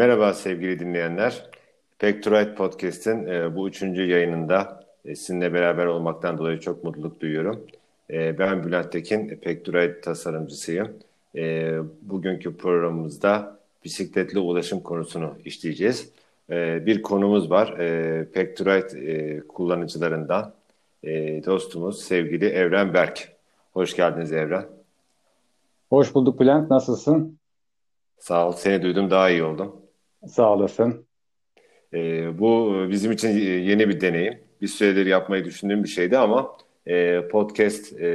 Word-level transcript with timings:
Merhaba 0.00 0.34
sevgili 0.34 0.80
dinleyenler. 0.80 1.46
Pek 1.98 2.22
Podcast'in 2.56 3.26
e, 3.26 3.56
bu 3.56 3.68
üçüncü 3.68 4.04
yayınında 4.04 4.84
e, 5.04 5.14
sizinle 5.14 5.52
beraber 5.52 5.86
olmaktan 5.86 6.38
dolayı 6.38 6.60
çok 6.60 6.84
mutluluk 6.84 7.20
duyuyorum. 7.20 7.66
E, 8.10 8.38
ben 8.38 8.64
Bülent 8.64 8.92
Tekin, 8.92 9.28
Pek 9.28 9.66
tasarımcısıyım. 10.02 10.88
E, 11.36 11.74
bugünkü 12.02 12.56
programımızda 12.56 13.58
bisikletli 13.84 14.38
ulaşım 14.38 14.80
konusunu 14.80 15.34
işleyeceğiz. 15.44 16.12
E, 16.50 16.86
bir 16.86 17.02
konumuz 17.02 17.50
var. 17.50 17.78
E, 17.78 18.24
Pek 18.32 18.60
e, 18.94 19.40
kullanıcılarından 19.40 20.52
e, 21.04 21.44
dostumuz 21.44 22.02
sevgili 22.02 22.46
Evren 22.46 22.94
Berk. 22.94 23.32
Hoş 23.72 23.96
geldiniz 23.96 24.32
Evren. 24.32 24.66
Hoş 25.90 26.14
bulduk 26.14 26.40
Bülent. 26.40 26.70
Nasılsın? 26.70 27.38
Sağ 28.18 28.48
ol. 28.48 28.52
Seni 28.52 28.82
duydum 28.82 29.10
daha 29.10 29.30
iyi 29.30 29.42
oldum. 29.42 29.79
Sağ 30.26 30.52
olasın. 30.52 31.06
E, 31.94 32.28
bu 32.38 32.74
bizim 32.90 33.12
için 33.12 33.28
yeni 33.38 33.88
bir 33.88 34.00
deneyim. 34.00 34.38
Bir 34.60 34.68
süredir 34.68 35.06
yapmayı 35.06 35.44
düşündüğüm 35.44 35.84
bir 35.84 35.88
şeydi 35.88 36.18
ama 36.18 36.56
e, 36.86 37.28
podcast 37.28 37.92
e, 38.00 38.06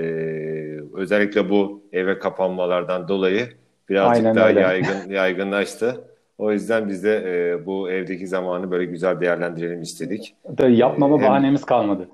özellikle 0.93 1.49
bu 1.49 1.83
eve 1.93 2.19
kapanmalardan 2.19 3.07
dolayı 3.07 3.49
birazcık 3.89 4.25
Aynen 4.25 4.35
daha 4.35 4.47
öyle. 4.47 4.59
yaygın 4.59 5.09
yaygınlaştı. 5.09 6.07
O 6.37 6.51
yüzden 6.51 6.89
biz 6.89 7.03
de 7.03 7.23
e, 7.25 7.65
bu 7.65 7.91
evdeki 7.91 8.27
zamanı 8.27 8.71
böyle 8.71 8.85
güzel 8.85 9.21
değerlendirelim 9.21 9.81
istedik. 9.81 10.35
Tabii 10.57 10.77
yapmama 10.77 11.17
ee, 11.17 11.27
bahanemiz 11.27 11.65
kalmadı. 11.65 12.09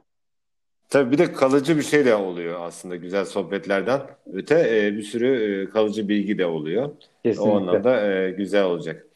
Tabii 0.89 1.11
bir 1.11 1.17
de 1.17 1.31
kalıcı 1.31 1.77
bir 1.77 1.83
şey 1.83 2.05
de 2.05 2.15
oluyor 2.15 2.59
aslında 2.61 2.95
güzel 2.95 3.25
sohbetlerden 3.25 4.01
öte 4.33 4.85
e, 4.85 4.93
bir 4.93 5.01
sürü 5.01 5.61
e, 5.61 5.69
kalıcı 5.69 6.09
bilgi 6.09 6.37
de 6.37 6.45
oluyor. 6.45 6.89
Kesinlikle. 7.23 7.51
O 7.51 7.57
anlamda 7.57 8.11
e, 8.11 8.31
güzel 8.31 8.63
olacak. 8.63 9.07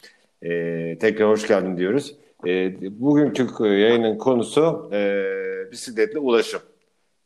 E, 0.45 0.97
tekrar 0.99 1.29
hoş 1.29 1.47
geldin 1.47 1.77
diyoruz. 1.77 2.15
E, 2.47 2.75
bugünkü 3.01 3.67
yayının 3.67 4.17
konusu 4.17 4.89
e, 4.93 5.23
bisikletli 5.71 6.19
ulaşım. 6.19 6.61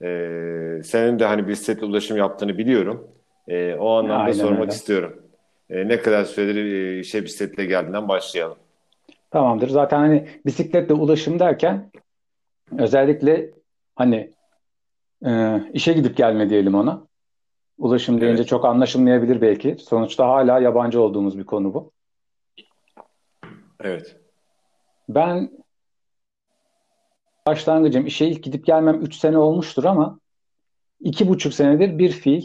E, 0.01 0.07
senin 0.83 1.19
de 1.19 1.25
hani 1.25 1.47
bisikletli 1.47 1.85
ulaşım 1.85 2.17
yaptığını 2.17 2.57
biliyorum. 2.57 3.07
E, 3.47 3.75
o 3.75 3.89
anlamda 3.89 4.23
Aynen 4.23 4.33
sormak 4.33 4.59
öyle. 4.59 4.71
istiyorum. 4.71 5.21
E, 5.69 5.87
ne 5.87 6.01
kadar 6.01 6.23
süredir 6.23 6.65
e, 6.73 6.99
işe 6.99 7.23
bisikletle 7.23 7.65
geldiğinden 7.65 8.07
başlayalım. 8.07 8.57
Tamamdır. 9.31 9.69
Zaten 9.69 9.97
hani 9.97 10.27
bisikletle 10.45 10.93
ulaşım 10.93 11.39
derken 11.39 11.91
özellikle 12.77 13.51
hani 13.95 14.31
e, 15.25 15.61
işe 15.73 15.93
gidip 15.93 16.17
gelme 16.17 16.49
diyelim 16.49 16.75
ona. 16.75 17.07
Ulaşım 17.77 18.21
deyince 18.21 18.41
evet. 18.41 18.49
çok 18.49 18.65
anlaşılmayabilir 18.65 19.41
belki. 19.41 19.75
Sonuçta 19.79 20.27
hala 20.27 20.59
yabancı 20.59 21.01
olduğumuz 21.01 21.37
bir 21.37 21.43
konu 21.43 21.73
bu. 21.73 21.91
Evet. 23.83 24.15
Ben 25.09 25.51
başlangıcım 27.47 28.05
işe 28.05 28.27
ilk 28.27 28.43
gidip 28.43 28.65
gelmem 28.65 29.01
3 29.01 29.15
sene 29.15 29.37
olmuştur 29.37 29.83
ama 29.83 30.19
iki 30.99 31.27
buçuk 31.27 31.53
senedir 31.53 31.97
bir 31.97 32.11
fiil 32.11 32.43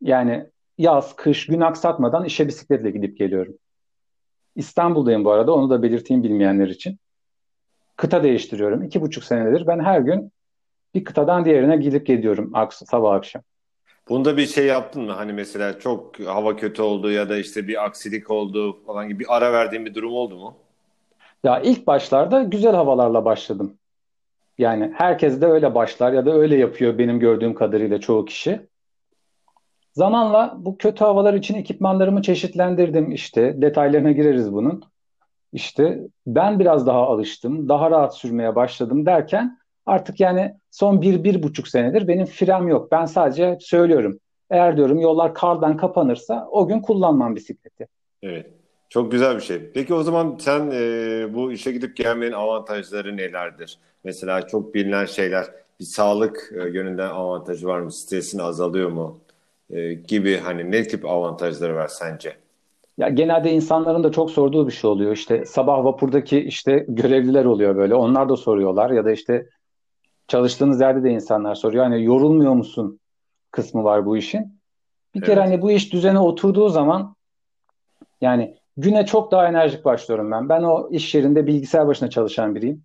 yani 0.00 0.46
yaz, 0.78 1.16
kış, 1.16 1.46
gün 1.46 1.60
aksatmadan 1.60 2.24
işe 2.24 2.48
bisikletle 2.48 2.90
gidip 2.90 3.18
geliyorum. 3.18 3.54
İstanbul'dayım 4.56 5.24
bu 5.24 5.30
arada 5.30 5.54
onu 5.54 5.70
da 5.70 5.82
belirteyim 5.82 6.22
bilmeyenler 6.22 6.68
için. 6.68 6.98
Kıta 7.96 8.22
değiştiriyorum. 8.22 8.82
iki 8.82 9.00
buçuk 9.00 9.24
senedir 9.24 9.66
ben 9.66 9.80
her 9.80 10.00
gün 10.00 10.32
bir 10.94 11.04
kıtadan 11.04 11.44
diğerine 11.44 11.76
gidip 11.76 12.06
geliyorum 12.06 12.52
sabah 12.70 13.14
akşam. 13.14 13.42
Bunda 14.08 14.36
bir 14.36 14.46
şey 14.46 14.66
yaptın 14.66 15.02
mı? 15.02 15.12
Hani 15.12 15.32
mesela 15.32 15.78
çok 15.78 16.20
hava 16.20 16.56
kötü 16.56 16.82
oldu 16.82 17.10
ya 17.10 17.28
da 17.28 17.38
işte 17.38 17.68
bir 17.68 17.84
aksilik 17.84 18.30
oldu 18.30 18.82
falan 18.86 19.08
gibi 19.08 19.18
bir 19.18 19.36
ara 19.36 19.52
verdiğin 19.52 19.86
bir 19.86 19.94
durum 19.94 20.12
oldu 20.12 20.36
mu? 20.36 20.56
Ya 21.44 21.60
ilk 21.60 21.86
başlarda 21.86 22.42
güzel 22.42 22.74
havalarla 22.74 23.24
başladım. 23.24 23.78
Yani 24.58 24.92
herkes 24.94 25.40
de 25.40 25.46
öyle 25.46 25.74
başlar 25.74 26.12
ya 26.12 26.26
da 26.26 26.32
öyle 26.32 26.56
yapıyor 26.56 26.98
benim 26.98 27.20
gördüğüm 27.20 27.54
kadarıyla 27.54 28.00
çoğu 28.00 28.24
kişi. 28.24 28.66
Zamanla 29.92 30.54
bu 30.58 30.78
kötü 30.78 31.04
havalar 31.04 31.34
için 31.34 31.54
ekipmanlarımı 31.54 32.22
çeşitlendirdim 32.22 33.12
işte. 33.12 33.62
Detaylarına 33.62 34.12
gireriz 34.12 34.52
bunun. 34.52 34.84
İşte 35.52 36.00
ben 36.26 36.58
biraz 36.58 36.86
daha 36.86 37.06
alıştım, 37.06 37.68
daha 37.68 37.90
rahat 37.90 38.16
sürmeye 38.16 38.54
başladım 38.56 39.06
derken 39.06 39.58
artık 39.86 40.20
yani 40.20 40.54
son 40.70 41.02
bir, 41.02 41.24
bir 41.24 41.42
buçuk 41.42 41.68
senedir 41.68 42.08
benim 42.08 42.26
frem 42.26 42.68
yok. 42.68 42.92
Ben 42.92 43.04
sadece 43.04 43.58
söylüyorum. 43.60 44.18
Eğer 44.50 44.76
diyorum 44.76 45.00
yollar 45.00 45.34
kardan 45.34 45.76
kapanırsa 45.76 46.48
o 46.50 46.68
gün 46.68 46.80
kullanmam 46.80 47.36
bisikleti. 47.36 47.88
Evet. 48.22 48.61
Çok 48.92 49.12
güzel 49.12 49.36
bir 49.36 49.40
şey. 49.40 49.70
Peki 49.74 49.94
o 49.94 50.02
zaman 50.02 50.36
sen 50.40 50.70
e, 50.72 51.34
bu 51.34 51.52
işe 51.52 51.72
gidip 51.72 51.96
gelmenin 51.96 52.32
avantajları 52.32 53.16
nelerdir? 53.16 53.78
Mesela 54.04 54.46
çok 54.46 54.74
bilinen 54.74 55.04
şeyler 55.04 55.46
bir 55.80 55.84
sağlık 55.84 56.52
e, 56.54 56.68
yönünden 56.68 57.08
avantajı 57.08 57.66
var 57.66 57.80
mı? 57.80 57.92
Stresin 57.92 58.38
azalıyor 58.38 58.90
mu? 58.90 59.20
E, 59.70 59.94
gibi 59.94 60.36
hani 60.36 60.70
ne 60.70 60.82
tip 60.82 61.06
avantajları 61.06 61.74
var 61.74 61.88
sence? 61.88 62.36
Ya 62.98 63.08
genelde 63.08 63.52
insanların 63.52 64.04
da 64.04 64.12
çok 64.12 64.30
sorduğu 64.30 64.66
bir 64.66 64.72
şey 64.72 64.90
oluyor. 64.90 65.12
İşte 65.12 65.44
sabah 65.44 65.84
vapurdaki 65.84 66.40
işte 66.40 66.84
görevliler 66.88 67.44
oluyor 67.44 67.76
böyle. 67.76 67.94
Onlar 67.94 68.28
da 68.28 68.36
soruyorlar 68.36 68.90
ya 68.90 69.04
da 69.04 69.12
işte 69.12 69.46
çalıştığınız 70.28 70.80
yerde 70.80 71.04
de 71.04 71.10
insanlar 71.10 71.54
soruyor. 71.54 71.84
Hani 71.84 72.04
yorulmuyor 72.04 72.52
musun 72.52 73.00
kısmı 73.50 73.84
var 73.84 74.06
bu 74.06 74.16
işin. 74.16 74.60
Bir 75.14 75.18
evet. 75.18 75.28
kere 75.28 75.40
hani 75.40 75.62
bu 75.62 75.70
iş 75.70 75.92
düzene 75.92 76.18
oturduğu 76.18 76.68
zaman 76.68 77.16
yani 78.20 78.61
güne 78.76 79.06
çok 79.06 79.32
daha 79.32 79.48
enerjik 79.48 79.84
başlıyorum 79.84 80.30
ben. 80.30 80.48
Ben 80.48 80.62
o 80.62 80.88
iş 80.90 81.14
yerinde 81.14 81.46
bilgisayar 81.46 81.86
başına 81.86 82.10
çalışan 82.10 82.54
biriyim. 82.54 82.84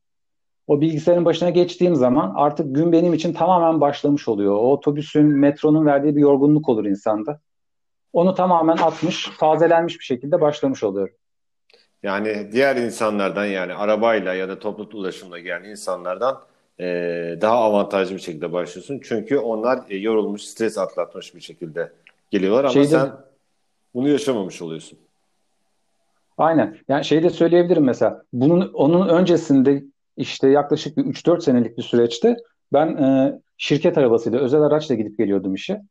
O 0.67 0.81
bilgisayarın 0.81 1.25
başına 1.25 1.49
geçtiğim 1.49 1.95
zaman 1.95 2.33
artık 2.35 2.75
gün 2.75 2.91
benim 2.91 3.13
için 3.13 3.33
tamamen 3.33 3.81
başlamış 3.81 4.27
oluyor. 4.27 4.53
O 4.53 4.71
otobüsün, 4.71 5.25
metronun 5.25 5.85
verdiği 5.85 6.15
bir 6.15 6.21
yorgunluk 6.21 6.69
olur 6.69 6.85
insanda. 6.85 7.39
Onu 8.13 8.35
tamamen 8.35 8.77
atmış, 8.77 9.29
tazelenmiş 9.39 9.99
bir 9.99 10.03
şekilde 10.03 10.41
başlamış 10.41 10.83
oluyorum. 10.83 11.15
Yani 12.03 12.49
diğer 12.51 12.75
insanlardan 12.75 13.45
yani 13.45 13.73
arabayla 13.73 14.33
ya 14.33 14.49
da 14.49 14.59
toplu 14.59 14.97
ulaşımla 14.97 15.39
gelen 15.39 15.63
insanlardan 15.63 16.41
e, 16.79 16.85
daha 17.41 17.55
avantajlı 17.55 18.15
bir 18.15 18.19
şekilde 18.19 18.53
başlıyorsun. 18.53 19.01
Çünkü 19.03 19.37
onlar 19.37 19.79
e, 19.89 19.97
yorulmuş, 19.97 20.41
stres 20.41 20.77
atlatmış 20.77 21.35
bir 21.35 21.41
şekilde 21.41 21.91
geliyorlar 22.31 22.63
ama 22.63 22.73
Şeyde, 22.73 22.87
sen 22.87 23.11
bunu 23.93 24.09
yaşamamış 24.09 24.61
oluyorsun. 24.61 24.99
Aynen. 26.37 26.77
Yani 26.87 27.05
şey 27.05 27.23
de 27.23 27.29
söyleyebilirim 27.29 27.83
mesela. 27.83 28.23
Bunun 28.33 28.73
onun 28.73 29.09
öncesinde 29.09 29.83
işte 30.17 30.49
yaklaşık 30.49 30.97
bir 30.97 31.03
3-4 31.03 31.41
senelik 31.41 31.77
bir 31.77 31.83
süreçte 31.83 32.35
ben 32.73 32.87
e, 32.87 33.39
şirket 33.57 33.97
arabasıyla, 33.97 34.39
özel 34.39 34.61
araçla 34.61 34.95
gidip 34.95 35.17
geliyordum 35.17 35.53
işe. 35.53 35.81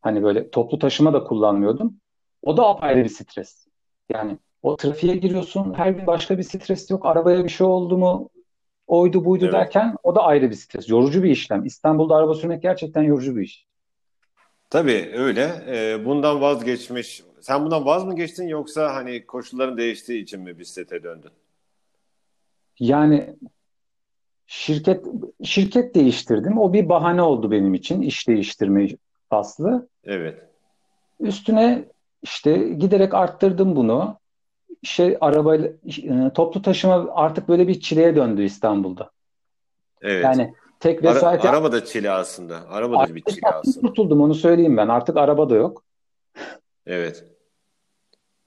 Hani 0.00 0.22
böyle 0.22 0.50
toplu 0.50 0.78
taşıma 0.78 1.12
da 1.12 1.24
kullanmıyordum. 1.24 1.96
O 2.42 2.56
da 2.56 2.68
apayrı 2.68 3.04
bir 3.04 3.08
stres. 3.08 3.66
Yani 4.08 4.38
o 4.62 4.76
trafiğe 4.76 5.16
giriyorsun, 5.16 5.74
her 5.74 5.90
gün 5.90 6.06
başka 6.06 6.38
bir 6.38 6.42
stres 6.42 6.90
yok. 6.90 7.06
Arabaya 7.06 7.44
bir 7.44 7.48
şey 7.48 7.66
oldu 7.66 7.98
mu 7.98 8.30
oydu 8.86 9.24
buydu 9.24 9.44
evet. 9.44 9.54
derken 9.54 9.96
o 10.02 10.14
da 10.14 10.22
ayrı 10.22 10.50
bir 10.50 10.54
stres. 10.54 10.88
Yorucu 10.88 11.22
bir 11.22 11.30
işlem. 11.30 11.64
İstanbul'da 11.64 12.14
araba 12.14 12.34
sürmek 12.34 12.62
gerçekten 12.62 13.02
yorucu 13.02 13.36
bir 13.36 13.42
iş. 13.42 13.66
Tabii 14.70 15.10
öyle. 15.14 15.50
E, 15.68 16.04
bundan 16.04 16.40
vazgeçmiş. 16.40 17.22
Sen 17.46 17.64
bundan 17.64 17.86
vaz 17.86 18.04
mı 18.04 18.16
geçtin 18.16 18.48
yoksa 18.48 18.94
hani 18.94 19.26
koşulların 19.26 19.78
değiştiği 19.78 20.22
için 20.22 20.40
mi 20.40 20.58
bisiklete 20.58 21.02
döndün? 21.02 21.30
Yani 22.78 23.36
şirket 24.46 25.04
şirket 25.42 25.94
değiştirdim. 25.94 26.58
O 26.58 26.72
bir 26.72 26.88
bahane 26.88 27.22
oldu 27.22 27.50
benim 27.50 27.74
için 27.74 28.02
iş 28.02 28.28
değiştirme 28.28 28.88
faslı. 29.30 29.88
Evet. 30.04 30.38
Üstüne 31.20 31.84
işte 32.22 32.68
giderek 32.68 33.14
arttırdım 33.14 33.76
bunu. 33.76 34.18
Şey 34.82 35.16
arabayla 35.20 35.68
e, 35.68 36.32
toplu 36.32 36.62
taşıma 36.62 37.08
artık 37.14 37.48
böyle 37.48 37.68
bir 37.68 37.80
çileye 37.80 38.16
döndü 38.16 38.42
İstanbul'da. 38.42 39.10
Evet. 40.02 40.24
Yani 40.24 40.54
tek 40.80 41.02
vesayet 41.02 41.44
Ara, 41.44 41.50
araba 41.50 41.72
da 41.72 41.84
çile 41.84 42.10
aslında. 42.10 42.68
Araba 42.68 43.08
da 43.08 43.14
bir 43.14 43.22
çile 43.22 43.48
aslında. 43.48 43.80
Kurtuldum 43.80 44.20
onu 44.20 44.34
söyleyeyim 44.34 44.76
ben. 44.76 44.88
Artık 44.88 45.16
araba 45.16 45.50
da 45.50 45.54
yok. 45.54 45.84
Evet. 46.86 47.35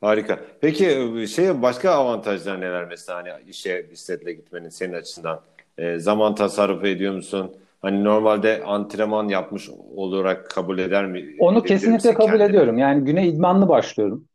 Harika. 0.02 0.40
Peki 0.62 0.88
e, 0.88 1.28
şey 1.28 1.62
başka 1.62 1.92
avantajlar 1.92 2.62
neler 2.62 2.86
mesela 2.86 3.18
hani 3.18 3.30
işe 3.50 3.92
bisikletle 3.92 4.34
gitmenin 4.34 4.70
senin 4.70 4.94
açısından? 4.94 5.42
E, 5.78 6.00
zaman 6.00 6.36
tasarrufu 6.36 6.88
ediyor 6.88 7.14
musun? 7.14 7.52
Hani 7.82 8.04
normalde 8.04 8.64
antrenman 8.64 9.28
yapmış 9.28 9.70
olarak 9.96 10.50
kabul 10.50 10.80
eder 10.80 11.06
mi? 11.06 11.36
Onu 11.40 11.64
kesinlikle 11.64 12.14
kabul 12.14 12.28
kendine? 12.28 12.44
ediyorum. 12.44 12.78
Yani 12.78 13.06
güne 13.06 13.28
idmanlı 13.28 13.70
başlıyorum. 13.70 14.26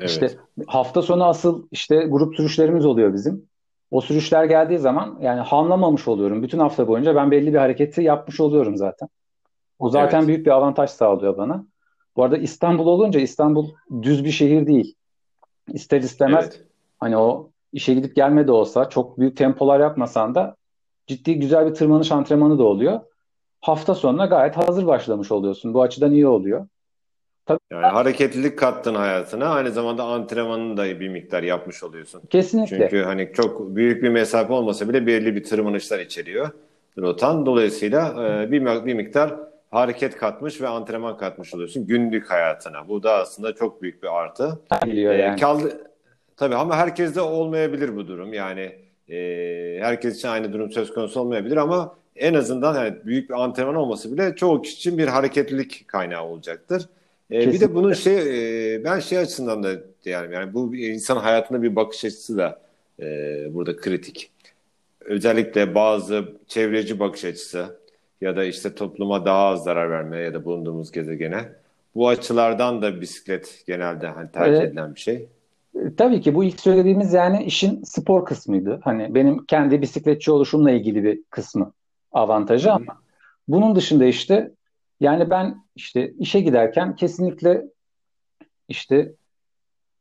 Evet. 0.00 0.10
İşte 0.10 0.30
hafta 0.66 1.02
sonu 1.02 1.24
asıl 1.24 1.66
işte 1.70 1.96
grup 1.96 2.36
sürüşlerimiz 2.36 2.86
oluyor 2.86 3.14
bizim. 3.14 3.48
O 3.90 4.00
sürüşler 4.00 4.44
geldiği 4.44 4.78
zaman 4.78 5.18
yani 5.20 5.40
hamlamamış 5.40 6.08
oluyorum. 6.08 6.42
Bütün 6.42 6.58
hafta 6.58 6.88
boyunca 6.88 7.14
ben 7.14 7.30
belli 7.30 7.52
bir 7.52 7.58
hareketi 7.58 8.02
yapmış 8.02 8.40
oluyorum 8.40 8.76
zaten. 8.76 9.08
O 9.78 9.90
zaten 9.90 10.18
evet. 10.18 10.28
büyük 10.28 10.46
bir 10.46 10.50
avantaj 10.50 10.90
sağlıyor 10.90 11.36
bana. 11.36 11.64
Bu 12.16 12.24
arada 12.24 12.36
İstanbul 12.36 12.86
olunca 12.86 13.20
İstanbul 13.20 13.68
düz 14.02 14.24
bir 14.24 14.30
şehir 14.30 14.66
değil. 14.66 14.94
İster 15.72 16.00
istemez 16.00 16.44
evet. 16.44 16.64
Hani 16.98 17.16
o 17.16 17.50
işe 17.72 17.94
gidip 17.94 18.16
gelme 18.16 18.46
de 18.46 18.52
olsa 18.52 18.88
çok 18.88 19.18
büyük 19.18 19.36
tempolar 19.36 19.80
yapmasan 19.80 20.34
da 20.34 20.56
ciddi 21.06 21.38
güzel 21.38 21.66
bir 21.66 21.74
tırmanış 21.74 22.12
antrenmanı 22.12 22.58
da 22.58 22.64
oluyor. 22.64 23.00
Hafta 23.60 23.94
sonuna 23.94 24.26
gayet 24.26 24.56
hazır 24.56 24.86
başlamış 24.86 25.32
oluyorsun. 25.32 25.74
Bu 25.74 25.82
açıdan 25.82 26.12
iyi 26.12 26.26
oluyor. 26.26 26.66
Tabii, 27.46 27.58
yani 27.72 27.86
hareketlilik 27.86 28.58
kattın 28.58 28.94
hayatına. 28.94 29.46
Aynı 29.46 29.70
zamanda 29.70 30.04
antrenmanını 30.04 30.76
da 30.76 31.00
bir 31.00 31.08
miktar 31.08 31.42
yapmış 31.42 31.82
oluyorsun. 31.82 32.22
Kesinlikle. 32.30 32.78
Çünkü 32.78 33.02
hani 33.02 33.30
çok 33.32 33.76
büyük 33.76 34.02
bir 34.02 34.08
mesafe 34.08 34.52
olmasa 34.52 34.88
bile 34.88 35.06
belli 35.06 35.34
bir 35.34 35.44
tırmanışlar 35.44 35.98
içeriyor 35.98 36.50
rotan. 36.98 37.46
Dolayısıyla 37.46 38.26
e, 38.26 38.50
bir, 38.50 38.86
bir 38.86 38.94
miktar 38.94 39.34
hareket 39.70 40.16
katmış 40.16 40.60
ve 40.60 40.68
antrenman 40.68 41.16
katmış 41.16 41.54
oluyorsun 41.54 41.86
günlük 41.86 42.30
hayatına. 42.30 42.88
Bu 42.88 43.02
da 43.02 43.14
aslında 43.14 43.54
çok 43.54 43.82
büyük 43.82 44.02
bir 44.02 44.18
artı. 44.18 44.58
Geliyor 44.84 45.14
e, 45.14 45.16
yani. 45.16 45.40
Kaldı, 45.40 45.90
tabii 46.36 46.54
ama 46.54 46.76
herkeste 46.76 47.20
olmayabilir 47.20 47.96
bu 47.96 48.08
durum. 48.08 48.32
Yani 48.32 48.72
e, 49.08 49.16
herkes 49.80 50.16
için 50.18 50.28
aynı 50.28 50.52
durum 50.52 50.72
söz 50.72 50.94
konusu 50.94 51.20
olmayabilir 51.20 51.56
ama 51.56 51.96
en 52.16 52.34
azından 52.34 52.84
yani 52.84 52.96
büyük 53.04 53.30
bir 53.30 53.34
antrenman 53.34 53.74
olması 53.74 54.12
bile 54.12 54.36
çoğu 54.36 54.62
kişi 54.62 54.76
için 54.76 54.98
bir 54.98 55.08
hareketlilik 55.08 55.88
kaynağı 55.88 56.24
olacaktır. 56.24 56.88
E, 57.30 57.52
bir 57.52 57.60
de 57.60 57.74
bunun 57.74 57.92
şey 57.92 58.16
e, 58.74 58.84
ben 58.84 59.00
şey 59.00 59.18
açısından 59.18 59.62
da 59.62 59.72
yani 60.04 60.34
yani 60.34 60.54
bu 60.54 60.76
insan 60.76 61.16
hayatında 61.16 61.62
bir 61.62 61.76
bakış 61.76 62.04
açısı 62.04 62.36
da 62.36 62.60
e, 63.00 63.04
burada 63.54 63.76
kritik. 63.76 64.30
Özellikle 65.00 65.74
bazı 65.74 66.24
çevreci 66.48 67.00
bakış 67.00 67.24
açısı 67.24 67.76
ya 68.20 68.36
da 68.36 68.44
işte 68.44 68.74
topluma 68.74 69.24
daha 69.24 69.46
az 69.46 69.64
zarar 69.64 69.90
vermeye 69.90 70.24
ya 70.24 70.34
da 70.34 70.44
bulunduğumuz 70.44 70.92
gezegene 70.92 71.48
bu 71.94 72.08
açılardan 72.08 72.82
da 72.82 73.00
bisiklet 73.00 73.62
genelde 73.66 74.06
hani 74.06 74.30
tercih 74.30 74.56
evet. 74.58 74.68
edilen 74.68 74.94
bir 74.94 75.00
şey. 75.00 75.28
E, 75.74 75.94
tabii 75.96 76.20
ki 76.20 76.34
bu 76.34 76.44
ilk 76.44 76.60
söylediğimiz 76.60 77.12
yani 77.12 77.44
işin 77.44 77.82
spor 77.82 78.24
kısmıydı. 78.24 78.80
Hani 78.84 79.14
benim 79.14 79.44
kendi 79.44 79.82
bisikletçi 79.82 80.30
oluşumla 80.30 80.70
ilgili 80.70 81.04
bir 81.04 81.22
kısmı 81.30 81.72
avantajı 82.12 82.68
Hı. 82.68 82.72
ama 82.72 83.00
bunun 83.48 83.76
dışında 83.76 84.04
işte 84.04 84.50
yani 85.00 85.30
ben 85.30 85.64
işte 85.76 86.12
işe 86.18 86.40
giderken 86.40 86.96
kesinlikle 86.96 87.64
işte 88.68 89.12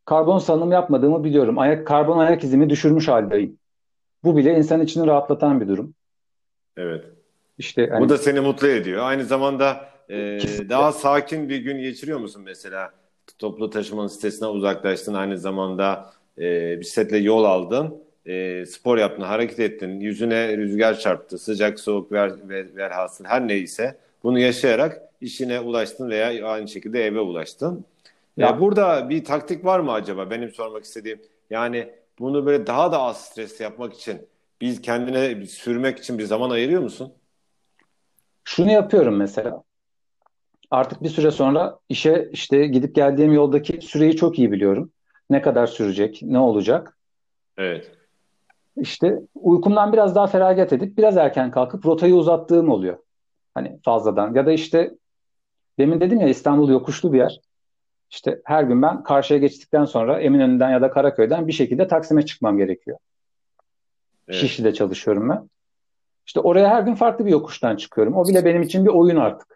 karbon 0.06 0.38
salınım 0.38 0.72
yapmadığımı 0.72 1.24
biliyorum. 1.24 1.60
Ayak 1.60 1.88
karbon 1.88 2.18
ayak 2.18 2.44
izimi 2.44 2.70
düşürmüş 2.70 3.08
haldeyim. 3.08 3.58
Bu 4.24 4.38
bile 4.38 4.58
insan 4.58 4.82
içini 4.82 5.08
rahatlatan 5.08 5.62
bir 5.62 5.68
durum. 5.68 5.94
Evet. 6.78 7.06
İşte 7.58 7.88
hani, 7.92 8.02
bu 8.02 8.10
da 8.10 8.18
seni 8.18 8.40
mutlu 8.40 8.68
ediyor. 8.68 9.04
Aynı 9.04 9.26
zamanda 9.26 9.90
e, 10.10 10.16
daha 10.70 10.92
sakin 10.92 11.50
bir 11.50 11.58
gün 11.58 11.82
geçiriyor 11.82 12.20
musun 12.20 12.42
mesela? 12.46 12.92
Toplu 13.40 13.70
taşımanın 13.70 14.08
sitesine 14.08 14.48
uzaklaştın. 14.48 15.14
Aynı 15.14 15.38
zamanda 15.38 16.14
e, 16.38 16.80
bisikletle 16.80 17.18
yol 17.18 17.44
aldın. 17.44 17.96
E, 18.26 18.66
spor 18.66 18.98
yaptın, 18.98 19.22
hareket 19.24 19.60
ettin. 19.60 20.00
Yüzüne 20.00 20.58
rüzgar 20.58 21.00
çarptı. 21.00 21.38
Sıcak, 21.38 21.80
soğuk 21.80 22.12
ver, 22.12 22.50
ver, 22.50 22.76
verhasıl 22.76 23.26
her 23.26 23.48
neyse. 23.48 23.98
Bunu 24.24 24.40
yaşayarak 24.40 25.02
işine 25.22 25.60
ulaştın 25.60 26.10
veya 26.10 26.48
aynı 26.48 26.68
şekilde 26.68 27.06
eve 27.06 27.20
ulaştın. 27.20 27.86
Ya. 28.38 28.48
ya 28.48 28.60
burada 28.60 29.10
bir 29.10 29.26
taktik 29.26 29.66
var 29.66 29.80
mı 29.80 29.92
acaba? 29.92 30.30
Benim 30.30 30.52
sormak 30.52 30.84
istediğim. 30.84 31.22
Yani 31.50 31.90
bunu 32.20 32.46
böyle 32.46 32.68
daha 32.68 32.92
da 32.92 33.00
az 33.02 33.26
stres 33.26 33.62
yapmak 33.62 33.94
için 33.94 34.18
biz 34.62 34.82
kendine 34.82 35.46
sürmek 35.46 36.00
için 36.00 36.18
bir 36.18 36.24
zaman 36.24 36.50
ayırıyor 36.50 36.82
musun? 36.82 37.14
Şunu 38.46 38.72
yapıyorum 38.72 39.16
mesela. 39.16 39.64
Artık 40.72 41.04
bir 41.04 41.10
süre 41.10 41.32
sonra 41.32 41.80
işe 41.90 42.30
işte 42.32 42.68
gidip 42.68 42.96
geldiğim 42.96 43.34
yoldaki 43.34 43.82
süreyi 43.82 44.16
çok 44.16 44.40
iyi 44.40 44.52
biliyorum. 44.52 44.92
Ne 45.30 45.42
kadar 45.42 45.68
sürecek, 45.68 46.20
ne 46.22 46.40
olacak. 46.40 46.98
Evet. 47.58 47.92
İşte 48.78 49.20
uykumdan 49.36 49.94
biraz 49.94 50.16
daha 50.16 50.28
feragat 50.28 50.74
edip 50.74 50.98
biraz 50.98 51.18
erken 51.18 51.52
kalkıp 51.52 51.86
rotayı 51.86 52.16
uzattığım 52.16 52.70
oluyor. 52.70 52.98
Hani 53.54 53.80
fazladan. 53.84 54.36
Ya 54.36 54.46
da 54.46 54.52
işte 54.52 54.96
demin 55.80 56.02
dedim 56.02 56.22
ya 56.22 56.28
İstanbul 56.28 56.70
yokuşlu 56.70 57.14
bir 57.14 57.18
yer. 57.18 57.40
İşte 58.12 58.42
her 58.46 58.64
gün 58.64 58.82
ben 58.82 59.04
karşıya 59.04 59.40
geçtikten 59.40 59.86
sonra 59.86 60.22
Eminönü'nden 60.22 60.70
ya 60.70 60.82
da 60.82 60.92
Karaköy'den 60.92 61.48
bir 61.48 61.54
şekilde 61.54 61.88
Taksim'e 61.88 62.26
çıkmam 62.26 62.58
gerekiyor. 62.58 62.98
Evet. 64.28 64.40
Şişli'de 64.40 64.74
çalışıyorum 64.74 65.30
ben. 65.30 65.50
İşte 66.26 66.40
oraya 66.40 66.70
her 66.70 66.82
gün 66.82 66.96
farklı 66.96 67.26
bir 67.26 67.32
yokuştan 67.32 67.76
çıkıyorum. 67.76 68.18
O 68.18 68.28
bile 68.28 68.46
benim 68.46 68.62
için 68.62 68.86
bir 68.86 68.90
oyun 68.90 69.16
artık. 69.16 69.56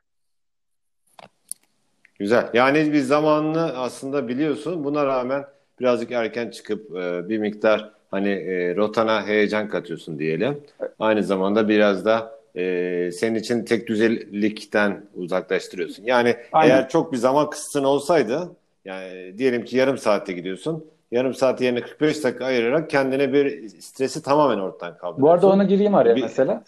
Güzel. 2.19 2.49
Yani 2.53 2.93
bir 2.93 3.01
zamanını 3.01 3.77
aslında 3.77 4.27
biliyorsun. 4.27 4.83
Buna 4.83 5.05
rağmen 5.05 5.45
birazcık 5.79 6.11
erken 6.11 6.49
çıkıp 6.49 6.95
e, 6.95 7.29
bir 7.29 7.37
miktar 7.37 7.91
hani 8.11 8.29
e, 8.29 8.75
rotana 8.75 9.27
heyecan 9.27 9.69
katıyorsun 9.69 10.19
diyelim. 10.19 10.63
Aynı 10.99 11.23
zamanda 11.23 11.69
biraz 11.69 12.05
da 12.05 12.39
e, 12.55 13.09
senin 13.13 13.35
için 13.35 13.65
tek 13.65 13.87
düzelikten 13.87 15.03
uzaklaştırıyorsun. 15.15 16.03
Yani 16.03 16.35
Aynen. 16.51 16.75
eğer 16.75 16.89
çok 16.89 17.11
bir 17.11 17.17
zaman 17.17 17.49
kısıtın 17.49 17.83
olsaydı 17.83 18.51
yani 18.85 19.37
diyelim 19.37 19.65
ki 19.65 19.77
yarım 19.77 19.97
saatte 19.97 20.33
gidiyorsun. 20.33 20.85
Yarım 21.11 21.33
saat 21.33 21.61
yerine 21.61 21.81
45 21.81 22.23
dakika 22.23 22.45
ayırarak 22.45 22.89
kendine 22.89 23.33
bir 23.33 23.69
stresi 23.69 24.23
tamamen 24.23 24.59
ortadan 24.59 24.97
kaldırıyorsun. 24.97 25.21
Bu 25.21 25.31
arada 25.31 25.47
ona 25.47 25.63
gireyim 25.63 25.95
araya 25.95 26.15
bir, 26.15 26.21
mesela. 26.21 26.63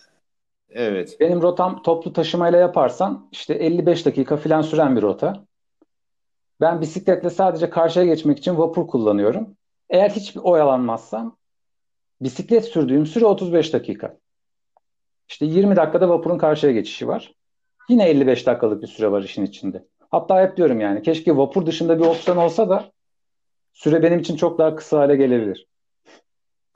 Evet. 0.69 1.17
Benim 1.19 1.41
rotam 1.41 1.83
toplu 1.83 2.13
taşımayla 2.13 2.59
yaparsan 2.59 3.29
işte 3.31 3.53
55 3.53 4.05
dakika 4.05 4.38
falan 4.38 4.61
süren 4.61 4.95
bir 4.95 5.01
rota. 5.01 5.45
Ben 6.61 6.81
bisikletle 6.81 7.29
sadece 7.29 7.69
karşıya 7.69 8.05
geçmek 8.05 8.38
için 8.38 8.57
vapur 8.57 8.88
kullanıyorum. 8.88 9.55
Eğer 9.89 10.09
hiç 10.09 10.38
oyalanmazsam 10.38 11.38
bisiklet 12.21 12.65
sürdüğüm 12.65 13.05
süre 13.05 13.25
35 13.25 13.73
dakika. 13.73 14.17
İşte 15.29 15.45
20 15.45 15.75
dakikada 15.75 16.09
vapurun 16.09 16.38
karşıya 16.38 16.73
geçişi 16.73 17.07
var. 17.07 17.33
Yine 17.89 18.09
55 18.09 18.45
dakikalık 18.45 18.81
bir 18.81 18.88
süre 18.88 19.11
var 19.11 19.23
işin 19.23 19.45
içinde. 19.45 19.85
Hatta 20.11 20.41
hep 20.41 20.57
diyorum 20.57 20.81
yani 20.81 21.01
keşke 21.01 21.38
vapur 21.38 21.65
dışında 21.65 21.99
bir 21.99 22.05
opsiyon 22.05 22.38
olsa 22.38 22.69
da 22.69 22.91
süre 23.73 24.03
benim 24.03 24.19
için 24.19 24.35
çok 24.35 24.59
daha 24.59 24.75
kısa 24.75 25.00
hale 25.00 25.15
gelebilir. 25.15 25.68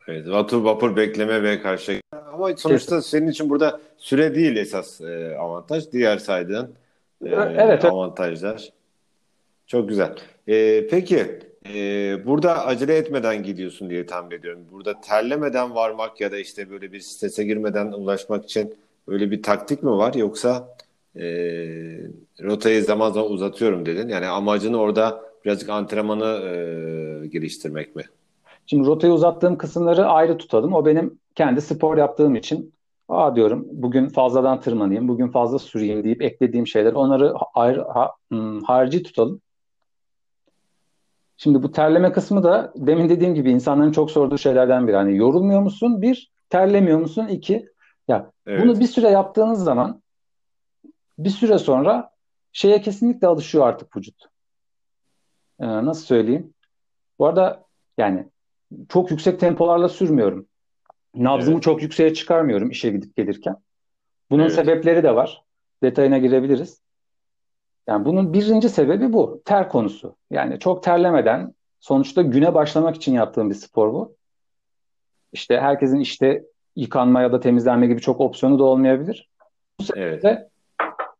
Evet, 0.08 0.28
vapur, 0.30 0.64
vapur 0.64 0.96
bekleme 0.96 1.44
ve 1.44 1.62
karşı 1.62 2.02
ama 2.34 2.58
sonuçta 2.58 2.96
Kesin. 2.96 3.10
senin 3.10 3.28
için 3.28 3.50
burada 3.50 3.80
süre 3.98 4.36
değil 4.36 4.56
esas 4.56 5.02
e, 5.02 5.38
avantaj. 5.38 5.92
Diğer 5.92 6.18
saydığın 6.18 6.76
e, 7.26 7.30
evet, 7.58 7.86
avantajlar. 7.86 8.70
Çok 9.68 9.90
güzel. 9.90 10.16
E, 10.48 10.88
peki 10.88 11.40
e, 11.74 12.18
burada 12.26 12.66
acele 12.66 12.98
etmeden 12.98 13.44
gidiyorsun 13.44 13.90
diye 13.90 14.06
tahmin 14.06 14.32
ediyorum. 14.32 14.62
Burada 14.72 15.02
terlemeden 15.02 15.76
varmak 15.76 16.22
ya 16.22 16.32
da 16.32 16.38
işte 16.38 16.70
böyle 16.70 16.92
bir 16.92 17.00
strese 17.00 17.44
girmeden 17.44 17.92
ulaşmak 17.92 18.44
için 18.44 18.76
öyle 19.08 19.32
bir 19.32 19.44
taktik 19.44 19.84
mi 19.84 19.92
var 19.92 20.14
yoksa 20.14 20.76
e, 21.16 21.26
rotayı 22.42 22.84
zaman 22.84 23.12
zaman 23.12 23.32
uzatıyorum 23.32 23.86
dedin. 23.86 24.08
Yani 24.08 24.28
amacını 24.28 24.80
orada 24.80 25.22
birazcık 25.46 25.70
antrenmanı 25.70 26.26
e, 26.26 27.28
geliştirmek 27.28 27.96
mi? 27.96 28.04
Şimdi 28.66 28.88
rotayı 28.88 29.14
uzattığım 29.14 29.58
kısımları 29.58 30.06
ayrı 30.06 30.38
tutalım. 30.38 30.74
O 30.74 30.86
benim 30.86 31.20
kendi 31.36 31.62
spor 31.62 31.98
yaptığım 31.98 32.36
için 32.36 32.76
Aa 33.10 33.36
diyorum 33.36 33.68
bugün 33.72 34.08
fazladan 34.08 34.62
tırmanayım, 34.62 35.08
bugün 35.08 35.28
fazla 35.28 35.60
süreyim 35.60 36.04
deyip 36.04 36.22
eklediğim 36.22 36.68
şeyler 36.68 36.94
onları 36.94 37.34
ayrı, 37.54 37.82
ha, 37.82 38.12
hmm, 38.30 38.64
harici 38.64 39.04
tutalım. 39.04 39.42
Şimdi 41.38 41.64
bu 41.64 41.72
terleme 41.72 42.12
kısmı 42.12 42.44
da 42.44 42.74
demin 42.76 43.10
dediğim 43.10 43.36
gibi 43.36 43.52
insanların 43.52 43.92
çok 43.92 44.12
sorduğu 44.12 44.38
şeylerden 44.38 44.88
biri. 44.88 44.96
Hani 44.96 45.18
yorulmuyor 45.18 45.62
musun? 45.62 46.02
Bir, 46.02 46.32
terlemiyor 46.50 47.00
musun? 47.00 47.28
İki, 47.28 47.70
ya 48.08 48.32
evet. 48.48 48.64
bunu 48.64 48.80
bir 48.80 48.88
süre 48.88 49.10
yaptığınız 49.10 49.64
zaman 49.64 50.02
bir 51.18 51.30
süre 51.30 51.58
sonra 51.58 52.12
şeye 52.52 52.82
kesinlikle 52.82 53.28
alışıyor 53.28 53.68
artık 53.68 53.98
vücut. 53.98 54.16
Ee, 55.60 55.66
nasıl 55.68 56.06
söyleyeyim? 56.06 56.54
Bu 57.20 57.26
arada 57.26 57.66
yani 57.98 58.26
çok 58.90 59.12
yüksek 59.12 59.40
tempolarla 59.40 59.90
sürmüyorum. 59.90 60.48
Nabzımı 61.16 61.56
evet. 61.56 61.64
çok 61.64 61.82
yükseğe 61.82 62.14
çıkarmıyorum 62.14 62.70
işe 62.70 62.90
gidip 62.90 63.16
gelirken. 63.16 63.56
Bunun 64.30 64.44
evet. 64.44 64.54
sebepleri 64.54 65.04
de 65.04 65.16
var. 65.16 65.44
Detayına 65.84 66.18
girebiliriz. 66.18 66.82
Yani 67.88 68.06
bunun 68.06 68.34
birinci 68.34 68.70
sebebi 68.70 69.14
bu. 69.14 69.42
Ter 69.46 69.70
konusu. 69.70 70.16
Yani 70.32 70.60
çok 70.60 70.84
terlemeden 70.84 71.54
sonuçta 71.80 72.22
güne 72.22 72.54
başlamak 72.54 72.96
için 72.96 73.14
yaptığım 73.14 73.50
bir 73.50 73.56
spor 73.56 73.94
bu. 73.94 74.16
İşte 75.34 75.60
herkesin 75.60 76.00
işte 76.00 76.44
yıkanma 76.76 77.22
ya 77.22 77.32
da 77.32 77.40
temizlenme 77.40 77.88
gibi 77.88 78.02
çok 78.02 78.22
opsiyonu 78.22 78.60
da 78.60 78.64
olmayabilir. 78.64 79.30
Bu 79.80 79.84
sebeple 79.84 80.30
evet. 80.30 80.50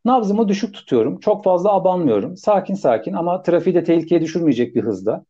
Nabzımı 0.06 0.48
düşük 0.48 0.74
tutuyorum. 0.74 1.20
Çok 1.20 1.44
fazla 1.44 1.74
abanmıyorum. 1.74 2.38
Sakin 2.38 2.76
sakin 2.76 3.14
ama 3.14 3.42
trafiği 3.42 3.76
de 3.76 3.84
tehlikeye 3.84 4.22
düşürmeyecek 4.22 4.76
bir 4.76 4.84
hızda. 4.84 5.26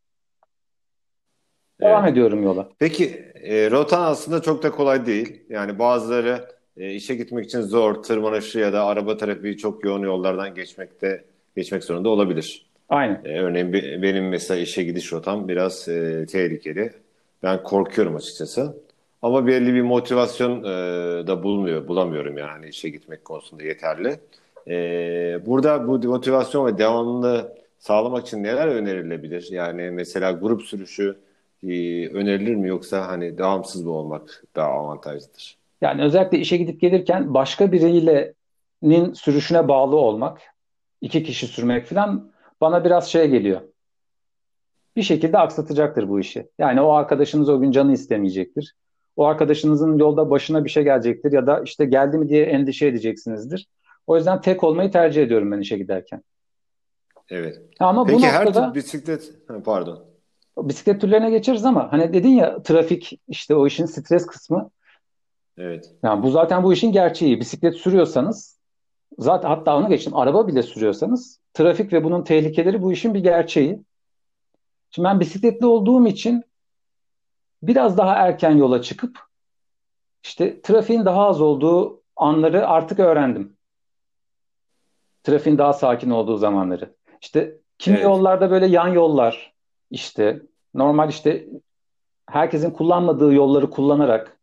Devam 1.82 2.04
evet. 2.04 2.12
ediyorum 2.12 2.44
yola. 2.44 2.70
Peki 2.80 3.06
e, 3.44 3.72
rotan 3.72 4.02
aslında 4.02 4.42
çok 4.42 4.64
da 4.64 4.72
kolay 4.72 5.06
değil. 5.06 5.42
Yani 5.50 5.80
bazıları 5.80 6.50
e, 6.78 6.94
işe 6.94 7.16
gitmek 7.16 7.46
için 7.46 7.62
zor, 7.62 8.04
tırmanışı 8.04 8.60
ya 8.60 8.74
da 8.74 8.86
araba 8.86 9.18
trafiği 9.18 9.58
çok 9.58 9.86
yoğun 9.86 10.04
yollardan 10.04 10.56
geçmekte 10.56 11.26
geçmek 11.56 11.84
zorunda 11.84 12.10
olabilir. 12.10 12.66
Aynen. 12.90 13.22
E, 13.26 13.40
örneğin 13.40 13.74
be, 13.74 14.02
benim 14.02 14.30
mesela 14.30 14.60
işe 14.60 14.84
gidiş 14.84 15.14
rotam 15.14 15.48
biraz 15.48 15.88
e, 15.88 16.26
tehlikeli. 16.26 16.92
Ben 17.44 17.64
korkuyorum 17.64 18.16
açıkçası. 18.16 18.78
Ama 19.22 19.48
belli 19.48 19.74
bir 19.74 19.82
motivasyon 19.82 20.64
e, 20.64 20.68
da 21.28 21.44
bulmuyor, 21.44 21.88
bulamıyorum 21.88 22.38
yani 22.38 22.68
işe 22.68 22.90
gitmek 22.90 23.26
konusunda 23.26 23.64
yeterli. 23.64 24.20
E, 24.68 24.76
burada 25.46 25.88
bu 25.88 26.00
motivasyon 26.08 26.66
ve 26.66 26.78
devamlılığı 26.78 27.56
sağlamak 27.80 28.28
için 28.28 28.44
neler 28.44 28.68
önerilebilir? 28.68 29.48
Yani 29.52 29.92
mesela 29.92 30.32
grup 30.32 30.62
sürüşü 30.62 31.18
e, 31.64 31.68
önerilir 32.10 32.56
mi 32.56 32.68
yoksa 32.68 33.08
hani 33.08 33.38
devamsız 33.38 33.84
mı 33.84 33.92
olmak 33.92 34.44
daha 34.56 34.68
avantajlıdır? 34.68 35.58
Yani 35.82 36.04
özellikle 36.04 36.38
işe 36.38 36.58
gidip 36.58 36.82
gelirken 36.82 37.34
başka 37.34 37.72
biriyle 37.72 38.34
sürüşüne 39.14 39.68
bağlı 39.68 39.96
olmak, 39.96 40.42
iki 41.02 41.24
kişi 41.24 41.48
sürmek 41.48 41.86
falan 41.86 42.32
bana 42.62 42.86
biraz 42.86 43.08
şey 43.08 43.28
geliyor. 43.28 43.62
Bir 44.96 45.02
şekilde 45.02 45.38
aksatacaktır 45.38 46.10
bu 46.10 46.20
işi. 46.20 46.48
Yani 46.60 46.82
o 46.82 46.92
arkadaşınız 46.92 47.50
o 47.50 47.60
gün 47.60 47.72
canı 47.72 47.94
istemeyecektir. 47.94 48.76
O 49.16 49.26
arkadaşınızın 49.26 49.98
yolda 49.98 50.30
başına 50.30 50.66
bir 50.66 50.70
şey 50.70 50.84
gelecektir 50.84 51.32
ya 51.32 51.48
da 51.48 51.62
işte 51.66 51.86
geldi 51.86 52.18
mi 52.18 52.30
diye 52.30 52.46
endişe 52.46 52.88
edeceksinizdir. 52.88 53.68
O 54.08 54.18
yüzden 54.18 54.42
tek 54.42 54.64
olmayı 54.64 54.92
tercih 54.92 55.24
ediyorum 55.24 55.52
ben 55.52 55.60
işe 55.60 55.78
giderken. 55.78 56.24
Evet. 57.30 57.62
Ama 57.80 58.06
Peki 58.06 58.20
bu 58.20 58.26
her 58.26 58.46
noktada 58.46 58.68
tür 58.68 58.76
bisiklet 58.76 59.32
pardon. 59.66 60.06
bisiklet 60.58 61.02
türlerine 61.02 61.30
geçeriz 61.30 61.66
ama 61.66 61.92
hani 61.92 62.14
dedin 62.14 62.30
ya 62.30 62.64
trafik 62.64 63.20
işte 63.28 63.56
o 63.56 63.68
işin 63.68 63.86
stres 63.86 64.26
kısmı. 64.26 64.70
Evet. 65.58 65.92
Yani 66.04 66.24
bu 66.24 66.32
zaten 66.32 66.64
bu 66.64 66.74
işin 66.74 66.92
gerçeği. 66.92 67.40
Bisiklet 67.40 67.76
sürüyorsanız 67.76 68.60
zaten 69.18 69.50
hatta 69.50 69.78
onu 69.78 69.90
geçtim 69.90 70.16
araba 70.16 70.48
bile 70.48 70.64
sürüyorsanız 70.64 71.40
trafik 71.54 71.94
ve 71.94 72.04
bunun 72.04 72.24
tehlikeleri 72.24 72.82
bu 72.82 72.92
işin 72.92 73.14
bir 73.14 73.20
gerçeği. 73.20 73.82
Şimdi 74.92 75.08
ben 75.08 75.20
bisikletli 75.20 75.66
olduğum 75.66 76.08
için 76.08 76.44
biraz 77.64 77.98
daha 77.98 78.16
erken 78.16 78.52
yola 78.52 78.82
çıkıp 78.82 79.20
işte 80.24 80.62
trafiğin 80.62 81.06
daha 81.06 81.28
az 81.28 81.42
olduğu 81.42 82.02
anları 82.16 82.68
artık 82.68 83.00
öğrendim. 83.00 83.58
Trafiğin 85.26 85.58
daha 85.58 85.74
sakin 85.74 86.10
olduğu 86.10 86.38
zamanları. 86.38 86.96
İşte 87.22 87.58
kimi 87.78 87.96
Evet. 87.96 88.06
yollarda 88.06 88.52
böyle 88.52 88.66
yan 88.66 88.88
yollar 88.88 89.54
işte 89.92 90.42
normal 90.74 91.10
işte 91.10 91.48
herkesin 92.30 92.72
kullanmadığı 92.72 93.34
yolları 93.34 93.70
kullanarak 93.70 94.38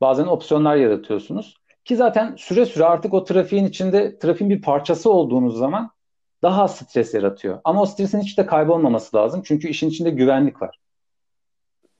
bazen 0.00 0.26
opsiyonlar 0.26 0.76
yaratıyorsunuz. 0.76 1.56
Ki 1.84 1.96
zaten 1.96 2.34
süre 2.36 2.66
süre 2.66 2.84
artık 2.84 3.14
o 3.14 3.24
trafiğin 3.24 3.64
içinde 3.64 4.18
trafiğin 4.18 4.50
bir 4.50 4.62
parçası 4.62 5.10
olduğunuz 5.10 5.58
zaman 5.58 5.90
daha 6.42 6.62
az 6.62 6.76
stres 6.76 7.14
yaratıyor. 7.14 7.60
Ama 7.64 7.82
o 7.82 7.86
stresin 7.86 8.20
hiç 8.20 8.38
de 8.38 8.46
kaybolmaması 8.46 9.16
lazım. 9.16 9.42
Çünkü 9.44 9.68
işin 9.68 9.88
içinde 9.88 10.10
güvenlik 10.10 10.62
var. 10.62 10.78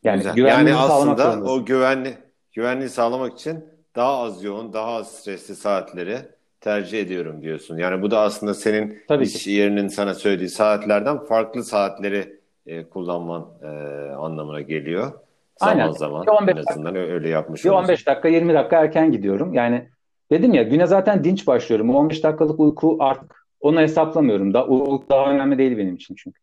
Yani 0.05 0.17
Güzel. 0.17 0.37
Yani 0.37 0.71
sağlamak 0.71 1.21
aslında 1.21 1.51
o 1.51 1.65
güvenli 1.65 2.19
güvenliği 2.53 2.89
sağlamak 2.89 3.33
için 3.33 3.65
daha 3.97 4.19
az 4.19 4.45
yoğun, 4.45 4.73
daha 4.73 4.91
az 4.91 5.13
stresli 5.13 5.57
saatleri 5.57 6.19
tercih 6.63 7.01
ediyorum 7.01 7.43
diyorsun. 7.43 7.79
Yani 7.79 8.03
bu 8.03 8.11
da 8.11 8.21
aslında 8.21 8.55
senin 8.55 8.99
Tabii 9.09 9.25
iş 9.25 9.45
ki. 9.45 9.51
yerinin 9.51 9.89
sana 9.89 10.15
söylediği 10.15 10.49
saatlerden 10.49 11.19
farklı 11.25 11.65
saatleri 11.65 12.41
e, 12.67 12.89
kullanman 12.89 13.49
e, 13.63 13.67
anlamına 14.13 14.61
geliyor. 14.61 15.13
Zaman 15.61 15.79
Aynen. 15.79 15.91
zaman 15.91 16.27
Bir 16.27 16.31
15 16.33 16.55
en 16.57 16.61
azından 16.73 16.95
ö- 16.95 17.13
öyle 17.13 17.29
yapmış 17.29 17.65
Bir 17.65 17.71
oluyorsun. 17.71 17.89
15 17.89 18.07
dakika 18.07 18.29
20 18.29 18.55
dakika 18.55 18.81
erken 18.81 19.13
gidiyorum. 19.13 19.55
Yani 19.55 19.89
dedim 20.31 20.55
ya 20.55 20.63
güne 20.63 20.87
zaten 20.87 21.25
dinç 21.25 21.47
başlıyorum. 21.47 21.91
O 21.91 21.99
15 21.99 22.25
dakikalık 22.25 22.61
uyku 22.61 22.97
artık 23.01 23.47
onu 23.61 23.81
hesaplamıyorum. 23.81 24.55
Da, 24.55 24.67
uyku 24.67 25.05
daha 25.11 25.31
önemli 25.31 25.59
değil 25.59 25.79
benim 25.79 25.95
için 25.95 26.15
çünkü. 26.15 26.41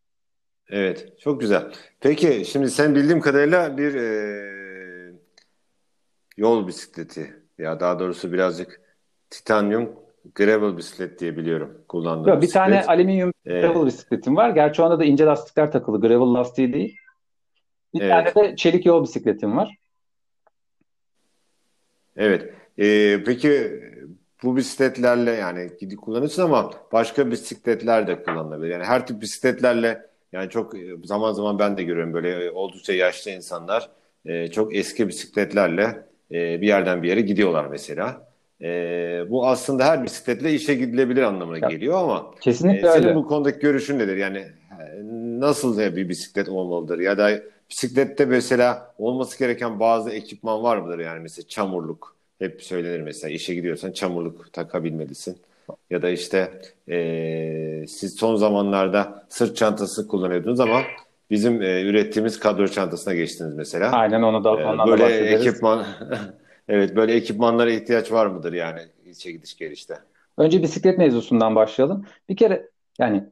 Evet, 0.69 1.19
çok 1.19 1.41
güzel. 1.41 1.71
Peki 1.99 2.45
şimdi 2.45 2.69
sen 2.69 2.95
bildiğim 2.95 3.21
kadarıyla 3.21 3.77
bir 3.77 3.95
e, 3.95 5.13
yol 6.37 6.67
bisikleti 6.67 7.33
ya 7.57 7.79
daha 7.79 7.99
doğrusu 7.99 8.33
birazcık 8.33 8.81
titanyum 9.29 9.89
gravel 10.35 10.77
bisiklet 10.77 11.19
diye 11.19 11.37
biliyorum 11.37 11.81
kullandığın 11.87 12.29
Yok, 12.29 12.41
bir 12.41 12.49
tane 12.49 12.71
bisiklet. 12.71 12.89
alüminyum 12.89 13.33
E, 13.45 13.61
gravel 13.61 13.85
bisikletim 13.85 14.35
var. 14.35 14.49
Gerçi 14.49 14.81
onda 14.81 14.99
da 14.99 15.05
ince 15.05 15.25
lastikler 15.25 15.71
takılı. 15.71 16.01
Gravel 16.01 16.33
lastiği 16.33 16.73
değil. 16.73 16.97
Bir 17.93 18.01
evet. 18.01 18.33
tane 18.33 18.47
de 18.47 18.55
çelik 18.55 18.85
yol 18.85 19.03
bisikletim 19.03 19.57
var. 19.57 19.75
Evet. 22.17 22.53
Ee, 22.79 23.23
peki 23.25 23.81
bu 24.43 24.55
bisikletlerle 24.55 25.31
yani 25.31 25.69
gidi 25.79 25.95
kullanırsın 25.95 26.43
ama 26.43 26.71
başka 26.91 27.31
bisikletler 27.31 28.07
de 28.07 28.23
kullanılabilir. 28.23 28.71
Yani 28.71 28.83
her 28.83 29.07
tip 29.07 29.21
bisikletlerle 29.21 30.09
yani 30.31 30.49
çok 30.49 30.75
e, 30.75 30.97
zaman 31.03 31.33
zaman 31.33 31.59
ben 31.59 31.77
de 31.77 31.83
görüyorum 31.83 32.13
böyle 32.13 32.45
e, 32.45 32.51
oldukça 32.51 32.93
yaşlı 32.93 33.31
insanlar 33.31 33.89
e, 34.25 34.47
çok 34.47 34.75
eski 34.75 35.07
bisikletlerle 35.07 36.05
e, 36.31 36.61
bir 36.61 36.67
yerden 36.67 37.03
bir 37.03 37.09
yere 37.09 37.21
gidiyorlar 37.21 37.65
mesela. 37.65 38.28
E, 38.61 39.25
bu 39.29 39.47
aslında 39.47 39.85
her 39.85 40.03
bisikletle 40.03 40.53
işe 40.53 40.73
gidilebilir 40.75 41.21
anlamına 41.23 41.59
Ya, 41.61 41.69
geliyor 41.69 41.97
ama 42.03 42.35
e, 42.67 42.85
kesinlikle 42.85 42.87
senin 42.87 43.15
öyle. 43.15 43.15
bu 43.15 43.27
konudaki 43.27 43.59
görüşün 43.59 43.99
nedir? 43.99 44.17
Yani 44.17 44.37
e, 44.79 45.01
nasıl 45.39 45.77
bir 45.95 46.09
bisiklet 46.09 46.49
olmalıdır? 46.49 46.99
Ya 46.99 47.17
da 47.17 47.41
Bisiklette 47.69 48.25
mesela 48.25 48.95
olması 48.97 49.39
gereken 49.39 49.79
bazı 49.79 50.09
ekipman 50.11 50.63
var 50.63 50.77
mıdır? 50.77 50.99
Yani 50.99 51.19
mesela 51.19 51.47
çamurluk. 51.47 52.15
Hep 52.39 52.63
söylenir 52.63 53.01
mesela 53.01 53.31
işe 53.33 53.55
gidiyorsan 53.55 53.91
çamurluk 53.91 54.53
takabilmelisin. 54.53 55.37
Ya 55.89 56.01
da 56.01 56.09
işte 56.09 56.61
eee, 56.87 57.85
siz 57.87 58.15
son 58.15 58.35
zamanlarda 58.35 59.25
sırt 59.29 59.57
çantası 59.57 60.07
kullanıyordunuz 60.07 60.59
ama 60.59 60.95
bizim 61.29 61.61
e, 61.61 61.81
ürettiğimiz 61.81 62.39
kadro 62.39 62.67
çantasına 62.67 63.13
geçtiniz 63.13 63.53
mesela. 63.55 63.91
Aynen 63.91 64.21
onu 64.21 64.43
da 64.43 64.55
E, 64.55 64.57
ondan 64.57 64.91
da 64.91 64.99
böyle 64.99 64.99
bahsederiz. 64.99 65.29
ekipman 65.31 65.85
evet 66.69 66.95
böyle 66.95 67.13
ekipmanlara 67.13 67.71
ihtiyaç 67.71 68.11
var 68.11 68.25
mıdır 68.25 68.53
yani 68.53 68.79
işe 69.05 69.31
gidiş 69.31 69.57
gelişte? 69.57 69.97
Önce 70.37 70.63
bisiklet 70.63 70.97
mevzusundan 70.97 71.55
başlayalım. 71.55 72.05
Bir 72.29 72.37
kere 72.37 72.69
yani 72.99 73.23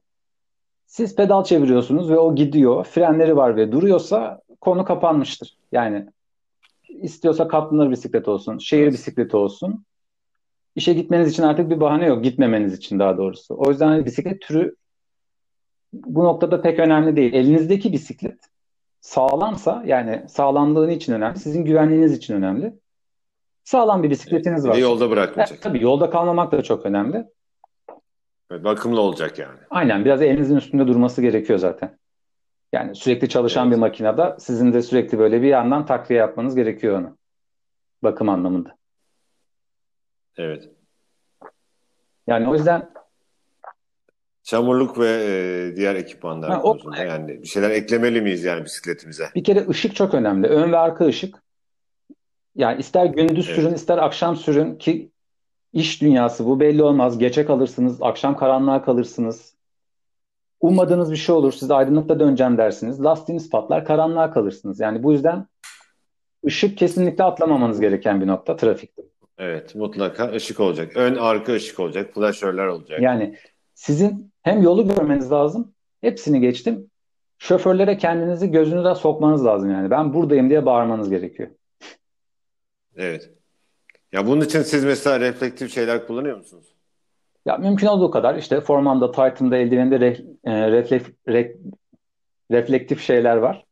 siz 0.85 1.15
pedal 1.15 1.43
çeviriyorsunuz 1.43 2.09
ve 2.09 2.17
o 2.17 2.35
gidiyor. 2.35 2.83
Frenleri 2.83 3.35
var 3.35 3.55
ve 3.55 3.71
duruyorsa 3.71 4.41
konu 4.61 4.85
kapanmıştır. 4.85 5.57
Yani 5.71 6.07
istiyorsa 6.89 7.47
katlanır 7.47 7.91
bisiklet 7.91 8.27
olsun, 8.27 8.57
şehir 8.57 8.83
Evet. 8.83 8.93
bisikleti 8.93 9.37
olsun. 9.37 9.85
İşe 10.75 10.93
gitmeniz 10.93 11.31
için 11.31 11.43
artık 11.43 11.69
bir 11.69 11.79
bahane 11.79 12.05
yok. 12.05 12.23
Gitmemeniz 12.23 12.73
için 12.73 12.99
daha 12.99 13.17
doğrusu. 13.17 13.55
O 13.57 13.69
yüzden 13.69 13.87
hani 13.87 14.05
bisiklet 14.05 14.41
türü 14.41 14.75
bu 15.93 16.23
noktada 16.23 16.61
pek 16.61 16.79
önemli 16.79 17.15
değil. 17.15 17.33
Elinizdeki 17.33 17.93
bisiklet 17.93 18.39
sağlamsa 19.01 19.83
yani 19.85 20.25
sağlamlığı 20.29 20.91
için 20.91 21.13
önemli. 21.13 21.39
Sizin 21.39 21.65
güvenliğiniz 21.65 22.13
için 22.13 22.33
önemli. 22.33 22.73
Sağlam 23.67 24.03
bir 24.03 24.09
bisikletiniz 24.09 24.63
Bir 24.63 24.67
de 24.67 24.69
varsa. 24.69 24.81
yolda 24.81 25.05
E, 25.05 25.09
bırakmayacak. 25.09 25.61
tabii 25.61 25.83
yolda 25.83 26.09
kalmamak 26.09 26.51
da 26.51 26.61
çok 26.63 26.85
önemli. 26.85 27.25
Evet, 28.51 28.63
bakımlı 28.63 29.01
olacak 29.01 29.39
yani. 29.39 29.59
Aynen 29.69 30.05
biraz 30.05 30.21
elinizin 30.21 30.55
üstünde 30.55 30.87
durması 30.87 31.21
gerekiyor 31.21 31.59
zaten. 31.59 31.97
Yani 32.73 32.95
sürekli 32.95 33.29
çalışan 33.29 33.67
bir 33.67 33.75
Evet. 33.75 33.79
makinede 33.81 34.35
sizin 34.39 34.73
de 34.73 34.81
sürekli 34.81 35.19
böyle 35.19 35.41
bir 35.41 35.47
yandan 35.47 35.85
takviye 35.85 36.19
yapmanız 36.19 36.55
gerekiyor 36.55 36.99
onu. 36.99 37.17
Bakım 38.03 38.29
anlamında. 38.29 38.77
Evet. 40.37 40.69
Yani 42.27 42.49
o 42.49 42.53
yüzden 42.55 42.89
Çamurluk 44.43 44.99
ve 44.99 45.07
e, 45.09 45.75
diğer 45.75 45.95
ekipmanlar 45.95 46.49
ha, 46.51 46.59
o 46.63 46.71
konusunda 46.71 46.97
yani 46.97 47.41
bir 47.41 47.47
şeyler 47.47 47.69
eklemeli 47.69 48.21
miyiz 48.21 48.43
yani 48.43 48.65
bisikletimize? 48.65 49.29
bir 49.35 49.43
kere 49.43 49.67
ışık 49.69 49.95
çok 49.95 50.13
önemli. 50.13 50.47
Ön 50.47 50.71
ve 50.71 50.77
arka 50.77 51.05
ışık. 51.05 51.46
Yani 52.57 52.79
ister 52.79 53.05
gündüz 53.05 53.45
sürün 53.45 53.67
Evet. 53.67 53.77
ister 53.77 53.97
akşam 53.97 54.35
sürün 54.35 54.75
ki 54.75 55.11
iş 55.73 56.01
dünyası 56.01 56.45
bu 56.45 56.59
belli 56.59 56.83
olmaz. 56.83 57.17
Gece 57.17 57.45
kalırsınız, 57.45 57.97
akşam 58.01 58.37
karanlığa 58.37 58.81
kalırsınız. 58.81 59.55
Ummadığınız 60.61 61.11
bir 61.11 61.17
şey 61.17 61.35
olur. 61.35 61.51
Siz 61.51 61.71
aydınlıkta 61.71 62.19
döneceğim 62.19 62.57
dersiniz. 62.57 63.03
Lastiğiniz 63.03 63.49
patlar, 63.49 63.85
karanlığa 63.85 64.31
kalırsınız. 64.31 64.79
Yani 64.79 65.03
bu 65.03 65.11
yüzden 65.11 65.45
ışık 66.45 66.77
kesinlikle 66.77 67.23
atlamamanız 67.23 67.79
gereken 67.79 68.21
bir 68.21 68.27
nokta 68.27 68.55
trafikte. 68.55 69.01
Evet, 69.37 69.75
mutlaka 69.75 70.31
ışık 70.31 70.59
olacak. 70.59 70.91
Ön 70.95 71.15
arka 71.15 71.53
ışık 71.53 71.79
olacak, 71.79 72.13
flaşörler 72.13 72.67
olacak. 72.67 73.01
Yani 73.01 73.35
sizin 73.73 74.31
hem 74.41 74.61
yolu 74.61 74.87
görmeniz 74.87 75.31
lazım, 75.31 75.73
hepsini 76.01 76.41
geçtim. 76.41 76.89
Şoförlere 77.37 77.97
kendinizi 77.97 78.51
gözünüze 78.51 78.95
sokmanız 78.95 79.45
lazım 79.45 79.71
yani. 79.71 79.91
Ben 79.91 80.13
buradayım 80.13 80.49
diye 80.49 80.65
bağırmanız 80.65 81.09
gerekiyor. 81.09 81.49
Evet. 82.97 83.29
Ya 84.11 84.27
bunun 84.27 84.41
için 84.41 84.61
siz 84.61 84.83
mesela 84.83 85.19
reflektif 85.19 85.73
şeyler 85.73 86.07
kullanıyor 86.07 86.37
musunuz? 86.37 86.65
Ya 87.45 87.57
mümkün 87.57 87.87
olduğu 87.87 88.11
kadar 88.11 88.35
işte 88.35 88.61
Forman'da, 88.61 89.11
Titan'da, 89.11 89.57
eldiveninde 89.57 89.99
re, 89.99 90.17
e, 90.43 90.71
reflek, 90.71 91.05
re- 91.27 91.57
reflektif 92.51 93.01
şeyler 93.01 93.37
var. 93.37 93.65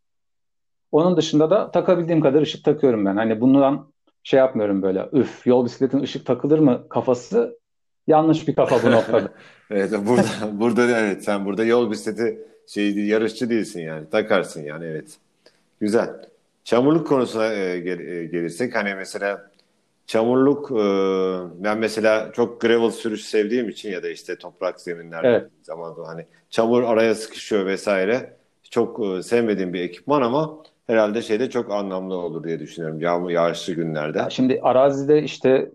Onun 0.92 1.18
dışında 1.18 1.50
da 1.50 1.72
takabildiğim 1.72 2.22
kadar 2.22 2.42
ışık 2.42 2.64
takıyorum 2.64 3.06
ben. 3.06 3.16
Hani 3.16 3.42
bundan 3.42 3.92
şey 4.24 4.38
yapmıyorum 4.38 4.82
böyle. 4.82 5.10
Üf, 5.14 5.48
yol 5.48 5.66
bisikletin 5.66 6.02
ışık 6.02 6.26
takılır 6.26 6.60
mı 6.60 6.90
kafası 6.90 7.60
yanlış 8.08 8.48
bir 8.48 8.56
kafa 8.56 8.84
bu 8.84 8.92
noktada. 8.92 9.30
Evet, 9.72 9.92
burada 10.08 10.60
burada 10.60 11.00
evet 11.00 11.24
sen 11.24 11.46
burada 11.46 11.64
yol 11.64 11.92
bisikleti 11.92 12.40
şey 12.68 13.06
yarışçı 13.06 13.50
değilsin 13.50 13.82
yani. 13.82 14.10
Takarsın 14.10 14.64
yani 14.64 14.86
evet. 14.86 15.18
Güzel. 15.80 16.10
Çamurluk 16.66 17.08
konusuna 17.08 17.54
e, 17.54 17.80
gel, 17.80 18.00
e, 18.00 18.26
gelirsek 18.26 18.76
hani 18.76 18.96
mesela 18.96 19.52
çamurluk 20.08 20.72
e, 20.72 20.84
ben 21.64 21.78
mesela 21.78 22.32
çok 22.32 22.62
gravel 22.62 22.92
sürüş 22.92 23.26
sevdiğim 23.26 23.70
için 23.70 23.92
ya 23.92 24.04
da 24.04 24.10
işte 24.10 24.38
toprak 24.38 24.82
zeminlerde 24.82 25.28
evet. 25.28 25.52
zaman 25.62 25.96
hani 26.06 26.26
çamur 26.50 26.84
araya 26.84 27.16
sıkışıyor 27.16 27.66
vesaire 27.66 28.38
çok 28.70 29.06
e, 29.06 29.24
sevmediğim 29.24 29.74
bir 29.74 29.82
ekipman 29.82 30.22
ama 30.22 30.58
herhalde 30.88 31.22
şeyde 31.22 31.50
çok 31.50 31.72
anlamlı 31.72 32.16
olur 32.16 32.44
diye 32.44 32.60
düşünüyorum 32.60 33.02
yağmur 33.02 33.30
yağışlı 33.30 33.74
günlerde. 33.74 34.18
Ya 34.18 34.30
şimdi 34.30 34.60
arazide 34.64 35.24
işte 35.24 35.72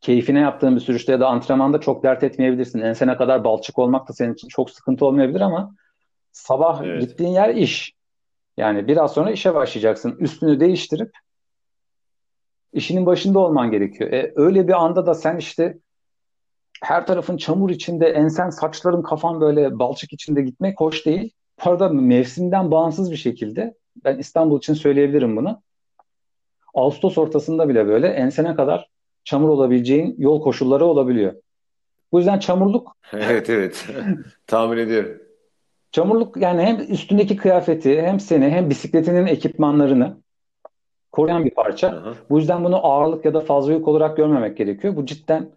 keyfine 0.00 0.40
yaptığın 0.40 0.76
bir 0.76 0.80
sürüşte 0.80 1.12
ya 1.12 1.20
da 1.20 1.28
antrenmanda 1.28 1.80
çok 1.80 2.02
dert 2.02 2.22
etmeyebilirsin. 2.22 2.80
Ensene 2.80 3.16
kadar 3.16 3.44
balçık 3.44 3.78
olmak 3.78 4.08
da 4.08 4.12
senin 4.12 4.34
için 4.34 4.48
çok 4.48 4.70
sıkıntı 4.70 5.06
olmayabilir 5.06 5.40
ama 5.40 5.74
sabah 6.32 6.82
evet. 6.84 7.00
gittiğin 7.00 7.30
yer 7.30 7.54
iş. 7.54 7.97
Yani 8.58 8.88
biraz 8.88 9.12
sonra 9.12 9.30
işe 9.30 9.54
başlayacaksın. 9.54 10.16
Üstünü 10.18 10.60
değiştirip 10.60 11.10
işinin 12.72 13.06
başında 13.06 13.38
olman 13.38 13.70
gerekiyor. 13.70 14.12
E, 14.12 14.32
öyle 14.36 14.68
bir 14.68 14.72
anda 14.72 15.06
da 15.06 15.14
sen 15.14 15.36
işte 15.36 15.78
her 16.82 17.06
tarafın 17.06 17.36
çamur 17.36 17.70
içinde, 17.70 18.06
ensen, 18.06 18.50
saçların, 18.50 19.02
kafan 19.02 19.40
böyle 19.40 19.78
balçık 19.78 20.12
içinde 20.12 20.42
gitmek 20.42 20.80
hoş 20.80 21.06
değil. 21.06 21.32
Bu 21.64 21.70
arada 21.70 21.88
mevsimden 21.88 22.70
bağımsız 22.70 23.10
bir 23.10 23.16
şekilde 23.16 23.74
ben 24.04 24.18
İstanbul 24.18 24.58
için 24.58 24.74
söyleyebilirim 24.74 25.36
bunu. 25.36 25.62
Ağustos 26.74 27.18
ortasında 27.18 27.68
bile 27.68 27.86
böyle 27.86 28.06
ensene 28.06 28.54
kadar 28.54 28.88
çamur 29.24 29.48
olabileceğin 29.48 30.14
yol 30.18 30.42
koşulları 30.42 30.84
olabiliyor. 30.84 31.34
Bu 32.12 32.18
yüzden 32.18 32.38
çamurluk 32.38 32.96
Evet 33.12 33.50
evet. 33.50 33.86
Tahmin 34.46 34.78
ediyorum. 34.78 35.27
Çamurluk 35.92 36.36
yani 36.36 36.62
hem 36.62 36.80
üstündeki 36.80 37.36
kıyafeti 37.36 38.02
hem 38.02 38.20
seni 38.20 38.50
hem 38.50 38.70
bisikletinin 38.70 39.26
ekipmanlarını 39.26 40.16
koruyan 41.12 41.44
bir 41.44 41.50
parça. 41.50 41.88
Aha. 41.88 42.14
Bu 42.30 42.38
yüzden 42.38 42.64
bunu 42.64 42.86
ağırlık 42.86 43.24
ya 43.24 43.34
da 43.34 43.40
fazla 43.40 43.72
yük 43.72 43.88
olarak 43.88 44.16
görmemek 44.16 44.56
gerekiyor. 44.56 44.96
Bu 44.96 45.06
cidden 45.06 45.50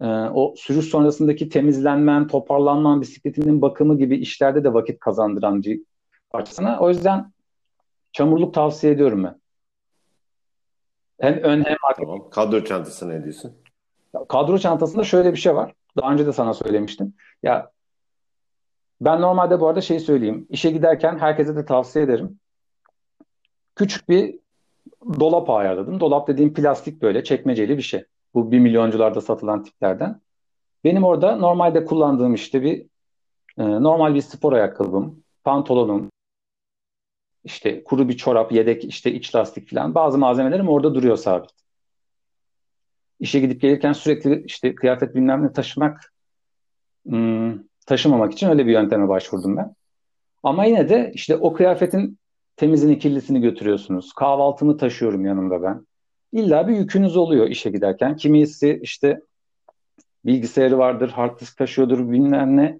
e, 0.00 0.06
o 0.06 0.54
sürüş 0.56 0.86
sonrasındaki 0.86 1.48
temizlenmen, 1.48 2.26
toparlanman, 2.26 3.00
bisikletinin 3.00 3.62
bakımı 3.62 3.98
gibi 3.98 4.16
işlerde 4.16 4.64
de 4.64 4.74
vakit 4.74 5.00
kazandıran 5.00 5.62
bir 5.62 5.80
parçasına. 6.30 6.78
O 6.80 6.88
yüzden 6.88 7.32
çamurluk 8.12 8.54
tavsiye 8.54 8.92
ediyorum 8.92 9.24
ben. 9.24 9.40
Hem 11.20 11.34
ön 11.34 11.64
hem 11.64 11.76
arka. 11.88 12.02
Tamam. 12.02 12.30
Kadro 12.30 12.64
çantası 12.64 13.08
ne 13.08 13.22
diyorsun? 13.22 13.52
Kadro 14.28 14.58
çantasında 14.58 15.04
şöyle 15.04 15.32
bir 15.32 15.38
şey 15.38 15.54
var. 15.54 15.72
Daha 15.96 16.12
önce 16.12 16.26
de 16.26 16.32
sana 16.32 16.54
söylemiştim. 16.54 17.14
Ya 17.42 17.70
ben 19.00 19.20
normalde 19.20 19.60
bu 19.60 19.68
arada 19.68 19.80
şey 19.80 20.00
söyleyeyim. 20.00 20.46
İşe 20.50 20.70
giderken 20.70 21.18
herkese 21.18 21.56
de 21.56 21.64
tavsiye 21.64 22.04
ederim. 22.04 22.40
Küçük 23.76 24.08
bir 24.08 24.38
dolap 25.20 25.50
ayarladım. 25.50 26.00
Dolap 26.00 26.28
dediğim 26.28 26.54
plastik 26.54 27.02
böyle 27.02 27.24
çekmeceli 27.24 27.76
bir 27.76 27.82
şey. 27.82 28.04
Bu 28.34 28.52
bir 28.52 28.58
milyoncularda 28.58 29.20
satılan 29.20 29.64
tiplerden. 29.64 30.20
Benim 30.84 31.04
orada 31.04 31.36
normalde 31.36 31.84
kullandığım 31.84 32.34
işte 32.34 32.62
bir 32.62 32.86
e, 33.58 33.64
normal 33.64 34.14
bir 34.14 34.20
spor 34.20 34.52
ayakkabım, 34.52 35.24
pantolonum, 35.44 36.10
işte 37.44 37.84
kuru 37.84 38.08
bir 38.08 38.16
çorap, 38.16 38.52
yedek 38.52 38.84
işte 38.84 39.12
iç 39.12 39.34
lastik 39.34 39.70
falan 39.70 39.94
bazı 39.94 40.18
malzemelerim 40.18 40.68
orada 40.68 40.94
duruyor 40.94 41.16
sabit. 41.16 41.50
İşe 43.20 43.40
gidip 43.40 43.60
gelirken 43.60 43.92
sürekli 43.92 44.44
işte 44.44 44.74
kıyafet 44.74 45.14
bilmem 45.14 45.44
ne 45.44 45.52
taşımak 45.52 46.12
hmm, 47.06 47.58
taşımamak 47.86 48.32
için 48.32 48.48
öyle 48.48 48.66
bir 48.66 48.72
yönteme 48.72 49.08
başvurdum 49.08 49.56
ben. 49.56 49.74
Ama 50.42 50.64
yine 50.64 50.88
de 50.88 51.12
işte 51.14 51.36
o 51.36 51.52
kıyafetin 51.52 52.18
temizini 52.56 52.98
kirlisini 52.98 53.40
götürüyorsunuz. 53.40 54.12
Kahvaltımı 54.12 54.76
taşıyorum 54.76 55.26
yanımda 55.26 55.62
ben. 55.62 55.86
İlla 56.32 56.68
bir 56.68 56.76
yükünüz 56.76 57.16
oluyor 57.16 57.48
işe 57.48 57.70
giderken. 57.70 58.16
Kimisi 58.16 58.80
işte 58.82 59.20
bilgisayarı 60.24 60.78
vardır, 60.78 61.08
hard 61.08 61.40
disk 61.40 61.58
taşıyordur 61.58 62.10
bilmem 62.10 62.56
ne. 62.56 62.78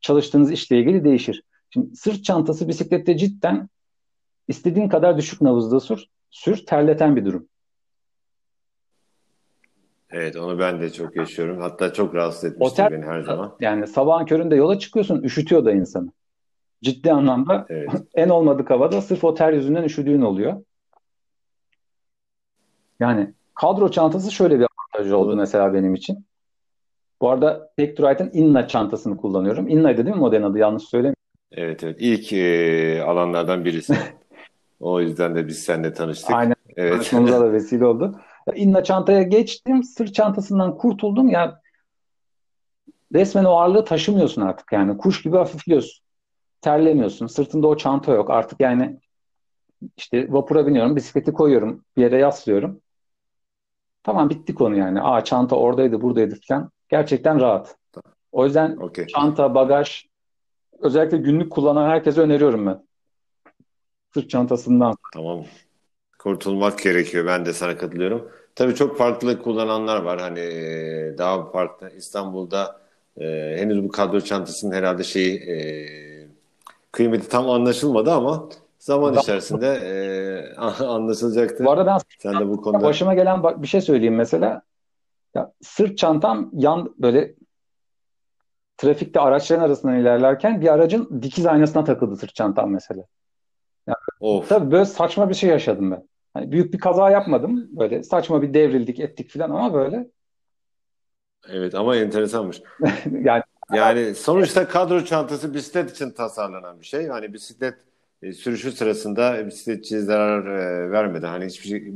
Çalıştığınız 0.00 0.52
işle 0.52 0.78
ilgili 0.78 1.04
değişir. 1.04 1.42
Şimdi 1.70 1.96
sırt 1.96 2.24
çantası 2.24 2.68
bisiklette 2.68 3.16
cidden 3.16 3.68
istediğin 4.48 4.88
kadar 4.88 5.18
düşük 5.18 5.40
nabızda 5.40 5.80
sür, 5.80 6.04
sür 6.30 6.66
terleten 6.66 7.16
bir 7.16 7.24
durum. 7.24 7.48
Evet 10.12 10.36
onu 10.36 10.58
ben 10.58 10.80
de 10.80 10.92
çok 10.92 11.16
yaşıyorum. 11.16 11.60
Hatta 11.60 11.92
çok 11.92 12.14
rahatsız 12.14 12.44
etmiştir 12.44 12.82
Otel, 12.82 12.90
beni 12.90 13.04
her 13.04 13.20
zaman. 13.20 13.56
Yani 13.60 13.86
sabahın 13.86 14.26
köründe 14.26 14.56
yola 14.56 14.78
çıkıyorsun 14.78 15.22
üşütüyor 15.22 15.64
da 15.64 15.72
insanı. 15.72 16.12
Ciddi 16.82 17.12
anlamda 17.12 17.66
evet. 17.68 17.90
en 18.14 18.28
olmadık 18.28 18.70
havada 18.70 19.00
sırf 19.00 19.24
o 19.24 19.34
ter 19.34 19.52
yüzünden 19.52 19.84
üşüdüğün 19.84 20.22
oluyor. 20.22 20.62
Yani 23.00 23.34
kadro 23.54 23.90
çantası 23.90 24.32
şöyle 24.32 24.58
bir 24.58 24.66
avantajı 24.66 25.16
oldu 25.16 25.36
mesela 25.36 25.74
benim 25.74 25.94
için. 25.94 26.26
Bu 27.20 27.30
arada 27.30 27.70
Tekturite'ın 27.76 28.30
Inna 28.32 28.68
çantasını 28.68 29.16
kullanıyorum. 29.16 29.68
Inna'ydı 29.68 30.04
değil 30.04 30.16
mi 30.16 30.20
model 30.20 30.46
adı? 30.46 30.58
Yanlış 30.58 30.82
söylemiyorum. 30.82 31.16
Evet 31.52 31.84
evet. 31.84 31.96
İlk 32.00 32.32
e, 32.32 33.02
alanlardan 33.02 33.64
birisi. 33.64 33.94
o 34.80 35.00
yüzden 35.00 35.34
de 35.34 35.46
biz 35.46 35.58
seninle 35.58 35.92
tanıştık. 35.92 36.30
Aynen. 36.30 36.54
Evet. 36.76 36.92
Tanışmamıza 36.92 37.40
da 37.40 37.52
vesile 37.52 37.86
oldu. 37.86 38.20
İnna 38.54 38.84
çantaya 38.84 39.22
geçtim. 39.22 39.82
Sırt 39.82 40.14
çantasından 40.14 40.76
kurtuldum. 40.76 41.28
Ya 41.28 41.60
resmen 43.14 43.44
o 43.44 43.50
ağırlığı 43.50 43.84
taşımıyorsun 43.84 44.42
artık 44.42 44.72
yani. 44.72 44.98
Kuş 44.98 45.22
gibi 45.22 45.36
hafifliyorsun. 45.36 46.04
Terlemiyorsun. 46.60 47.26
Sırtında 47.26 47.66
o 47.66 47.76
çanta 47.76 48.12
yok. 48.12 48.30
Artık 48.30 48.60
yani 48.60 49.00
işte 49.96 50.32
vapura 50.32 50.66
biniyorum. 50.66 50.96
Bisikleti 50.96 51.32
koyuyorum. 51.32 51.84
Bir 51.96 52.02
yere 52.02 52.18
yaslıyorum. 52.18 52.80
Tamam 54.02 54.30
bitti 54.30 54.54
konu 54.54 54.76
yani. 54.76 55.02
Aa 55.02 55.24
çanta 55.24 55.56
oradaydı 55.56 56.02
buradaydı 56.02 56.38
falan. 56.48 56.70
Gerçekten 56.88 57.40
rahat. 57.40 57.76
O 58.32 58.44
yüzden 58.44 58.76
okay. 58.76 59.06
çanta, 59.06 59.54
bagaj 59.54 60.04
özellikle 60.78 61.16
günlük 61.16 61.52
kullanan 61.52 61.90
herkese 61.90 62.20
öneriyorum 62.20 62.66
ben. 62.66 62.86
Sırt 64.14 64.30
çantasından. 64.30 64.96
Tamam 65.12 65.44
kurtulmak 66.18 66.78
gerekiyor. 66.78 67.26
Ben 67.26 67.46
de 67.46 67.52
sana 67.52 67.76
katılıyorum. 67.76 68.30
Tabii 68.60 68.74
çok 68.74 68.98
farklı 68.98 69.42
kullananlar 69.42 70.02
var. 70.02 70.20
Hani 70.20 70.40
daha 71.18 71.50
farklı 71.50 71.90
İstanbul'da 71.96 72.80
e, 73.20 73.54
henüz 73.56 73.84
bu 73.84 73.88
kadro 73.88 74.20
çantasının 74.20 74.74
herhalde 74.74 75.04
şeyi 75.04 75.38
e, 75.38 75.56
kıymeti 76.92 77.28
tam 77.28 77.50
anlaşılmadı 77.50 78.12
ama 78.12 78.48
zaman 78.78 79.14
içerisinde 79.14 79.66
e, 79.66 80.84
anlaşılacaktır. 80.84 81.64
Bu 81.64 81.70
arada 81.70 81.86
ben 81.86 81.98
Sen 82.18 82.40
de 82.40 82.48
bu 82.48 82.62
konuda 82.62 82.84
başıma 82.84 83.14
gelen 83.14 83.62
bir 83.62 83.66
şey 83.66 83.80
söyleyeyim 83.80 84.14
mesela. 84.14 84.62
Ya, 85.34 85.52
sırt 85.62 85.98
çantam 85.98 86.50
yan 86.52 86.94
böyle 86.98 87.34
trafikte 88.76 89.20
araçların 89.20 89.64
arasından 89.64 89.98
ilerlerken 89.98 90.60
bir 90.60 90.72
aracın 90.72 91.22
dikiz 91.22 91.46
aynasına 91.46 91.84
takıldı 91.84 92.16
sırt 92.16 92.34
çantam 92.34 92.70
mesela. 92.70 93.04
Yani, 93.86 93.96
of. 94.20 94.48
Tabii 94.48 94.70
böyle 94.70 94.84
saçma 94.84 95.28
bir 95.28 95.34
şey 95.34 95.50
yaşadım 95.50 95.90
ben. 95.90 96.09
Hani 96.34 96.52
büyük 96.52 96.72
bir 96.72 96.78
kaza 96.78 97.10
yapmadım. 97.10 97.68
Böyle 97.78 98.02
saçma 98.02 98.42
bir 98.42 98.54
devrildik 98.54 99.00
ettik 99.00 99.30
falan 99.30 99.50
ama 99.50 99.74
böyle. 99.74 100.10
Evet 101.48 101.74
ama 101.74 101.96
enteresanmış. 101.96 102.62
yani 103.22 103.42
yani 103.72 104.14
sonuçta 104.14 104.68
kadro 104.68 105.04
çantası 105.04 105.54
bisiklet 105.54 105.90
için 105.90 106.10
tasarlanan 106.10 106.80
bir 106.80 106.86
şey. 106.86 107.06
Hani 107.06 107.32
bisiklet 107.32 107.74
e, 108.22 108.32
sürüşü 108.32 108.72
sırasında 108.72 109.46
bisikletçi 109.46 110.00
zarar 110.00 110.46
e, 110.46 110.90
vermeden 110.90 111.28
hani 111.28 111.46
hiçbir 111.46 111.68
şey 111.68 111.92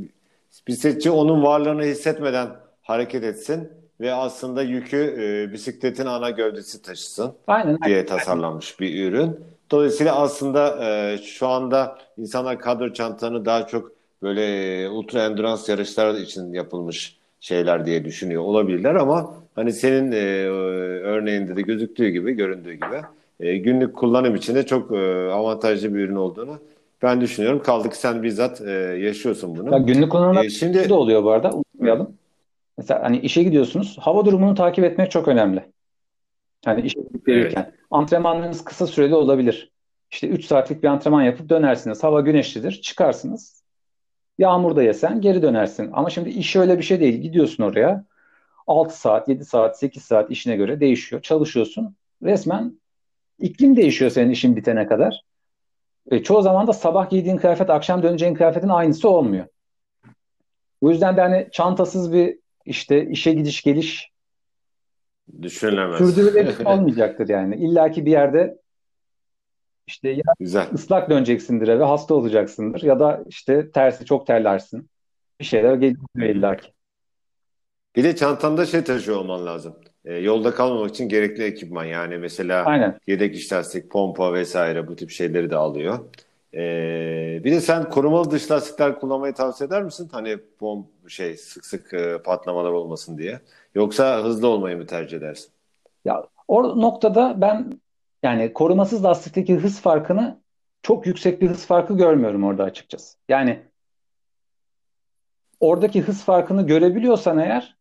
bisikletçi 0.68 1.10
onun 1.10 1.42
varlığını 1.42 1.82
hissetmeden 1.82 2.48
hareket 2.82 3.24
etsin 3.24 3.72
ve 4.00 4.12
aslında 4.12 4.62
yükü 4.62 4.96
e, 5.20 5.52
bisikletin 5.52 6.06
ana 6.06 6.30
gövdesi 6.30 6.82
taşısın 6.82 7.34
Aynen. 7.46 7.78
diye 7.86 8.06
tasarlanmış 8.06 8.80
bir 8.80 9.08
ürün. 9.08 9.40
Dolayısıyla 9.70 10.16
aslında 10.16 10.84
e, 10.84 11.18
şu 11.18 11.48
anda 11.48 11.98
insanlar 12.16 12.58
kadro 12.58 12.92
çantanı 12.92 13.44
daha 13.44 13.66
çok 13.66 13.92
böyle 14.24 14.88
ultra 14.88 15.26
endurance 15.26 15.62
yarışlar 15.72 16.14
için 16.14 16.52
yapılmış 16.52 17.16
şeyler 17.40 17.86
diye 17.86 18.04
düşünüyor 18.04 18.42
olabilirler 18.42 18.94
ama 18.94 19.34
hani 19.54 19.72
senin 19.72 20.12
e, 20.12 20.46
örneğinde 21.04 21.56
de 21.56 21.62
gözüktüğü 21.62 22.08
gibi, 22.08 22.32
göründüğü 22.32 22.72
gibi 22.72 23.02
e, 23.40 23.56
günlük 23.56 23.96
kullanım 23.96 24.34
için 24.34 24.54
de 24.54 24.66
çok 24.66 24.92
e, 24.92 25.30
avantajlı 25.32 25.94
bir 25.94 26.00
ürün 26.00 26.16
olduğunu 26.16 26.58
ben 27.02 27.20
düşünüyorum. 27.20 27.62
Kaldı 27.62 27.90
ki 27.90 27.98
sen 27.98 28.22
bizzat 28.22 28.60
e, 28.60 28.70
yaşıyorsun 29.00 29.56
bunu. 29.56 29.72
Ya 29.72 29.78
günlük 29.78 30.12
kullanımda 30.12 30.44
e, 30.44 30.50
şimdi 30.50 30.88
de 30.88 30.94
oluyor 30.94 31.24
bu 31.24 31.30
arada. 31.30 31.50
Unutmayalım. 31.52 32.14
Mesela 32.78 33.02
hani 33.02 33.18
işe 33.18 33.42
gidiyorsunuz. 33.42 33.96
Hava 34.00 34.24
durumunu 34.24 34.54
takip 34.54 34.84
etmek 34.84 35.10
çok 35.10 35.28
önemli. 35.28 35.64
Yani 36.66 36.80
işe 36.80 37.00
gidip 37.00 37.26
gelirken. 37.26 37.62
Evet. 37.62 37.74
Antrenmanlarınız 37.90 38.64
kısa 38.64 38.86
süreli 38.86 39.14
olabilir. 39.14 39.70
İşte 40.10 40.28
3 40.28 40.44
saatlik 40.44 40.82
bir 40.82 40.88
antrenman 40.88 41.22
yapıp 41.22 41.48
dönersiniz. 41.48 42.04
Hava 42.04 42.20
güneşlidir. 42.20 42.72
Çıkarsınız. 42.72 43.63
Yağmurda 44.38 44.82
yesen 44.82 45.20
geri 45.20 45.42
dönersin. 45.42 45.90
Ama 45.92 46.10
şimdi 46.10 46.28
iş 46.28 46.56
öyle 46.56 46.78
bir 46.78 46.82
şey 46.82 47.00
değil. 47.00 47.14
Gidiyorsun 47.14 47.64
oraya. 47.64 48.04
6 48.66 49.00
saat, 49.00 49.28
7 49.28 49.44
saat, 49.44 49.78
8 49.78 50.02
saat 50.02 50.30
işine 50.30 50.56
göre 50.56 50.80
değişiyor. 50.80 51.22
Çalışıyorsun. 51.22 51.96
Resmen 52.22 52.80
iklim 53.38 53.76
değişiyor 53.76 54.10
senin 54.10 54.30
işin 54.30 54.56
bitene 54.56 54.86
kadar. 54.86 55.20
E, 56.10 56.22
çoğu 56.22 56.42
zaman 56.42 56.66
da 56.66 56.72
sabah 56.72 57.10
giydiğin 57.10 57.36
kıyafet 57.36 57.70
akşam 57.70 58.02
döneceğin 58.02 58.34
kıyafetin 58.34 58.68
aynısı 58.68 59.08
olmuyor. 59.08 59.46
Bu 60.82 60.90
yüzden 60.90 61.16
de 61.16 61.20
hani 61.20 61.48
çantasız 61.52 62.12
bir 62.12 62.38
işte 62.64 63.06
işe 63.06 63.32
gidiş 63.32 63.62
geliş 63.62 64.10
düşünülemez. 65.42 65.98
Sürdürülebilir 65.98 66.64
olmayacaktır 66.64 67.28
yani. 67.28 67.56
İlla 67.56 67.90
ki 67.90 68.06
bir 68.06 68.10
yerde 68.10 68.58
işte 69.86 70.08
ya 70.08 70.22
Güzel. 70.40 70.68
ıslak 70.74 71.10
döneceksindir 71.10 71.68
eve, 71.68 71.84
hasta 71.84 72.14
olacaksındır 72.14 72.82
ya 72.82 73.00
da 73.00 73.24
işte 73.28 73.70
tersi 73.70 74.04
çok 74.04 74.26
terlersin. 74.26 74.88
Bir 75.40 75.44
şeyler 75.44 75.74
geliyor 75.74 76.34
illa 76.34 76.56
ki. 76.56 76.72
Bir 77.96 78.04
de 78.04 78.16
çantanda 78.16 78.66
şey 78.66 78.84
taşıyor 78.84 79.16
olman 79.16 79.46
lazım. 79.46 79.76
E, 80.04 80.14
yolda 80.14 80.54
kalmamak 80.54 80.90
için 80.90 81.08
gerekli 81.08 81.44
ekipman. 81.44 81.84
Yani 81.84 82.18
mesela 82.18 82.64
Aynen. 82.64 82.98
yedek 83.06 83.36
iç 83.36 83.52
lastik, 83.52 83.90
pompa 83.90 84.32
vesaire 84.32 84.88
bu 84.88 84.96
tip 84.96 85.10
şeyleri 85.10 85.50
de 85.50 85.56
alıyor. 85.56 85.98
E, 86.54 86.60
bir 87.44 87.52
de 87.52 87.60
sen 87.60 87.90
korumalı 87.90 88.30
dış 88.30 88.50
lastikler 88.50 89.00
kullanmayı 89.00 89.34
tavsiye 89.34 89.66
eder 89.68 89.82
misin? 89.82 90.08
Hani 90.12 90.38
pomp 90.58 90.86
şey 91.08 91.36
sık 91.36 91.66
sık 91.66 91.94
e, 91.94 92.18
patlamalar 92.24 92.70
olmasın 92.72 93.18
diye. 93.18 93.40
Yoksa 93.74 94.24
hızlı 94.24 94.48
olmayı 94.48 94.76
mı 94.76 94.86
tercih 94.86 95.18
edersin? 95.18 95.50
Ya 96.04 96.24
o 96.48 96.80
noktada 96.80 97.40
ben 97.40 97.80
yani 98.24 98.52
korumasız 98.52 99.04
lastikteki 99.04 99.54
hız 99.54 99.80
farkını 99.80 100.40
çok 100.82 101.06
yüksek 101.06 101.42
bir 101.42 101.50
hız 101.50 101.66
farkı 101.66 101.96
görmüyorum 101.96 102.44
orada 102.44 102.64
açıkçası. 102.64 103.18
Yani 103.28 103.62
oradaki 105.60 106.02
hız 106.02 106.24
farkını 106.24 106.66
görebiliyorsan 106.66 107.38
eğer 107.38 107.76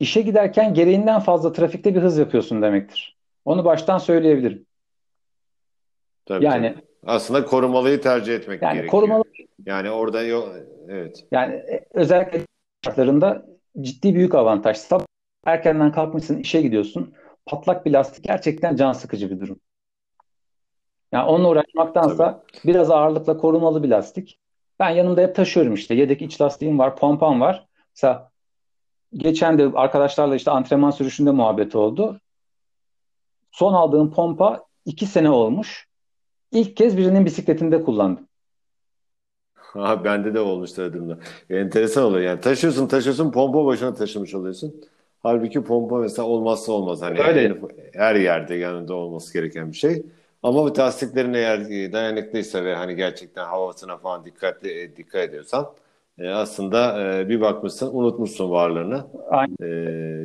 işe 0.00 0.22
giderken 0.22 0.74
gereğinden 0.74 1.20
fazla 1.20 1.52
trafikte 1.52 1.94
bir 1.94 2.02
hız 2.02 2.18
yapıyorsun 2.18 2.62
demektir. 2.62 3.16
Onu 3.44 3.64
baştan 3.64 3.98
söyleyebilirim. 3.98 4.66
Tabii, 6.26 6.44
yani 6.44 6.74
tabii. 6.74 6.86
aslında 7.06 7.44
korumalıyı 7.44 8.00
tercih 8.00 8.34
etmek 8.34 8.62
yani 8.62 8.74
gerekiyor. 8.74 8.90
Korumalı, 8.90 9.24
yani 9.66 9.90
orada 9.90 10.22
yok 10.22 10.48
evet. 10.88 11.24
Yani 11.30 11.54
e, 11.54 11.84
özellikle 11.94 12.40
şartlarında 12.84 13.46
ciddi 13.80 14.14
büyük 14.14 14.34
avantaj. 14.34 14.76
Sabah 14.76 15.04
erkenden 15.46 15.92
kalkmışsın, 15.92 16.38
işe 16.38 16.62
gidiyorsun. 16.62 17.14
Patlak 17.46 17.86
bir 17.86 17.90
lastik 17.90 18.24
gerçekten 18.24 18.76
can 18.76 18.92
sıkıcı 18.92 19.30
bir 19.30 19.40
durum. 19.40 19.60
Yani 21.12 21.30
onunla 21.30 21.48
uğraşmaktansa 21.48 22.42
Tabii. 22.52 22.72
biraz 22.72 22.90
ağırlıkla 22.90 23.36
korumalı 23.36 23.82
bir 23.82 23.88
lastik. 23.88 24.38
Ben 24.80 24.90
yanımda 24.90 25.20
hep 25.20 25.34
taşıyorum 25.34 25.74
işte. 25.74 25.94
Yedek 25.94 26.22
iç 26.22 26.40
lastiğim 26.40 26.78
var, 26.78 26.96
pompam 26.96 27.40
var. 27.40 27.66
Mesela 27.96 28.30
geçen 29.14 29.58
de 29.58 29.70
arkadaşlarla 29.74 30.36
işte 30.36 30.50
antrenman 30.50 30.90
sürüşünde 30.90 31.30
muhabbet 31.30 31.76
oldu. 31.76 32.20
Son 33.52 33.74
aldığım 33.74 34.12
pompa 34.12 34.64
iki 34.84 35.06
sene 35.06 35.30
olmuş. 35.30 35.88
İlk 36.52 36.76
kez 36.76 36.96
birinin 36.96 37.24
bisikletinde 37.24 37.82
kullandım. 37.82 38.28
Ha, 39.68 40.04
bende 40.04 40.34
de 40.34 40.40
olmuştu 40.40 40.82
adımda. 40.82 41.18
Enteresan 41.50 42.04
oluyor 42.04 42.24
yani. 42.24 42.40
Taşıyorsun 42.40 42.86
taşıyorsun 42.86 43.30
pompa 43.32 43.64
başına 43.66 43.94
taşımış 43.94 44.34
oluyorsun. 44.34 44.74
Halbuki 45.22 45.64
pompa 45.64 45.96
mesela 45.98 46.28
olmazsa 46.28 46.72
olmaz. 46.72 47.02
Hani 47.02 47.20
Öyle. 47.20 47.60
her 47.92 48.14
yerde 48.14 48.54
yanında 48.54 48.94
olması 48.94 49.32
gereken 49.32 49.72
bir 49.72 49.76
şey. 49.76 50.02
Ama 50.42 50.64
bu 50.64 50.78
lastiklerin 50.78 51.34
eğer 51.34 51.58
e, 51.58 51.92
dayanıklıysa 51.92 52.64
ve 52.64 52.74
hani 52.74 52.96
gerçekten 52.96 53.44
havasına 53.44 53.96
falan 53.96 54.24
dikkatli 54.24 54.80
e, 54.80 54.96
dikkat 54.96 55.28
ediyorsan 55.28 55.74
e, 56.18 56.28
aslında 56.28 57.02
e, 57.02 57.28
bir 57.28 57.40
bakmışsın 57.40 57.90
unutmuşsun 57.92 58.50
varlığını 58.50 59.06
e, 59.62 59.66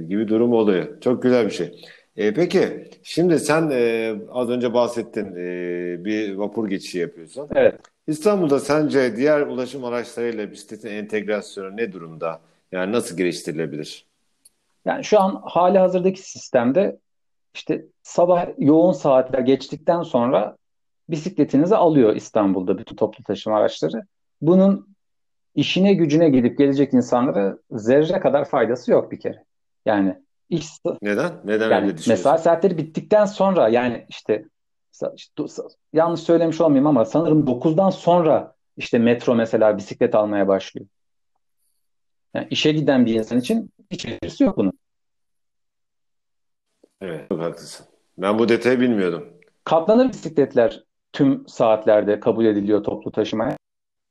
gibi 0.08 0.28
durum 0.28 0.54
oluyor. 0.54 1.02
Çok 1.02 1.24
güzel 1.24 1.46
bir 1.46 1.52
şey. 1.52 1.86
E, 2.18 2.34
peki 2.34 2.90
şimdi 3.04 3.40
sen 3.40 3.70
e, 3.72 4.14
az 4.32 4.50
önce 4.50 4.74
bahsettin 4.74 5.36
e, 5.36 6.06
bir 6.06 6.36
vapur 6.36 6.70
geçişi 6.70 7.00
yapıyorsun. 7.00 7.48
Evet. 7.56 7.76
İstanbul'da 8.08 8.60
sence 8.60 9.16
diğer 9.16 9.42
ulaşım 9.42 9.86
araçlarıyla 9.86 10.52
bisikletin 10.52 10.90
entegrasyonu 10.90 11.78
ne 11.78 11.94
durumda? 11.94 12.42
Yani 12.72 12.92
nasıl 12.92 13.18
geliştirilebilir? 13.18 14.06
Yani 14.86 15.04
şu 15.04 15.20
an 15.20 15.42
hali 15.46 15.78
hazırdaki 15.78 16.22
sistemde 16.22 16.98
işte 17.54 17.86
sabah 18.04 18.48
yoğun 18.58 18.92
saatler 18.92 19.40
geçtikten 19.40 20.02
sonra 20.02 20.58
bisikletinizi 21.10 21.76
alıyor 21.76 22.16
İstanbul'da 22.16 22.78
bütün 22.78 22.96
toplu 22.96 23.24
taşıma 23.24 23.58
araçları. 23.58 24.04
Bunun 24.42 24.96
işine 25.56 25.94
gücüne 25.94 26.30
gidip 26.30 26.58
gelecek 26.58 26.94
insanlara 26.94 27.58
zerre 27.72 28.20
kadar 28.20 28.46
faydası 28.46 28.92
yok 28.92 29.12
bir 29.12 29.20
kere. 29.20 29.44
Yani 29.86 30.16
iş 30.50 30.68
neden? 31.02 31.32
Neden 31.44 31.70
yani 31.70 31.86
öyle 31.86 31.96
Mesai 32.08 32.40
saatleri 32.40 32.78
bittikten 32.78 33.26
sonra 33.26 33.70
yani 33.70 34.06
işte, 34.10 34.46
işte 35.16 35.44
yanlış 35.94 36.22
söylemiş 36.22 36.62
olmayayım 36.62 36.88
ama 36.88 37.06
sanırım 37.06 37.46
9'dan 37.46 37.90
sonra 37.90 38.56
işte 38.78 39.00
metro 39.00 39.36
mesela 39.36 39.78
bisiklet 39.78 40.16
almaya 40.16 40.48
başlıyor. 40.48 40.88
Yani 42.34 42.48
işe 42.50 42.72
giden 42.72 43.06
bir 43.06 43.14
insan 43.16 43.40
için 43.40 43.70
hiç 43.92 44.42
yok 44.42 44.58
bunun. 44.58 44.74
Evet, 47.04 47.30
çok 47.30 47.42
haklısın. 47.42 47.86
Ben 48.18 48.40
bu 48.40 48.50
detayı 48.50 48.80
bilmiyordum. 48.80 49.28
Katlanır 49.64 50.10
bisikletler 50.10 50.84
tüm 51.14 51.48
saatlerde 51.48 52.20
kabul 52.20 52.46
ediliyor 52.46 52.84
toplu 52.84 53.12
taşımaya. 53.12 53.58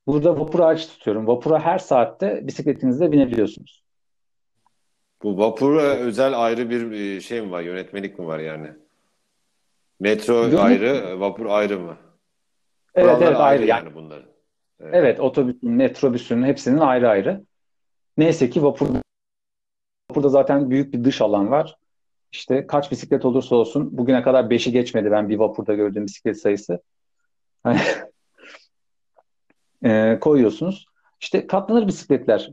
Burada 0.07 0.41
vapura 0.41 0.67
aç 0.67 0.89
tutuyorum. 0.89 1.27
Vapura 1.27 1.61
her 1.61 1.79
saatte 1.79 2.41
bisikletinizle 2.47 3.13
binebiliyorsunuz. 3.13 3.83
Bu 5.23 5.39
vapura 5.39 5.83
özel 5.83 6.45
ayrı 6.45 6.71
bir 6.71 6.91
e, 6.91 7.21
şey 7.21 7.41
mi 7.41 7.51
var? 7.51 7.63
Yönetmelik 7.63 8.19
mi 8.19 8.27
var 8.27 8.39
yani? 8.39 8.69
Metro 10.01 10.35
Yönet... 10.35 10.59
ayrı, 10.59 11.21
vapur 11.21 11.47
ayrı 11.47 11.81
mı? 11.81 11.97
Evet 12.95 13.07
Kurallar 13.07 13.27
evet 13.27 13.37
ayrı, 13.37 13.43
ayrı 13.43 13.67
yani, 13.67 13.85
yani 13.85 13.95
bunların. 13.95 14.29
Evet. 14.81 14.95
evet 14.95 15.21
otobüsün, 15.21 15.71
metrobüsün 15.71 16.43
hepsinin 16.43 16.79
ayrı 16.79 17.09
ayrı. 17.09 17.45
Neyse 18.17 18.51
ki 18.51 18.63
vapur 18.63 18.89
vapurda 20.11 20.29
zaten 20.29 20.71
büyük 20.71 20.95
bir 20.95 21.05
dış 21.05 21.21
alan 21.21 21.51
var. 21.51 21.77
İşte 22.33 22.67
kaç 22.67 22.91
bisiklet 22.91 23.25
olursa 23.25 23.57
olsun 23.57 23.99
bugüne 23.99 24.23
kadar 24.23 24.45
5'i 24.45 24.73
geçmedi 24.73 25.11
ben 25.11 25.29
bir 25.29 25.39
vapurda 25.39 25.75
gördüğüm 25.75 26.07
bisiklet 26.07 26.41
sayısı. 26.41 26.83
Hani 27.63 27.81
e, 29.85 30.19
koyuyorsunuz. 30.21 30.87
İşte 31.21 31.47
katlanır 31.47 31.87
bisikletler 31.87 32.51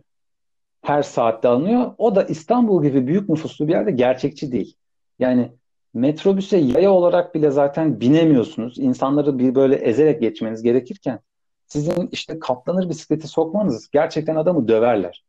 her 0.81 1.03
saatte 1.03 1.47
alınıyor. 1.47 1.91
O 1.97 2.15
da 2.15 2.23
İstanbul 2.23 2.83
gibi 2.83 3.07
büyük 3.07 3.29
nüfuslu 3.29 3.67
bir 3.67 3.73
yerde 3.73 3.91
gerçekçi 3.91 4.51
değil. 4.51 4.75
Yani 5.19 5.51
metrobüse 5.93 6.57
yaya 6.57 6.91
olarak 6.91 7.35
bile 7.35 7.51
zaten 7.51 7.99
binemiyorsunuz. 7.99 8.79
İnsanları 8.79 9.39
bir 9.39 9.55
böyle 9.55 9.75
ezerek 9.75 10.21
geçmeniz 10.21 10.63
gerekirken 10.63 11.19
sizin 11.67 12.09
işte 12.11 12.39
katlanır 12.39 12.89
bisikleti 12.89 13.27
sokmanız 13.27 13.89
gerçekten 13.89 14.35
adamı 14.35 14.67
döverler. 14.67 15.23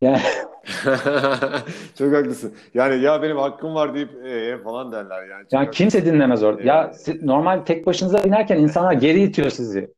Yani 0.00 0.20
Çok 1.98 2.14
haklısın. 2.14 2.54
Yani 2.74 3.02
ya 3.02 3.22
benim 3.22 3.36
hakkım 3.36 3.74
var 3.74 3.94
deyip 3.94 4.10
ee, 4.24 4.58
falan 4.64 4.92
derler 4.92 5.28
yani. 5.28 5.42
Çok 5.42 5.52
yani 5.52 5.70
kimse 5.70 6.04
dinlemez 6.04 6.42
orada. 6.42 6.62
Ya 6.62 6.92
normal 7.22 7.58
tek 7.58 7.86
başınıza 7.86 8.24
binerken 8.24 8.58
insanlar 8.58 8.92
geri 8.92 9.22
itiyor 9.22 9.50
sizi. 9.50 9.90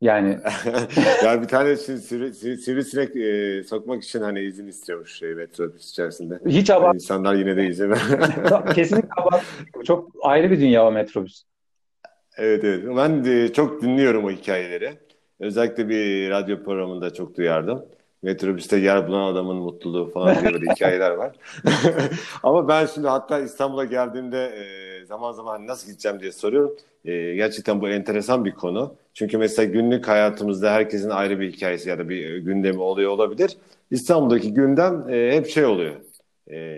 Yani 0.00 0.38
yani 1.24 1.42
bir 1.42 1.48
tane 1.48 1.76
sivri, 1.76 2.34
sivri, 2.34 2.56
sivrisinek 2.56 3.16
e, 3.16 3.62
sokmak 3.62 4.02
için 4.02 4.20
hani 4.20 4.40
izin 4.40 4.66
istiyormuş 4.66 5.18
şey, 5.18 5.34
metrobüs 5.34 5.90
içerisinde. 5.90 6.38
Hiç 6.46 6.70
abart. 6.70 6.86
Yani 6.86 6.94
insanlar 6.94 7.34
yine 7.34 7.56
de 7.56 7.66
izin 7.66 7.94
Kesinlikle 8.74 9.08
abart. 9.16 9.42
Çok 9.84 10.10
ayrı 10.22 10.50
bir 10.50 10.60
dünya 10.60 10.86
o 10.86 10.92
metrobüs. 10.92 11.42
Evet 12.36 12.64
evet. 12.64 12.84
Ben 12.96 13.24
de 13.24 13.52
çok 13.52 13.82
dinliyorum 13.82 14.24
o 14.24 14.30
hikayeleri. 14.30 14.92
Özellikle 15.40 15.88
bir 15.88 16.30
radyo 16.30 16.64
programında 16.64 17.14
çok 17.14 17.36
duyardım. 17.36 17.84
Metrobüste 18.24 18.76
yer 18.76 19.08
bulan 19.08 19.32
adamın 19.32 19.56
mutluluğu 19.56 20.10
falan 20.10 20.40
diye 20.40 20.52
böyle 20.52 20.70
hikayeler 20.72 21.10
var. 21.10 21.36
Ama 22.42 22.68
ben 22.68 22.86
şimdi 22.86 23.08
hatta 23.08 23.40
İstanbul'a 23.40 23.84
geldiğimde 23.84 24.44
e, 24.46 25.04
zaman 25.06 25.32
zaman 25.32 25.66
nasıl 25.66 25.90
gideceğim 25.90 26.20
diye 26.20 26.32
soruyorum. 26.32 26.76
E, 27.04 27.34
gerçekten 27.34 27.80
bu 27.80 27.88
enteresan 27.88 28.44
bir 28.44 28.52
konu. 28.52 28.94
Çünkü 29.14 29.38
mesela 29.38 29.72
günlük 29.72 30.08
hayatımızda 30.08 30.72
herkesin 30.72 31.10
ayrı 31.10 31.40
bir 31.40 31.52
hikayesi 31.52 31.88
ya 31.88 31.98
da 31.98 32.08
bir 32.08 32.36
gündemi 32.36 32.80
oluyor 32.80 33.10
olabilir. 33.10 33.56
İstanbul'daki 33.90 34.54
gündem 34.54 35.04
e, 35.08 35.32
hep 35.32 35.46
şey 35.48 35.64
oluyor. 35.64 35.94
E, 36.50 36.76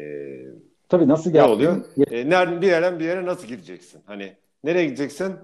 Tabii 0.88 1.08
nasıl 1.08 1.30
ne 1.30 1.42
oluyor? 1.42 1.76
E, 2.10 2.30
nereden 2.30 2.62
bir 2.62 2.66
yerden 2.66 2.98
bir 2.98 3.04
yere 3.04 3.26
nasıl 3.26 3.48
gideceksin? 3.48 4.00
Hani 4.06 4.32
nereye 4.64 4.84
gideceksin? 4.84 5.34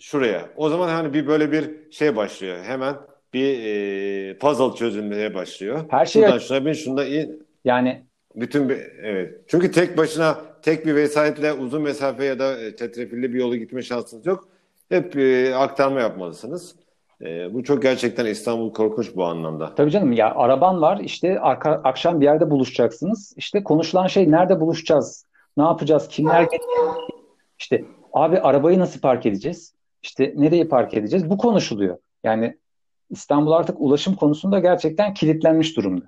Şuraya. 0.00 0.48
O 0.56 0.68
zaman 0.68 0.88
hani 0.88 1.14
bir 1.14 1.26
böyle 1.26 1.52
bir 1.52 1.70
şey 1.90 2.16
başlıyor. 2.16 2.58
Hemen 2.64 2.94
bir 3.36 3.64
e, 3.64 4.38
puzzle 4.38 4.74
çözülmeye 4.74 5.34
başlıyor. 5.34 5.84
Her 5.88 6.06
şey 6.06 6.22
şuradan 6.22 6.38
şuna 6.38 6.66
bin, 6.66 6.72
şunda 6.72 7.04
in. 7.06 7.46
Yani 7.64 8.02
bütün 8.36 8.68
bir 8.68 8.78
evet. 9.02 9.40
Çünkü 9.46 9.70
tek 9.70 9.96
başına 9.98 10.38
tek 10.62 10.86
bir 10.86 10.94
vesayetle 10.94 11.52
uzun 11.52 11.82
mesafe 11.82 12.24
ya 12.24 12.38
da 12.38 12.76
çetrefilli 12.76 13.34
bir 13.34 13.40
yolu 13.40 13.56
gitme 13.56 13.82
şansınız 13.82 14.26
yok. 14.26 14.48
Hep 14.88 15.16
e, 15.16 15.54
aktarma 15.54 16.00
yapmalısınız. 16.00 16.76
E, 17.24 17.54
bu 17.54 17.64
çok 17.64 17.82
gerçekten 17.82 18.26
İstanbul 18.26 18.72
korkunç 18.72 19.16
bu 19.16 19.24
anlamda. 19.24 19.74
Tabii 19.74 19.90
canım 19.90 20.12
ya 20.12 20.34
araban 20.34 20.82
var 20.82 21.00
işte 21.02 21.40
arka, 21.40 21.70
akşam 21.70 22.20
bir 22.20 22.24
yerde 22.24 22.50
buluşacaksınız. 22.50 23.34
İşte 23.36 23.64
konuşulan 23.64 24.06
şey 24.06 24.30
nerede 24.30 24.60
buluşacağız? 24.60 25.26
Ne 25.56 25.64
yapacağız? 25.64 26.08
Kimler? 26.08 26.48
İşte 27.58 27.84
abi 28.12 28.40
arabayı 28.40 28.78
nasıl 28.78 29.00
park 29.00 29.26
edeceğiz? 29.26 29.74
İşte 30.02 30.34
nereyi 30.36 30.68
park 30.68 30.94
edeceğiz? 30.94 31.30
Bu 31.30 31.38
konuşuluyor. 31.38 31.98
Yani 32.24 32.56
İstanbul 33.10 33.52
artık 33.52 33.80
ulaşım 33.80 34.14
konusunda 34.14 34.58
gerçekten 34.58 35.14
kilitlenmiş 35.14 35.76
durumda. 35.76 36.04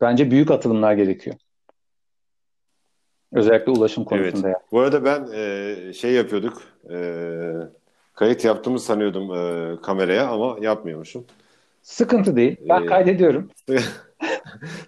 Bence 0.00 0.30
büyük 0.30 0.50
atılımlar 0.50 0.92
gerekiyor. 0.92 1.36
Özellikle 3.32 3.72
ulaşım 3.72 4.04
konusunda. 4.04 4.48
Evet. 4.48 4.56
Bu 4.72 4.80
arada 4.80 5.04
ben 5.04 5.28
e, 5.34 5.92
şey 5.92 6.12
yapıyorduk. 6.12 6.62
E, 6.90 6.96
kayıt 8.14 8.44
yaptığımı 8.44 8.80
sanıyordum 8.80 9.34
e, 9.34 9.76
kameraya 9.82 10.28
ama 10.28 10.56
yapmıyormuşum. 10.60 11.24
Sıkıntı 11.82 12.36
değil. 12.36 12.56
Ben 12.68 12.82
ee, 12.82 12.86
kaydediyorum. 12.86 13.50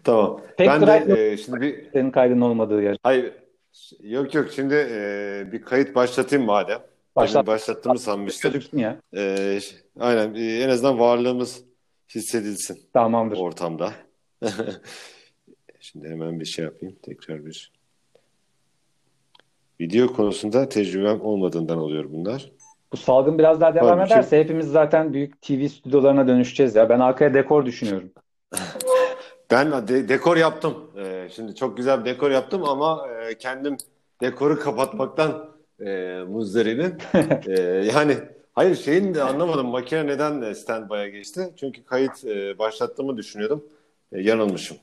tamam. 0.05 0.41
Pek 0.57 0.69
ben 0.69 0.87
de 0.87 1.33
e, 1.33 1.37
şimdi 1.37 1.61
bir 1.61 1.91
senin 1.93 2.11
kaydın 2.11 2.41
olmadığı 2.41 2.83
yer. 2.83 2.97
Hayır. 3.03 3.33
Yok 4.01 4.35
yok 4.35 4.47
şimdi 4.55 4.75
e, 4.75 5.49
bir 5.53 5.63
kayıt 5.63 5.95
başlatayım 5.95 6.45
madem. 6.45 6.81
Başlat. 7.17 7.47
başlattığımı 7.47 7.99
sanmıştım. 7.99 8.63
ya. 8.73 9.01
E, 9.17 9.59
aynen 10.01 10.35
e, 10.35 10.63
en 10.63 10.69
azından 10.69 10.99
varlığımız 10.99 11.65
hissedilsin. 12.15 12.81
Tamamdır. 12.93 13.37
Ortamda. 13.37 13.93
şimdi 15.81 16.09
hemen 16.09 16.41
bir 16.41 16.45
şey 16.45 16.65
yapayım. 16.65 16.97
Tekrar 17.03 17.47
bir 17.47 17.77
Video 19.81 20.13
konusunda 20.13 20.69
tecrübem 20.69 21.21
olmadığından 21.21 21.79
oluyor 21.79 22.13
bunlar. 22.13 22.53
Bu 22.93 22.97
salgın 22.97 23.39
biraz 23.39 23.61
daha 23.61 23.75
devam 23.75 23.99
Halbuki... 23.99 24.15
ederse 24.15 24.41
hepimiz 24.41 24.67
zaten 24.67 25.13
büyük 25.13 25.43
TV 25.43 25.67
stüdyolarına 25.67 26.29
dönüşeceğiz 26.29 26.75
ya. 26.75 26.89
Ben 26.89 27.01
arkaya 27.01 27.35
dekor 27.35 27.67
düşünüyorum. 27.67 28.11
ben 29.51 29.89
de- 29.89 30.09
dekor 30.09 30.37
yaptım. 30.37 30.91
Ee, 30.99 31.29
şimdi 31.33 31.55
çok 31.55 31.77
güzel 31.77 32.01
bir 32.01 32.05
dekor 32.05 32.31
yaptım 32.31 32.65
ama 32.65 33.09
e, 33.09 33.39
kendim 33.39 33.77
dekoru 34.21 34.59
kapatmaktan 34.59 35.56
e, 35.81 36.21
muzdaribim. 36.29 36.97
e, 37.47 37.61
yani 37.95 38.17
hayır 38.53 38.77
şeyin 38.77 39.15
de 39.15 39.23
anlamadım 39.23 39.67
makine 39.67 40.07
neden 40.07 40.53
standby'a 40.53 41.09
geçti. 41.09 41.51
Çünkü 41.61 41.85
kayıt 41.85 42.25
e, 42.25 42.59
başlattığımı 42.59 43.17
düşünüyordum. 43.17 43.65
E, 44.13 44.21
yanılmışım. 44.23 44.77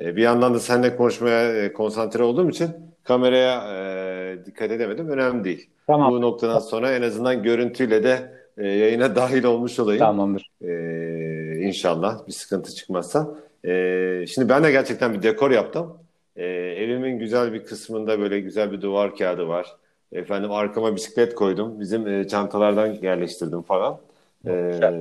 E, 0.00 0.16
bir 0.16 0.22
yandan 0.22 0.54
da 0.54 0.60
seninle 0.60 0.96
konuşmaya 0.96 1.64
e, 1.64 1.72
konsantre 1.72 2.22
olduğum 2.22 2.50
için 2.50 2.70
kameraya 3.04 3.74
e, 3.74 4.46
dikkat 4.46 4.70
edemedim. 4.70 5.08
Önemli 5.08 5.44
değil. 5.44 5.70
Tamam. 5.86 6.12
Bu 6.12 6.20
noktadan 6.20 6.58
sonra 6.58 6.92
en 6.92 7.02
azından 7.02 7.42
görüntüyle 7.42 8.02
de 8.02 8.32
e, 8.58 8.66
yayına 8.66 9.16
dahil 9.16 9.44
olmuş 9.44 9.78
olayım. 9.78 9.98
Tamamdır. 9.98 10.50
E, 10.62 11.60
inşallah 11.60 12.26
bir 12.26 12.32
sıkıntı 12.32 12.74
çıkmazsa. 12.74 13.34
E, 13.64 14.24
şimdi 14.28 14.48
ben 14.48 14.64
de 14.64 14.70
gerçekten 14.70 15.14
bir 15.14 15.22
dekor 15.22 15.50
yaptım. 15.50 15.98
E, 16.36 16.46
evimin 16.46 17.18
güzel 17.18 17.52
bir 17.52 17.64
kısmında 17.64 18.20
böyle 18.20 18.40
güzel 18.40 18.72
bir 18.72 18.80
duvar 18.80 19.16
kağıdı 19.16 19.48
var. 19.48 19.66
Efendim 20.12 20.52
arkama 20.52 20.96
bisiklet 20.96 21.34
koydum. 21.34 21.80
Bizim 21.80 22.06
e, 22.06 22.28
çantalardan 22.28 22.86
yerleştirdim 22.86 23.62
falan. 23.62 23.98
E, 24.46 24.50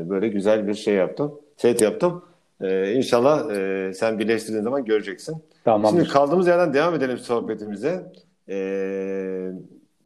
böyle 0.10 0.28
güzel 0.28 0.68
bir 0.68 0.74
şey 0.74 0.94
yaptım. 0.94 1.40
Set 1.58 1.82
yaptım. 1.82 2.24
Ee, 2.62 2.94
inşallah 2.94 3.52
e, 3.56 3.94
sen 3.94 4.20
birleştirdiğin 4.20 4.64
zaman 4.64 4.86
göreceksin. 4.86 5.44
Tamam. 5.64 5.96
Şimdi 5.96 6.10
kaldığımız 6.10 6.48
yerden 6.48 6.74
devam 6.74 6.96
edelim 6.96 7.18
sohbetimize. 7.18 8.12
Ee, 8.50 9.52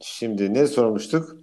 şimdi 0.00 0.54
ne 0.54 0.66
sormuştuk? 0.66 1.36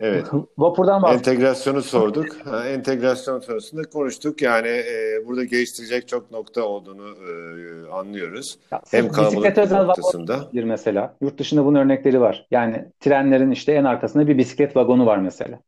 Evet. 0.00 0.26
Vapurdan 0.58 1.02
bahsettik. 1.02 1.28
Entegrasyonu 1.28 1.82
sorduk. 1.82 2.46
Ha, 2.46 2.66
entegrasyon 2.66 3.40
sorusunda 3.40 3.82
konuştuk. 3.82 4.42
Yani 4.42 4.68
e, 4.68 5.22
burada 5.26 5.44
geliştirecek 5.44 6.08
çok 6.08 6.30
nokta 6.30 6.62
olduğunu 6.62 7.08
e, 7.08 7.90
anlıyoruz. 7.90 8.58
Ya, 8.70 8.82
Hem 8.90 9.08
kalabalık 9.08 9.72
noktasında. 9.72 10.48
Bir 10.52 10.64
mesela. 10.64 11.16
Yurt 11.20 11.38
dışında 11.38 11.64
bunun 11.64 11.78
örnekleri 11.78 12.20
var. 12.20 12.46
Yani 12.50 12.84
trenlerin 13.00 13.50
işte 13.50 13.72
en 13.72 13.84
arkasında 13.84 14.28
bir 14.28 14.38
bisiklet 14.38 14.76
vagonu 14.76 15.06
var 15.06 15.18
mesela. 15.18 15.60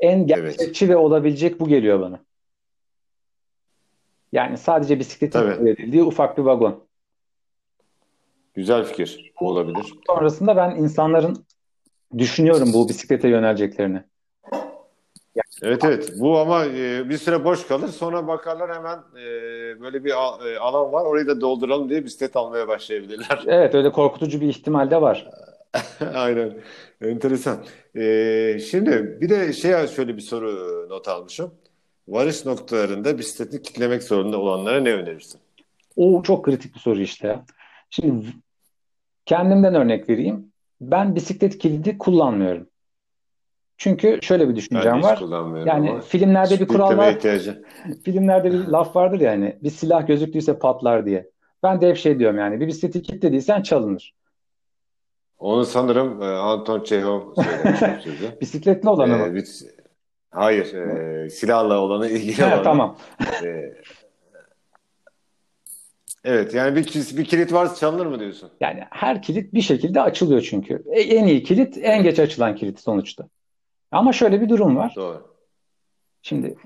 En 0.00 0.26
gerçekçi 0.26 0.84
evet. 0.84 0.94
ve 0.94 0.96
olabilecek 0.96 1.60
bu 1.60 1.68
geliyor 1.68 2.00
bana. 2.00 2.20
Yani 4.32 4.58
sadece 4.58 4.98
bisikletin 4.98 5.40
verildiği 5.40 6.02
ufak 6.02 6.38
bir 6.38 6.42
vagon. 6.42 6.86
Güzel 8.54 8.84
fikir. 8.84 9.32
olabilir. 9.40 9.94
Sonrasında 10.06 10.56
ben 10.56 10.70
insanların 10.70 11.45
düşünüyorum 12.18 12.72
bu 12.72 12.88
bisiklete 12.88 13.28
yöneleceklerini. 13.28 14.02
Evet 15.62 15.84
evet. 15.84 16.12
Bu 16.18 16.38
ama 16.38 16.64
e, 16.64 17.08
bir 17.08 17.18
süre 17.18 17.44
boş 17.44 17.66
kalır. 17.66 17.88
Sonra 17.88 18.26
bakarlar 18.26 18.74
hemen 18.76 18.98
e, 18.98 19.24
böyle 19.80 20.04
bir 20.04 20.12
a, 20.24 20.48
e, 20.48 20.58
alan 20.58 20.92
var. 20.92 21.04
Orayı 21.04 21.26
da 21.26 21.40
dolduralım 21.40 21.88
diye 21.88 22.04
bisiklet 22.04 22.36
almaya 22.36 22.68
başlayabilirler. 22.68 23.44
Evet 23.46 23.74
öyle 23.74 23.92
korkutucu 23.92 24.40
bir 24.40 24.48
ihtimal 24.48 24.90
de 24.90 25.00
var. 25.00 25.30
Aynen. 26.14 26.54
Enteresan. 27.00 27.56
Şimdi 28.70 29.18
bir 29.20 29.28
de 29.28 29.52
şey 29.52 29.86
şöyle 29.86 30.16
bir 30.16 30.22
soru 30.22 30.86
not 30.88 31.08
almışım. 31.08 31.54
Varış 32.08 32.46
noktalarında 32.46 33.18
bisikleti 33.18 33.62
kitlemek 33.62 34.02
zorunda 34.02 34.38
olanlara 34.40 34.80
ne 34.80 34.92
önerirsin? 34.92 35.40
O 35.96 36.22
çok 36.22 36.44
kritik 36.44 36.74
bir 36.74 36.80
soru 36.80 37.00
işte. 37.00 37.38
Şimdi 37.90 38.26
kendimden 39.26 39.74
örnek 39.74 40.08
vereyim. 40.08 40.52
Ben 40.80 41.14
bisiklet 41.14 41.58
kilidi 41.58 41.98
kullanmıyorum. 41.98 42.66
Çünkü 43.78 44.18
şöyle 44.22 44.48
bir 44.48 44.56
düşüncem 44.56 45.02
var. 45.02 45.20
Yani 45.66 46.00
filmlerde 46.00 46.60
bir 46.60 46.68
kural 46.68 46.96
var. 46.96 47.18
filmlerde 48.04 48.52
bir 48.52 48.58
laf 48.58 48.96
vardır 48.96 49.20
yani. 49.20 49.58
Bir 49.62 49.70
silah 49.70 50.06
gözüktüyse 50.06 50.58
patlar 50.58 51.06
diye. 51.06 51.30
Ben 51.62 51.80
de 51.80 51.88
hep 51.88 51.96
şey 51.96 52.18
diyorum 52.18 52.38
yani. 52.38 52.60
Bir 52.60 52.66
bisikleti 52.66 53.02
kilitlediysen 53.02 53.62
çalınır. 53.62 54.14
Onu 55.38 55.64
sanırım 55.64 56.22
e, 56.22 56.26
Anton 56.26 56.80
Çehov 56.80 57.34
söylemişti. 57.34 58.36
Bisikletli 58.40 58.88
olanı 58.88 59.12
ee, 59.12 59.16
mı? 59.16 59.34
Bir, 59.34 59.48
hayır, 60.30 60.74
e, 60.74 61.30
silahla 61.30 61.80
olanı 61.80 62.08
ilgili 62.10 62.44
olanı. 62.44 62.62
Tamam. 62.62 62.96
E, 63.44 63.74
evet, 66.26 66.54
yani 66.54 66.76
bir, 66.76 66.84
bir 67.16 67.24
kilit 67.24 67.52
varsa 67.52 67.74
çalınır 67.74 68.06
mı 68.06 68.20
diyorsun? 68.20 68.50
Yani 68.60 68.84
her 68.90 69.22
kilit 69.22 69.54
bir 69.54 69.60
şekilde 69.60 70.00
açılıyor 70.00 70.40
çünkü. 70.40 70.84
E, 70.92 71.00
en 71.00 71.26
iyi 71.26 71.42
kilit 71.42 71.78
en 71.82 72.02
geç 72.02 72.18
açılan 72.18 72.54
kilit 72.56 72.80
sonuçta. 72.80 73.28
Ama 73.90 74.12
şöyle 74.12 74.40
bir 74.40 74.48
durum 74.48 74.76
var. 74.76 74.92
Doğru. 74.96 75.36
Şimdi 76.22 76.56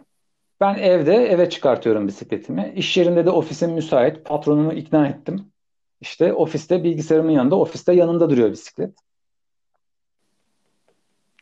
ben 0.60 0.74
evde 0.74 1.14
eve 1.14 1.50
çıkartıyorum 1.50 2.08
bisikletimi. 2.08 2.72
İş 2.76 2.96
yerinde 2.96 3.26
de 3.26 3.30
ofisim 3.30 3.72
müsait. 3.72 4.24
Patronumu 4.24 4.72
ikna 4.72 5.06
ettim. 5.06 5.52
İşte 6.00 6.32
ofiste 6.32 6.84
bilgisayarımın 6.84 7.30
yanında, 7.30 7.56
ofiste 7.56 7.92
yanında 7.92 8.30
duruyor 8.30 8.52
bisiklet. 8.52 8.94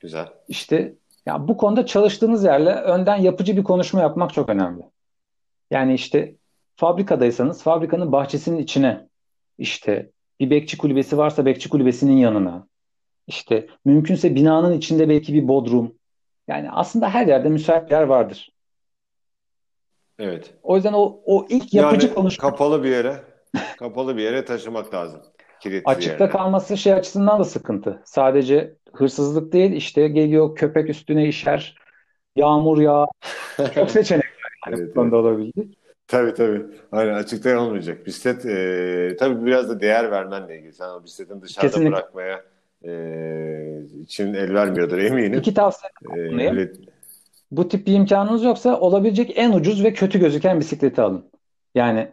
Güzel. 0.01 0.29
İşte 0.49 0.95
ya 1.27 1.49
bu 1.49 1.57
konuda 1.57 1.87
çalıştığınız 1.87 2.45
yerle 2.45 2.71
önden 2.71 3.17
yapıcı 3.17 3.57
bir 3.57 3.65
konuşma 3.65 4.01
yapmak 4.01 4.35
çok 4.35 4.49
önemli. 4.49 4.83
Yani 5.71 5.95
işte 5.95 6.35
fabrikadaysanız 6.79 7.63
fabrikanın 7.63 8.13
bahçesinin 8.13 8.59
içine 8.59 9.09
işte 9.59 10.11
bir 10.41 10.51
bekçi 10.51 10.79
kulübesi 10.79 11.19
varsa 11.19 11.47
bekçi 11.47 11.69
kulübesinin 11.69 12.17
yanına 12.17 12.67
işte 13.27 13.67
mümkünse 13.85 14.35
binanın 14.35 14.73
içinde 14.73 15.09
belki 15.09 15.35
bir 15.35 15.49
bodrum. 15.49 15.95
Yani 16.49 16.71
aslında 16.71 17.15
her 17.15 17.27
yerde 17.27 17.49
müsait 17.49 17.91
yer 17.91 18.03
vardır. 18.03 18.53
Evet. 20.19 20.55
O 20.63 20.77
yüzden 20.77 20.93
o, 20.93 21.21
o 21.25 21.47
ilk 21.49 21.75
yapıcı 21.75 22.07
yani 22.07 22.15
konuşma. 22.15 22.51
kapalı 22.51 22.85
bir 22.85 22.91
yere 22.91 23.17
kapalı 23.79 24.17
bir 24.17 24.23
yere 24.23 24.45
taşımak 24.45 24.95
lazım. 24.95 25.21
Kilitli 25.61 25.91
Açıkta 25.91 26.25
yerine. 26.25 26.31
kalması 26.31 26.77
şey 26.77 26.93
açısından 26.93 27.39
da 27.39 27.45
sıkıntı. 27.45 28.03
Sadece 28.05 28.77
hırsızlık 28.93 29.53
değil 29.53 29.73
işte 29.73 30.09
geliyor 30.09 30.57
köpek 30.57 30.91
üstüne 30.91 31.29
işer, 31.29 31.79
yağmur 32.37 32.81
yağ. 32.81 33.07
Çok 33.75 33.91
seçenek 33.91 34.25
var. 34.25 34.53
Yani 34.67 34.83
evet, 34.83 34.97
evet. 34.97 35.13
olabilir. 35.13 35.79
Tabii 36.09 36.35
tabii. 36.35 36.67
Aynen 36.93 37.15
açıkta 37.15 37.61
olmayacak. 37.61 38.07
Bisiklet 38.07 38.47
e, 38.47 39.17
tabii 39.19 39.47
biraz 39.47 39.69
da 39.69 39.81
değer 39.81 40.11
vermenle 40.11 40.59
ilgili. 40.59 40.73
Sen 40.73 40.89
o 40.89 41.05
bisikletin 41.05 41.43
dışarıda 41.43 41.69
Kesinlikle. 41.69 41.93
bırakmaya 41.93 42.45
e, 42.85 42.93
için 44.03 44.35
el 44.35 44.55
vermiyordur 44.55 44.99
eminim. 44.99 45.39
İki 45.39 45.55
tavsiye 45.55 45.91
e, 46.17 46.21
öyle... 46.21 46.73
Bu 47.51 47.69
tip 47.69 47.87
bir 47.87 47.93
imkanınız 47.93 48.45
yoksa 48.45 48.81
olabilecek 48.81 49.33
en 49.39 49.53
ucuz 49.53 49.85
ve 49.85 49.93
kötü 49.93 50.19
gözüken 50.19 50.61
bisikleti 50.61 51.01
alın. 51.01 51.25
Yani 51.75 52.13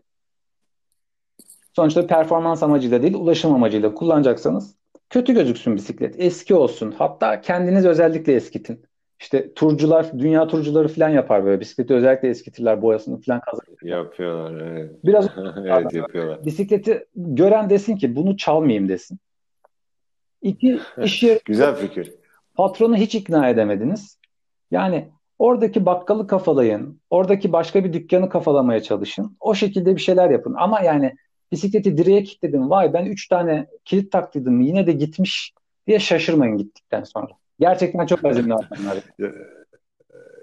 Sonuçta 1.76 2.08
performans 2.08 2.64
amacıyla 2.64 3.02
değil, 3.02 3.14
ulaşım 3.14 3.54
amacıyla 3.54 3.94
kullanacaksanız 3.94 4.76
kötü 5.10 5.34
gözüksün 5.34 5.76
bisiklet. 5.76 6.16
Eski 6.18 6.56
olsun. 6.56 6.96
Hatta 6.98 7.42
kendiniz 7.42 7.86
özellikle 7.86 8.34
eskitin. 8.34 8.86
İşte 9.26 9.54
turcular, 9.54 10.20
dünya 10.20 10.48
turcuları 10.48 10.88
falan 10.88 11.10
yapar 11.10 11.46
böyle. 11.46 11.60
Bisikleti 11.60 11.94
özellikle 11.94 12.30
eskitirler, 12.30 12.82
boyasını 12.82 13.22
falan 13.22 13.40
kazanır. 13.40 13.82
Yapıyorlar, 13.82 14.62
evet. 14.62 14.92
Biraz 15.04 15.28
evet, 15.66 15.94
yapıyorlar. 15.94 16.46
Bisikleti 16.46 17.06
gören 17.16 17.70
desin 17.70 17.98
ki 17.98 18.16
bunu 18.16 18.38
çalmayayım 18.38 18.90
desin. 18.90 19.20
İki, 20.42 20.80
iş 21.04 21.24
yeri... 21.24 21.40
Güzel 21.46 21.76
fikir. 21.76 22.14
Patronu 22.56 22.96
hiç 22.96 23.16
ikna 23.16 23.50
edemediniz. 23.50 24.20
Yani 24.72 25.10
oradaki 25.40 25.86
bakkalı 25.86 26.28
kafalayın, 26.28 27.02
oradaki 27.10 27.54
başka 27.54 27.84
bir 27.84 27.94
dükkanı 27.94 28.30
kafalamaya 28.30 28.82
çalışın. 28.84 29.38
O 29.40 29.56
şekilde 29.56 29.96
bir 29.96 30.02
şeyler 30.02 30.30
yapın. 30.30 30.56
Ama 30.58 30.82
yani 30.82 31.16
Bisikleti 31.52 31.98
direğe 31.98 32.24
kilitledim. 32.24 32.70
Vay 32.70 32.94
ben 32.94 33.06
3 33.06 33.28
tane 33.28 33.68
kilit 33.86 34.12
taktıydım. 34.12 34.62
Yine 34.62 34.88
de 34.88 34.92
gitmiş. 34.92 35.54
diye 35.88 36.00
şaşırmayın 36.00 36.58
gittikten 36.58 37.04
sonra. 37.04 37.32
Gerçekten 37.60 38.06
çok 38.06 38.26
azimli 38.26 38.54
adamlar. 38.54 38.98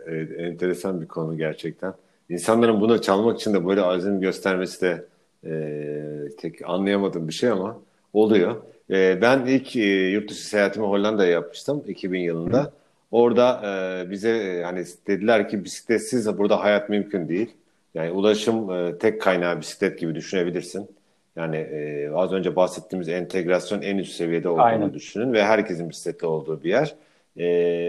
evet, 0.07 0.31
enteresan 0.38 1.01
bir 1.01 1.09
konu 1.09 1.37
gerçekten. 1.37 1.94
İnsanların 2.29 2.81
bunu 2.81 3.01
çalmak 3.03 3.40
için 3.40 3.55
de 3.55 3.66
böyle 3.66 3.83
azim 3.83 4.20
göstermesi 4.20 4.81
de 4.81 5.05
e, 5.44 6.37
tek 6.38 6.68
anlayamadığım 6.68 7.29
bir 7.29 7.33
şey 7.33 7.51
ama 7.51 7.79
oluyor. 8.12 8.57
E, 8.90 9.18
ben 9.22 9.46
ilk 9.46 9.77
e, 9.77 10.11
yurt 10.11 10.31
dışı 10.31 10.48
seyahatimi 10.48 10.87
Hollanda'ya 10.87 11.31
yapmıştım 11.31 11.85
2000 11.87 12.20
yılında. 12.20 12.72
Orada 13.11 13.61
e, 13.64 14.11
bize 14.11 14.31
e, 14.31 14.62
hani 14.62 14.85
dediler 15.07 15.48
ki 15.48 15.64
bisikletsiz 15.64 16.38
burada 16.38 16.61
hayat 16.61 16.88
mümkün 16.88 17.29
değil. 17.29 17.51
Yani 17.94 18.11
ulaşım 18.11 18.70
e, 18.70 18.98
tek 18.98 19.20
kaynağı 19.20 19.61
bisiklet 19.61 19.98
gibi 19.98 20.14
düşünebilirsin. 20.14 20.88
Yani 21.37 21.57
e, 21.57 22.11
az 22.14 22.33
önce 22.33 22.57
bahsettiğimiz 22.57 23.09
entegrasyon 23.09 23.83
en 23.83 23.99
üst 23.99 24.12
seviyede 24.12 24.49
olduğunu 24.49 24.64
Aynen. 24.64 24.95
düşünün 24.95 25.33
ve 25.33 25.45
herkesin 25.45 25.90
bisikletli 25.90 26.27
olduğu 26.27 26.62
bir 26.62 26.71
yer. 26.71 26.95
E, 27.37 27.47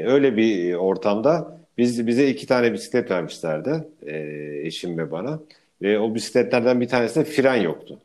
öyle 0.07 0.37
bir 0.37 0.73
ortamda 0.73 1.57
biz 1.77 2.07
bize 2.07 2.27
iki 2.27 2.47
tane 2.47 2.73
bisiklet 2.73 3.11
vermişlerdi 3.11 3.87
e, 4.05 4.17
eşim 4.67 4.97
ve 4.97 5.11
bana. 5.11 5.39
Ve 5.81 5.99
o 5.99 6.15
bisikletlerden 6.15 6.81
bir 6.81 6.87
tanesinde 6.87 7.25
fren 7.25 7.55
yoktu. 7.55 7.99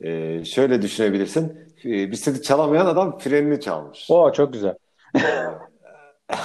E, 0.00 0.44
şöyle 0.44 0.82
düşünebilirsin. 0.82 1.52
E, 1.84 2.10
bisikleti 2.10 2.42
çalamayan 2.42 2.86
adam 2.86 3.18
frenini 3.18 3.60
çalmış. 3.60 4.06
Oo 4.10 4.32
çok 4.32 4.52
güzel. 4.52 4.74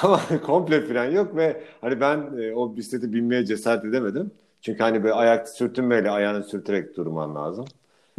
Ama 0.03 0.21
komple 0.45 0.81
fren 0.81 1.11
yok 1.11 1.35
ve 1.35 1.61
hani 1.81 1.99
ben 2.01 2.37
e, 2.37 2.53
o 2.53 2.75
bisikleti 2.75 3.13
binmeye 3.13 3.45
cesaret 3.45 3.85
edemedim. 3.85 4.31
Çünkü 4.61 4.83
hani 4.83 5.03
böyle 5.03 5.13
ayak 5.13 5.49
sürtünmeyle 5.49 6.09
ayağını 6.09 6.43
sürterek 6.43 6.97
durman 6.97 7.35
lazım. 7.35 7.65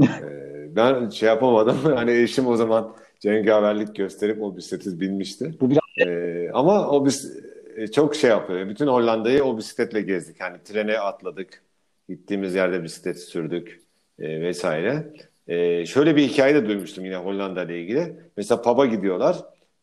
Ee, 0.02 0.76
ben 0.76 1.08
şey 1.08 1.28
yapamadım. 1.28 1.76
Hani 1.94 2.12
eşim 2.12 2.46
o 2.46 2.56
zaman 2.56 2.96
cengaverlik 3.20 3.96
gösterip 3.96 4.42
o 4.42 4.56
bisikleti 4.56 5.00
binmişti. 5.00 5.54
Bu 5.60 5.70
biraz... 5.70 6.08
Ee, 6.08 6.50
ama 6.52 6.88
o 6.88 7.06
bis 7.06 7.36
e, 7.76 7.86
çok 7.86 8.16
şey 8.16 8.30
yapıyor. 8.30 8.68
Bütün 8.68 8.86
Hollanda'yı 8.86 9.44
o 9.44 9.58
bisikletle 9.58 10.00
gezdik. 10.00 10.40
Hani 10.40 10.56
trene 10.64 10.98
atladık. 10.98 11.62
Gittiğimiz 12.08 12.54
yerde 12.54 12.82
bisiklet 12.82 13.20
sürdük 13.20 13.80
e, 14.18 14.40
vesaire. 14.40 15.12
E, 15.48 15.86
şöyle 15.86 16.16
bir 16.16 16.22
hikaye 16.28 16.54
de 16.54 16.66
duymuştum 16.66 17.04
yine 17.04 17.16
Hollanda 17.16 17.64
ile 17.64 17.80
ilgili. 17.80 18.16
Mesela 18.36 18.62
pub'a 18.62 18.86
gidiyorlar. 18.86 19.36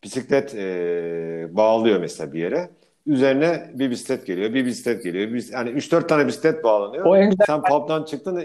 Bisiklet 0.04 0.54
e, 0.54 1.48
bağlıyor 1.50 2.00
mesela 2.00 2.32
bir 2.32 2.40
yere. 2.40 2.70
Üzerine 3.06 3.70
bir 3.74 3.90
bisiklet 3.90 4.26
geliyor, 4.26 4.54
bir 4.54 4.66
bisiklet 4.66 5.04
geliyor. 5.04 5.32
Bir, 5.32 5.52
yani 5.52 5.70
3-4 5.70 6.06
tane 6.06 6.26
bisiklet 6.26 6.64
bağlanıyor. 6.64 7.06
O 7.06 7.16
en 7.16 7.30
güzel... 7.30 7.46
Sen 7.46 7.62
pub'dan 7.62 8.04
çıktın, 8.04 8.42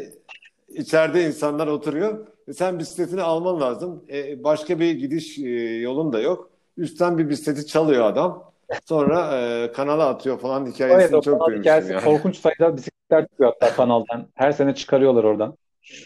içeride 0.78 1.28
insanlar 1.28 1.68
oturuyor. 1.68 2.28
E 2.48 2.54
sen 2.54 2.80
bisikletini 2.80 3.22
alman 3.22 3.62
lazım. 3.62 4.04
E, 4.10 4.44
başka 4.44 4.80
bir 4.80 4.92
gidiş 4.92 5.40
e, 5.40 5.50
yolun 5.80 6.14
da 6.14 6.20
yok. 6.20 6.50
Üstten 6.78 7.18
bir 7.18 7.30
bisikleti 7.30 7.68
çalıyor 7.68 8.06
adam. 8.06 8.52
Sonra 8.86 9.40
e, 9.42 9.72
kanala 9.72 10.10
atıyor 10.10 10.40
falan 10.40 10.66
hikayesini 10.66 11.02
evet, 11.02 11.12
çok 11.12 11.26
duymuştum. 11.26 11.60
Hikayesi, 11.60 11.94
yani. 11.94 12.04
Korkunç 12.04 12.38
sayıda 12.38 12.78
bisikletler 12.78 13.28
çıkıyor 13.28 13.54
hatta 13.54 13.76
kanaldan. 13.76 14.28
Her 14.34 14.52
sene 14.52 14.76
çıkarıyorlar 14.76 15.24
oradan. 15.24 15.58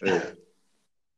Evet. 0.03 0.35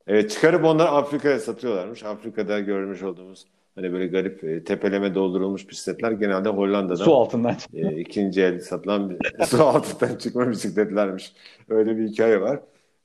Evet 0.08 0.32
çıkarıp 0.32 0.66
onları 0.66 0.89
Afrika'ya 0.89 1.39
satıyorlarmış. 1.39 2.04
Afrika'da 2.04 2.60
görmüş 2.60 3.04
olduğumuz 3.04 3.46
hani 3.76 3.94
böyle 3.94 4.08
garip 4.08 4.44
e, 4.44 4.63
tepeleme 4.63 5.16
doldurulmuş 5.16 5.70
bisikletler 5.70 6.12
genelde 6.12 6.50
Hollanda'da 6.50 6.96
su 6.96 7.16
altından 7.16 7.56
e, 7.74 8.00
ikinci 8.00 8.42
el 8.42 8.60
satılan 8.60 9.18
su 9.48 9.63
altından 9.63 10.16
çıkma 10.16 10.52
bisikletlermiş. 10.52 11.34
Öyle 11.70 11.98
bir 11.98 12.08
hikaye 12.08 12.42
var. 12.42 12.60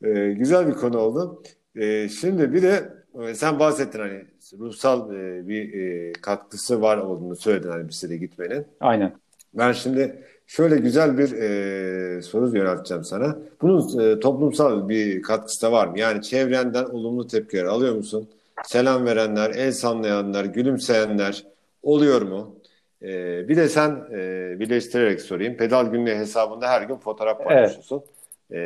E, 0.05 0.33
güzel 0.33 0.69
bir 0.69 0.73
konu 0.73 0.99
oldu. 0.99 1.43
E, 1.77 2.09
şimdi 2.09 2.53
bir 2.53 2.63
de 2.63 2.89
e, 3.23 3.35
sen 3.35 3.59
bahsettin 3.59 3.99
hani 3.99 4.25
ruhsal 4.59 5.15
e, 5.15 5.49
bir 5.49 5.75
e, 5.75 6.13
katkısı 6.13 6.83
var 6.83 6.99
olduğunu 6.99 7.37
söyledin 7.37 7.69
hani 7.69 7.89
bisiklete 7.89 8.17
gitmenin. 8.17 8.67
Aynen. 8.81 9.13
Ben 9.55 9.73
şimdi 9.73 10.23
şöyle 10.47 10.77
güzel 10.77 11.19
bir 11.19 11.33
e, 11.33 12.23
soru 12.23 12.57
yönelteceğim 12.57 13.05
sana. 13.05 13.39
Bunun 13.63 14.01
e, 14.01 14.21
toplumsal 14.21 14.89
bir 14.89 15.23
katkısı 15.23 15.63
da 15.63 15.73
var 15.73 15.87
mı? 15.87 15.99
Yani 15.99 16.23
çevrenden 16.23 16.85
olumlu 16.85 17.27
tepkiler 17.27 17.65
alıyor 17.65 17.95
musun? 17.95 18.29
Selam 18.65 19.07
verenler, 19.07 19.51
el 19.51 19.73
sallayanlar, 19.73 20.45
gülümseyenler 20.45 21.45
oluyor 21.83 22.23
mu? 22.23 22.57
E, 23.03 23.09
bir 23.49 23.57
de 23.57 23.69
sen 23.69 23.91
e, 24.13 24.57
birleştirerek 24.61 25.21
sorayım. 25.21 25.57
Pedal 25.57 25.87
günlüğü 25.87 26.15
hesabında 26.15 26.69
her 26.69 26.83
gün 26.83 26.97
fotoğraf 26.97 27.45
paylaşıyorsun. 27.45 27.97
Evet. 27.97 28.17
E, 28.53 28.61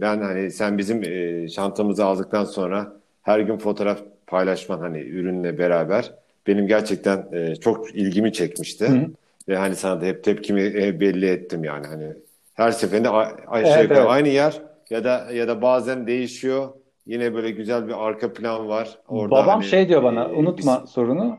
ben 0.00 0.20
hani 0.20 0.50
sen 0.50 0.78
bizim 0.78 1.02
e, 1.04 1.48
çantamızı 1.48 2.04
aldıktan 2.04 2.44
sonra 2.44 2.92
her 3.22 3.40
gün 3.40 3.56
fotoğraf 3.56 3.98
paylaşman 4.26 4.78
hani 4.78 4.98
ürünle 4.98 5.58
beraber 5.58 6.12
benim 6.46 6.66
gerçekten 6.66 7.26
e, 7.32 7.56
çok 7.56 7.94
ilgimi 7.94 8.32
çekmişti. 8.32 8.88
Hı. 8.88 9.06
Ve 9.48 9.56
hani 9.56 9.76
sana 9.76 10.00
da 10.00 10.06
hep 10.06 10.24
tepkimi 10.24 10.62
e, 10.62 11.00
belli 11.00 11.26
ettim 11.26 11.64
yani 11.64 11.86
hani 11.86 12.06
her 12.54 12.70
seferinde 12.70 13.10
aşağı 13.10 13.80
evet, 13.80 13.90
evet. 13.90 14.06
aynı 14.06 14.28
yer 14.28 14.62
ya 14.90 15.04
da 15.04 15.28
ya 15.32 15.48
da 15.48 15.62
bazen 15.62 16.06
değişiyor. 16.06 16.68
Yine 17.06 17.34
böyle 17.34 17.50
güzel 17.50 17.88
bir 17.88 18.06
arka 18.06 18.32
plan 18.32 18.68
var. 18.68 18.98
Orada 19.08 19.30
Babam 19.30 19.48
hani, 19.48 19.64
şey 19.64 19.88
diyor 19.88 20.02
bana, 20.02 20.24
e, 20.24 20.32
unutma 20.32 20.82
biz... 20.84 20.90
sorunu. 20.90 21.38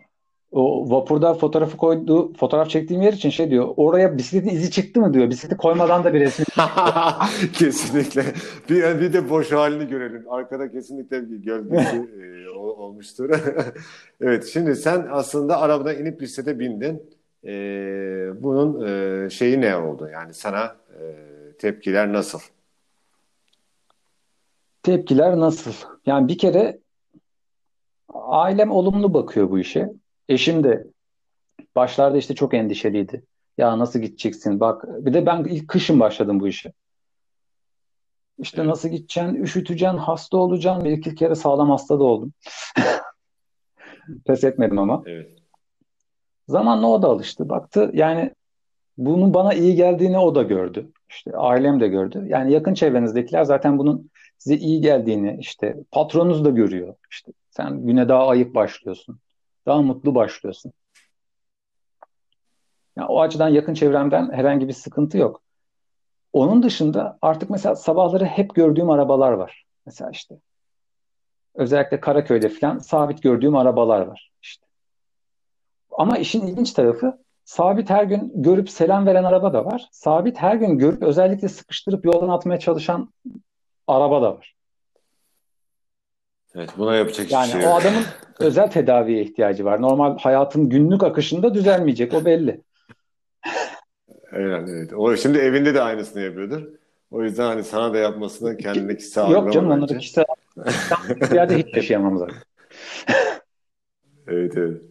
O 0.52 0.90
vapurda 0.90 1.34
fotoğrafı 1.34 1.78
koydu, 1.78 2.34
fotoğraf 2.34 2.70
çektiğim 2.70 3.02
yer 3.02 3.14
için 3.14 3.30
şey 3.30 3.52
diyor. 3.52 3.74
Oraya 3.78 4.18
bisikletin 4.18 4.56
izi 4.56 4.72
çıktı 4.72 5.00
mı 5.00 5.14
diyor. 5.14 5.30
Bisikleti 5.30 5.58
koymadan 5.58 6.04
da 6.04 6.14
bir 6.14 6.20
resim. 6.20 6.46
kesinlikle. 7.54 8.24
Bir, 8.70 9.02
bir 9.02 9.14
de 9.14 9.30
boş 9.30 9.52
halini 9.52 9.88
görelim. 9.88 10.26
Arkada 10.30 10.72
kesinlikle 10.72 11.32
bir 11.32 11.38
gölgesi 11.38 11.98
e, 11.98 12.50
olmuştur. 12.50 13.30
evet 14.22 14.46
şimdi 14.46 14.76
sen 14.76 15.08
aslında 15.12 15.62
arabadan 15.62 15.98
inip 15.98 16.22
bisiklete 16.22 16.60
bindin. 16.60 17.10
E, 17.46 17.52
bunun 18.44 18.88
e, 18.88 19.30
şeyi 19.30 19.62
ne 19.62 19.78
oldu? 19.78 20.10
Yani 20.14 20.34
sana 20.34 20.76
e, 21.00 21.04
tepkiler 21.60 22.14
nasıl? 22.14 22.40
Tepkiler 24.84 25.40
nasıl? 25.40 25.74
Yani 26.06 26.28
bir 26.28 26.38
kere 26.38 26.80
ailem 28.14 28.72
olumlu 28.72 29.14
bakıyor 29.14 29.52
bu 29.52 29.60
işe. 29.60 29.90
Eşim 30.30 30.64
de 30.64 30.88
başlarda 31.76 32.18
işte 32.18 32.36
çok 32.36 32.54
endişeliydi. 32.54 33.24
Ya 33.58 33.80
nasıl 33.80 34.00
gideceksin? 34.00 34.60
Bak 34.60 34.86
bir 35.06 35.14
de 35.14 35.26
ben 35.26 35.44
ilk 35.44 35.68
kışın 35.68 36.00
başladım 36.00 36.40
bu 36.40 36.48
işe. 36.48 36.74
İşte 38.38 38.62
evet. 38.62 38.70
nasıl 38.70 38.90
gideceksin? 38.90 39.36
Üşüteceksin, 39.36 39.98
hasta 39.98 40.38
olacaksın. 40.38 40.86
Bir 40.86 40.92
iki 40.92 41.16
kere 41.16 41.36
sağlam 41.36 41.70
hasta 41.70 42.00
da 42.00 42.04
oldum. 42.04 42.34
Pes 44.28 44.44
etmedim 44.44 44.80
ama. 44.80 45.04
Evet. 45.06 45.40
Zamanla 46.48 46.88
o 46.88 47.02
da 47.02 47.08
alıştı. 47.08 47.50
Baktı 47.50 47.92
yani 47.94 48.34
bunun 48.98 49.34
bana 49.34 49.54
iyi 49.54 49.76
geldiğini 49.76 50.18
o 50.18 50.36
da 50.36 50.44
gördü. 50.44 50.92
İşte 51.10 51.38
ailem 51.38 51.80
de 51.80 51.88
gördü. 51.88 52.26
Yani 52.28 52.54
yakın 52.54 52.74
çevrenizdekiler 52.74 53.44
zaten 53.44 53.78
bunun 53.78 54.10
size 54.38 54.56
iyi 54.56 54.82
geldiğini 54.82 55.38
işte 55.40 55.78
patronunuz 55.92 56.46
da 56.46 56.50
görüyor. 56.50 56.96
İşte 57.12 57.32
sen 57.50 57.86
güne 57.86 58.10
daha 58.10 58.28
ayık 58.28 58.56
başlıyorsun. 58.56 59.20
Daha 59.66 59.82
mutlu 59.82 60.16
başlıyorsun. 60.16 60.74
Yani 62.96 63.08
o 63.08 63.22
açıdan 63.22 63.50
yakın 63.50 63.74
çevremden 63.74 64.32
herhangi 64.32 64.68
bir 64.68 64.74
sıkıntı 64.74 65.18
yok. 65.18 65.42
Onun 66.34 66.64
dışında 66.64 67.18
artık 67.22 67.50
mesela 67.50 67.76
sabahları 67.76 68.26
hep 68.26 68.56
gördüğüm 68.56 68.90
arabalar 68.90 69.32
var. 69.32 69.66
Mesela 69.86 70.12
işte 70.12 70.36
özellikle 71.56 72.00
Karaköy'de 72.00 72.50
falan 72.50 72.78
sabit 72.78 73.24
gördüğüm 73.24 73.56
arabalar 73.56 74.02
var. 74.02 74.32
İşte. 74.42 74.66
Ama 75.92 76.18
işin 76.18 76.48
ilginç 76.48 76.74
tarafı 76.74 77.18
sabit 77.44 77.90
her 77.90 78.04
gün 78.04 78.32
görüp 78.36 78.70
selam 78.70 79.06
veren 79.06 79.24
araba 79.24 79.54
da 79.54 79.66
var. 79.66 79.90
Sabit 79.92 80.38
her 80.38 80.56
gün 80.56 80.78
görüp 80.78 81.04
özellikle 81.04 81.48
sıkıştırıp 81.48 82.06
yoldan 82.06 82.30
atmaya 82.30 82.60
çalışan 82.60 83.14
araba 83.88 84.22
da 84.22 84.36
var. 84.38 84.56
Evet 86.56 86.70
buna 86.78 86.96
yapacak 86.96 87.32
yani 87.32 87.52
şey 87.52 87.62
yok. 87.62 87.72
o 87.72 87.76
adamın 87.76 88.04
özel 88.40 88.72
tedaviye 88.72 89.22
ihtiyacı 89.22 89.66
var. 89.66 89.82
Normal 89.82 90.18
hayatın 90.18 90.70
günlük 90.70 91.04
akışında 91.04 91.54
düzelmeyecek 91.54 92.14
o 92.14 92.26
belli. 92.26 92.62
evet, 94.32 94.70
evet. 94.70 94.94
O 94.94 95.18
şimdi 95.18 95.38
evinde 95.38 95.74
de 95.74 95.82
aynısını 95.82 96.22
yapıyordur. 96.22 96.62
O 97.12 97.24
yüzden 97.24 97.46
hani 97.46 97.64
sana 97.64 97.94
da 97.94 97.98
yapmasını 97.98 98.58
kendine 98.58 98.98
kişisel 98.98 99.32
Yok 99.32 99.54
canım 99.54 99.72
onları 99.72 99.98
kişisel 99.98 100.26
bir 101.08 101.36
yerde 101.36 101.58
hiç 101.58 101.76
yaşayamam 101.76 102.18
zaten. 102.18 102.38
evet 104.28 104.54
evet. 104.58 104.82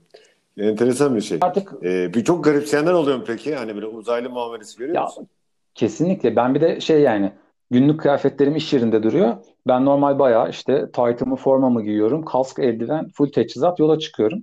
Enteresan 0.59 1.17
bir 1.17 1.21
şey. 1.21 1.39
Artık 1.41 1.73
ee, 1.83 2.15
bir 2.15 2.25
çok 2.25 2.45
garipseyenler 2.45 2.93
oluyor 2.93 3.25
peki? 3.27 3.55
Hani 3.55 3.75
böyle 3.75 3.87
uzaylı 3.87 4.31
muamelesi 4.31 4.79
görüyor 4.79 4.97
ya, 4.97 5.03
musun? 5.03 5.29
Kesinlikle. 5.75 6.37
Ben 6.37 6.55
bir 6.55 6.61
de 6.61 6.81
şey 6.81 7.01
yani 7.01 7.33
günlük 7.71 8.01
kıyafetlerim 8.01 8.57
iş 8.57 8.73
yerinde 8.73 9.03
duruyor. 9.03 9.37
Ben 9.67 9.85
normal 9.85 10.19
bayağı 10.19 10.51
işte 10.51 10.91
taytımı 10.93 11.37
formamı 11.37 11.83
giyiyorum. 11.83 12.25
Kask, 12.25 12.59
eldiven, 12.59 13.09
full 13.09 13.33
teçhizat 13.33 13.79
yola 13.79 13.99
çıkıyorum. 13.99 14.43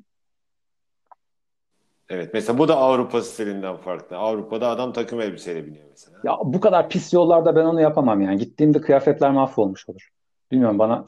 Evet 2.09 2.29
mesela 2.33 2.57
bu 2.57 2.67
da 2.67 2.77
Avrupa 2.77 3.21
stilinden 3.21 3.77
farklı. 3.77 4.17
Avrupa'da 4.17 4.69
adam 4.69 4.93
takım 4.93 5.21
elbiseyle 5.21 5.65
biniyor 5.65 5.85
mesela. 5.89 6.17
Ya 6.23 6.37
bu 6.43 6.59
kadar 6.59 6.89
pis 6.89 7.13
yollarda 7.13 7.55
ben 7.55 7.65
onu 7.65 7.81
yapamam 7.81 8.21
yani. 8.21 8.37
Gittiğimde 8.37 8.81
kıyafetler 8.81 9.31
mahvolmuş 9.31 9.89
olur. 9.89 10.09
Bilmiyorum 10.51 10.79
bana. 10.79 11.05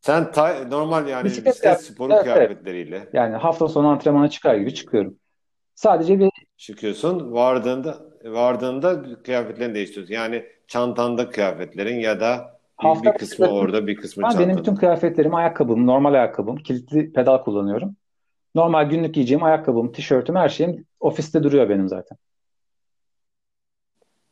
Sen 0.00 0.32
ta- 0.32 0.64
normal 0.68 1.08
yani 1.08 1.24
bisiklet, 1.24 1.54
bisiklet 1.54 1.82
sporu 1.82 2.12
evet, 2.12 2.22
kıyafetleriyle. 2.22 2.96
Evet. 2.96 3.14
Yani 3.14 3.36
hafta 3.36 3.68
sonu 3.68 3.88
antrenmana 3.88 4.30
çıkar 4.30 4.54
gibi 4.54 4.74
çıkıyorum. 4.74 5.16
Sadece 5.74 6.18
bir 6.18 6.30
çıkıyorsun. 6.56 7.32
Vardığında 7.32 7.98
vardığında 8.24 9.02
kıyafetlerini 9.22 9.74
değiştiriyorsun. 9.74 10.14
Yani 10.14 10.44
çantanda 10.66 11.30
kıyafetlerin 11.30 12.00
ya 12.00 12.20
da 12.20 12.58
bir, 12.82 13.02
bir 13.02 13.18
kısmı 13.18 13.46
orada 13.46 13.86
bir 13.86 13.96
kısmı 13.96 14.22
çantada. 14.22 14.42
Benim 14.42 14.58
bütün 14.58 14.74
kıyafetlerim 14.74 15.34
ayakkabım, 15.34 15.86
normal 15.86 16.14
ayakkabım, 16.14 16.56
kilitli 16.56 17.12
pedal 17.12 17.38
kullanıyorum. 17.38 17.96
Normal 18.54 18.90
günlük 18.90 19.14
giyeceğim 19.14 19.42
ayakkabım, 19.42 19.92
tişörtüm, 19.92 20.36
her 20.36 20.48
şeyim 20.48 20.84
ofiste 21.00 21.42
duruyor 21.42 21.68
benim 21.68 21.88
zaten. 21.88 22.18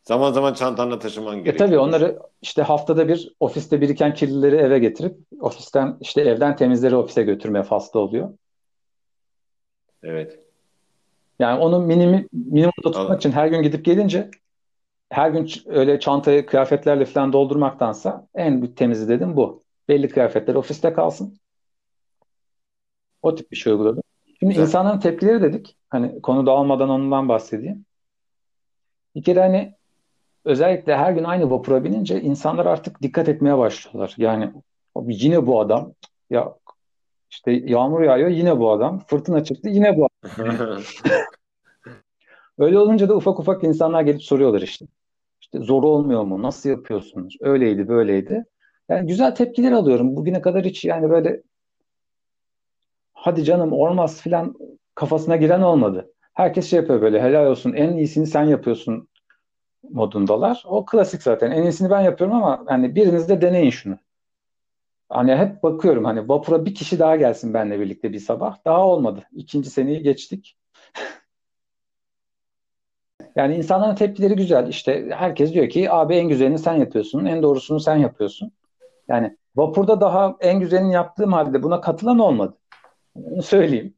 Zaman 0.04 0.32
zaman 0.32 0.54
çantanla 0.54 0.98
taşıman 0.98 1.34
gerekiyor. 1.36 1.54
E 1.54 1.58
tabii 1.58 1.78
onları 1.78 2.18
işte 2.42 2.62
haftada 2.62 3.08
bir 3.08 3.34
ofiste 3.40 3.80
biriken 3.80 4.14
kirlileri 4.14 4.56
eve 4.56 4.78
getirip 4.78 5.16
ofisten 5.40 5.96
işte 6.00 6.20
evden 6.20 6.56
temizleri 6.56 6.96
ofise 6.96 7.22
götürmeye 7.22 7.62
faslı 7.62 8.00
oluyor. 8.00 8.30
Evet. 10.02 10.38
Yani 11.42 11.60
onu 11.60 11.80
minimi, 11.80 12.26
minimumda 12.32 12.72
tutmak 12.82 12.96
Anladım. 12.96 13.18
için 13.18 13.32
her 13.32 13.46
gün 13.48 13.62
gidip 13.62 13.84
gelince 13.84 14.30
her 15.10 15.30
gün 15.30 15.48
öyle 15.66 16.00
çantayı 16.00 16.46
kıyafetlerle 16.46 17.04
falan 17.04 17.32
doldurmaktansa 17.32 18.26
en 18.34 18.66
temizi 18.74 19.08
dedim 19.08 19.36
bu. 19.36 19.62
Belli 19.88 20.08
kıyafetler 20.08 20.54
ofiste 20.54 20.92
kalsın. 20.92 21.38
O 23.22 23.34
tip 23.34 23.50
bir 23.50 23.56
şey 23.56 23.72
uyguladım. 23.72 24.02
Şimdi 24.26 24.52
Güzel. 24.52 24.62
insanların 24.62 25.00
tepkileri 25.00 25.42
dedik. 25.42 25.76
Hani 25.90 26.22
konu 26.22 26.46
dağılmadan 26.46 26.88
ondan 26.88 27.28
bahsedeyim. 27.28 27.84
Bir 29.14 29.22
kere 29.22 29.40
hani 29.40 29.74
özellikle 30.44 30.96
her 30.96 31.12
gün 31.12 31.24
aynı 31.24 31.50
vapura 31.50 31.84
binince 31.84 32.20
insanlar 32.20 32.66
artık 32.66 33.02
dikkat 33.02 33.28
etmeye 33.28 33.58
başlıyorlar. 33.58 34.14
Yani 34.18 34.52
yine 35.06 35.46
bu 35.46 35.60
adam 35.60 35.92
ya 36.30 36.54
işte 37.32 37.52
yağmur 37.52 38.00
yağıyor 38.02 38.28
yine 38.28 38.58
bu 38.58 38.70
adam. 38.70 38.98
Fırtına 38.98 39.44
çıktı 39.44 39.68
yine 39.68 39.96
bu 39.96 40.08
adam. 40.22 40.48
Öyle 42.58 42.78
olunca 42.78 43.08
da 43.08 43.16
ufak 43.16 43.40
ufak 43.40 43.64
insanlar 43.64 44.02
gelip 44.02 44.22
soruyorlar 44.22 44.62
işte. 44.62 44.86
İşte 45.40 45.58
zor 45.58 45.82
olmuyor 45.82 46.22
mu? 46.22 46.42
Nasıl 46.42 46.70
yapıyorsunuz? 46.70 47.36
Öyleydi, 47.40 47.88
böyleydi. 47.88 48.44
Yani 48.88 49.06
güzel 49.06 49.34
tepkiler 49.34 49.72
alıyorum. 49.72 50.16
Bugüne 50.16 50.40
kadar 50.40 50.64
hiç 50.64 50.84
yani 50.84 51.10
böyle 51.10 51.42
hadi 53.14 53.44
canım 53.44 53.72
olmaz 53.72 54.20
filan 54.20 54.54
kafasına 54.94 55.36
giren 55.36 55.62
olmadı. 55.62 56.12
Herkes 56.34 56.70
şey 56.70 56.76
yapıyor 56.76 57.02
böyle 57.02 57.22
helal 57.22 57.46
olsun 57.46 57.72
en 57.72 57.96
iyisini 57.96 58.26
sen 58.26 58.44
yapıyorsun 58.44 59.08
modundalar. 59.90 60.62
O 60.66 60.84
klasik 60.84 61.22
zaten. 61.22 61.50
En 61.50 61.62
iyisini 61.62 61.90
ben 61.90 62.00
yapıyorum 62.00 62.36
ama 62.36 62.64
hani 62.66 62.94
biriniz 62.94 63.28
de 63.28 63.40
deneyin 63.40 63.70
şunu. 63.70 63.98
Hani 65.12 65.36
hep 65.36 65.62
bakıyorum 65.62 66.04
hani 66.04 66.28
vapura 66.28 66.64
bir 66.64 66.74
kişi 66.74 66.98
daha 66.98 67.16
gelsin 67.16 67.54
benimle 67.54 67.80
birlikte 67.80 68.12
bir 68.12 68.18
sabah. 68.18 68.64
Daha 68.64 68.86
olmadı. 68.86 69.22
İkinci 69.32 69.70
seneyi 69.70 70.02
geçtik. 70.02 70.56
yani 73.36 73.56
insanların 73.56 73.94
tepkileri 73.94 74.36
güzel. 74.36 74.68
İşte 74.68 75.08
herkes 75.10 75.52
diyor 75.52 75.68
ki 75.68 75.92
abi 75.92 76.14
en 76.14 76.28
güzelini 76.28 76.58
sen 76.58 76.74
yapıyorsun. 76.74 77.24
En 77.24 77.42
doğrusunu 77.42 77.80
sen 77.80 77.96
yapıyorsun. 77.96 78.52
Yani 79.08 79.36
vapurda 79.56 80.00
daha 80.00 80.36
en 80.40 80.60
güzelini 80.60 80.92
yaptığım 80.92 81.32
halde 81.32 81.62
buna 81.62 81.80
katılan 81.80 82.18
olmadı. 82.18 82.58
Onu 83.14 83.42
söyleyeyim. 83.42 83.94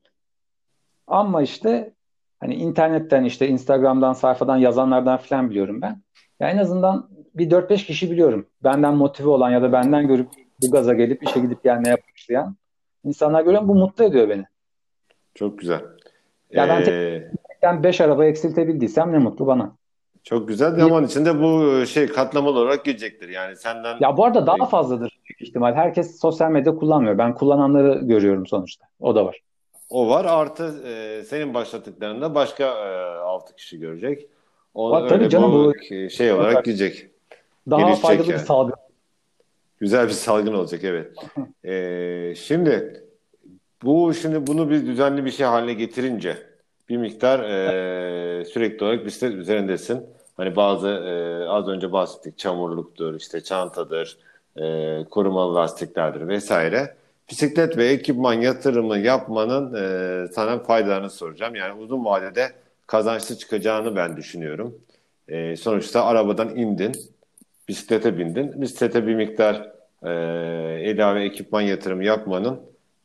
Ama 1.06 1.42
işte 1.42 1.94
hani 2.40 2.54
internetten 2.54 3.24
işte 3.24 3.48
Instagram'dan 3.48 4.12
sayfadan 4.12 4.56
yazanlardan 4.56 5.16
falan 5.16 5.50
biliyorum 5.50 5.82
ben. 5.82 6.02
Ya 6.40 6.50
en 6.50 6.58
azından 6.58 7.08
bir 7.34 7.50
4-5 7.50 7.86
kişi 7.86 8.10
biliyorum. 8.10 8.46
Benden 8.64 8.94
motive 8.94 9.28
olan 9.28 9.50
ya 9.50 9.62
da 9.62 9.72
benden 9.72 10.08
görüp 10.08 10.43
bu 10.66 10.70
gaza 10.70 10.94
gelip 10.94 11.22
işe 11.22 11.40
gidip 11.40 11.64
gelmeye 11.64 11.96
başlayan 12.12 12.56
insanlar 13.04 13.42
görüyorum. 13.42 13.68
Bu 13.68 13.74
mutlu 13.74 14.04
ediyor 14.04 14.28
beni. 14.28 14.44
Çok 15.34 15.58
güzel. 15.58 15.80
Ya 16.50 16.68
ben 16.68 16.80
ee... 16.80 17.30
tek 17.60 17.82
5 17.82 18.00
araba 18.00 18.24
eksiltebildiysem 18.24 19.12
ne 19.12 19.18
mutlu 19.18 19.46
bana. 19.46 19.76
Çok 20.24 20.48
güzel. 20.48 20.70
Zaman 20.70 21.04
içinde 21.04 21.42
bu 21.42 21.86
şey 21.86 22.06
katlamalı 22.06 22.58
olarak 22.58 22.84
gidecektir. 22.84 23.28
Yani 23.28 23.56
senden 23.56 23.96
Ya 24.00 24.16
bu 24.16 24.24
arada 24.24 24.46
daha 24.46 24.66
fazladır 24.66 25.18
büyük 25.24 25.48
ihtimal. 25.48 25.74
Herkes 25.74 26.20
sosyal 26.20 26.50
medya 26.50 26.74
kullanmıyor. 26.74 27.18
Ben 27.18 27.34
kullananları 27.34 28.00
görüyorum 28.02 28.46
sonuçta. 28.46 28.86
O 29.00 29.14
da 29.14 29.26
var. 29.26 29.40
O 29.90 30.08
var. 30.08 30.24
Artı 30.24 30.82
e, 30.86 31.24
senin 31.24 31.54
başlattıklarında 31.54 32.34
başka 32.34 32.64
e, 32.64 33.18
6 33.18 33.56
kişi 33.56 33.78
görecek. 33.78 34.28
O 34.74 34.90
Bak, 34.90 35.08
tabii 35.08 35.28
canım 35.28 35.52
bu 35.52 35.72
şey 36.10 36.32
olarak 36.32 36.64
gidecek. 36.64 37.10
Daha 37.70 37.80
Gelişecek 37.80 38.02
faydalı 38.02 38.30
yani. 38.30 38.40
bir 38.40 38.44
salgın. 38.46 38.74
Güzel 39.80 40.06
bir 40.06 40.12
salgın 40.12 40.54
olacak 40.54 40.84
evet. 40.84 41.12
ee, 41.64 42.34
şimdi 42.36 43.04
bu 43.82 44.14
şimdi 44.14 44.46
bunu 44.46 44.70
bir 44.70 44.86
düzenli 44.86 45.24
bir 45.24 45.30
şey 45.30 45.46
haline 45.46 45.74
getirince 45.74 46.36
bir 46.88 46.96
miktar 46.96 47.40
e, 47.40 48.44
sürekli 48.44 48.84
olarak 48.84 49.06
bisiklet 49.06 49.34
üzerindesin. 49.34 50.06
Hani 50.36 50.56
bazı 50.56 50.88
e, 50.88 51.44
az 51.48 51.68
önce 51.68 51.92
bahsettik 51.92 52.38
çamurluktur, 52.38 53.14
işte 53.14 53.40
çantadır, 53.40 54.18
e, 54.56 55.04
korumalı 55.10 55.54
lastiklerdir 55.54 56.28
vesaire. 56.28 56.94
Bisiklet 57.30 57.76
ve 57.76 57.86
ekipman 57.86 58.32
yatırımı 58.34 58.98
yapmanın 58.98 59.74
e, 59.74 60.28
sana 60.32 60.58
faydalarını 60.58 61.10
soracağım. 61.10 61.54
Yani 61.54 61.82
uzun 61.82 62.04
vadede 62.04 62.52
kazançlı 62.86 63.38
çıkacağını 63.38 63.96
ben 63.96 64.16
düşünüyorum. 64.16 64.74
E, 65.28 65.56
sonuçta 65.56 66.04
arabadan 66.04 66.56
indin, 66.56 66.92
bisiklete 67.68 68.18
bindin. 68.18 68.62
Bisiklete 68.62 69.06
bir 69.06 69.14
miktar 69.14 69.70
e, 70.02 70.10
ilave 70.90 71.24
ekipman 71.24 71.60
yatırımı 71.60 72.04
yapmanın 72.04 72.60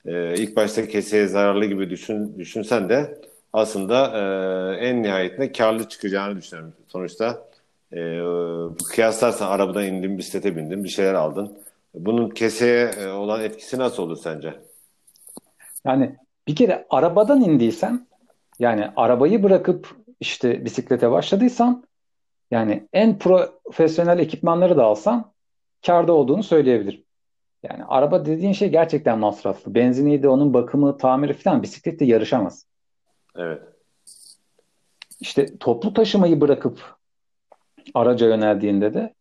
e, 0.06 0.34
ilk 0.34 0.56
başta 0.56 0.88
keseye 0.88 1.28
zararlı 1.28 1.66
gibi 1.66 1.90
düşün, 1.90 2.36
düşünsen 2.40 2.90
de 2.90 3.22
aslında 3.54 4.08
e, 4.08 4.86
en 4.88 5.04
nihayetinde 5.04 5.52
karlı 5.52 5.90
çıkacağını 5.90 6.38
düşünüyorum. 6.38 6.74
Sonuçta 6.88 7.46
e, 7.94 8.20
kıyaslarsan 8.90 9.48
arabadan 9.48 9.86
indin, 9.86 10.18
bisiklete 10.18 10.56
bindin, 10.56 10.84
bir 10.84 10.90
şeyler 10.90 11.14
aldın. 11.14 11.58
Bunun 11.94 12.30
keseye 12.30 12.86
e, 12.86 13.08
olan 13.08 13.42
etkisi 13.42 13.80
nasıl 13.80 14.04
olur 14.04 14.18
sence? 14.18 14.54
Yani 15.86 16.16
bir 16.48 16.56
kere 16.56 16.86
arabadan 16.90 17.42
indiysen 17.42 18.08
yani 18.60 18.88
arabayı 18.96 19.44
bırakıp 19.44 19.96
işte 20.20 20.66
bisiklete 20.66 21.12
başladıysan 21.12 21.84
yani 22.52 22.88
en 22.94 23.18
profesyonel 23.18 24.20
ekipmanları 24.20 24.78
da 24.78 24.84
alsan 24.84 25.32
karda 25.86 26.14
olduğunu 26.14 26.44
söyleyebilirim. 26.44 27.04
Yani 27.64 27.84
araba 27.88 28.26
dediğin 28.26 28.54
şey 28.54 28.70
gerçekten 28.70 29.20
masraflı. 29.20 29.76
Benziniydi, 29.76 30.28
onun 30.28 30.54
bakımı, 30.54 30.98
tamiri 30.98 31.34
falan 31.34 31.64
bisiklette 31.64 32.06
yarışamaz. 32.06 32.66
Evet. 33.36 33.62
İşte 35.20 35.58
toplu 35.58 35.94
taşımayı 35.94 36.42
bırakıp 36.42 36.96
araca 37.94 38.28
yöneldiğinde 38.28 38.94
de 38.94 39.14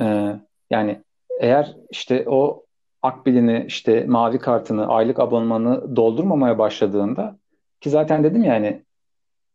e, 0.00 0.36
yani 0.70 1.02
eğer 1.40 1.76
işte 1.90 2.24
o 2.28 2.64
akbilini 3.02 3.64
işte 3.68 4.04
mavi 4.04 4.38
kartını 4.38 4.86
aylık 4.86 5.18
abonmanı 5.18 5.96
doldurmamaya 5.96 6.58
başladığında 6.58 7.38
ki 7.80 7.90
zaten 7.90 8.24
dedim 8.24 8.44
yani 8.44 8.82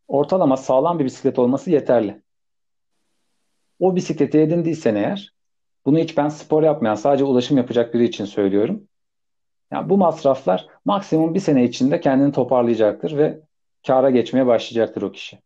ortalama 0.08 0.58
sağlam 0.58 1.00
bir 1.00 1.06
bisiklet 1.06 1.40
olması 1.40 1.72
yeterli. 1.72 2.22
O 3.82 3.96
bisikleti 3.96 4.40
edindiysen 4.40 4.96
eğer 4.96 5.34
bunu 5.86 5.98
hiç 5.98 6.18
ben 6.18 6.30
spor 6.30 6.64
yapmayan 6.64 6.96
sadece 6.96 7.24
ulaşım 7.24 7.58
yapacak 7.58 7.94
biri 7.94 8.04
için 8.04 8.26
söylüyorum. 8.26 8.84
Yani 9.72 9.90
bu 9.90 9.98
masraflar 9.98 10.68
maksimum 10.86 11.34
bir 11.34 11.40
sene 11.40 11.64
içinde 11.64 12.00
kendini 12.00 12.32
toparlayacaktır 12.32 13.18
ve 13.18 13.40
kâra 13.88 14.10
geçmeye 14.10 14.48
başlayacaktır 14.48 15.02
o 15.02 15.12
kişi. 15.12 15.40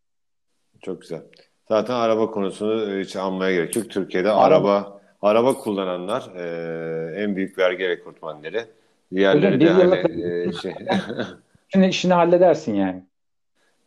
Çok 0.82 1.00
güzel. 1.00 1.22
Zaten 1.68 1.94
araba 1.94 2.30
konusunu 2.30 3.00
hiç 3.00 3.16
anmaya 3.16 3.54
gerek 3.54 3.76
yok. 3.76 3.90
Türkiye'de 3.90 4.30
araba 4.30 4.70
araba, 4.72 5.00
araba 5.22 5.54
kullananlar 5.54 6.30
e, 6.36 7.22
en 7.22 7.36
büyük 7.36 7.58
vergi 7.58 7.88
rekortmanları. 7.88 8.66
Diğerleri 9.14 9.60
de 9.60 9.70
hani, 9.70 10.22
e, 10.22 10.52
şey... 10.52 10.74
Şimdi 11.68 11.86
işini 11.86 12.12
halledersin 12.14 12.74
yani. 12.74 13.02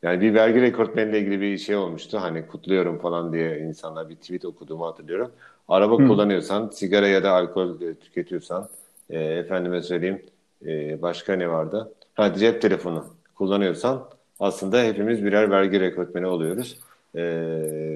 Yani 0.04 0.22
bir 0.22 0.34
vergi 0.34 0.62
rekortmeniyle 0.62 1.20
ilgili 1.20 1.42
bir 1.42 1.58
şey 1.58 1.76
olmuştu. 1.76 2.22
Hani 2.22 2.48
kutluyorum 2.48 3.00
falan 3.00 3.34
diye 3.34 3.60
insanlar 3.60 4.10
bir 4.10 4.16
tweet 4.16 4.46
okuduğumu 4.46 4.86
hatırlıyorum. 4.86 5.32
Araba 5.68 6.00
Hı. 6.00 6.08
kullanıyorsan, 6.08 6.70
sigara 6.70 7.08
ya 7.08 7.24
da 7.24 7.32
alkol 7.32 7.82
e, 7.82 7.96
tüketiyorsan, 7.96 8.70
e, 9.10 9.20
efendime 9.20 9.82
söyleyeyim 9.82 10.22
e, 10.66 11.02
başka 11.02 11.34
ne 11.36 11.50
vardı? 11.50 11.94
Ha, 12.14 12.34
cep 12.34 12.62
telefonu 12.62 13.06
kullanıyorsan 13.36 14.10
aslında 14.40 14.84
hepimiz 14.84 15.26
birer 15.26 15.52
vergi 15.52 15.80
rekortmeni 15.80 16.28
oluyoruz 16.28 16.78
e, 17.16 17.22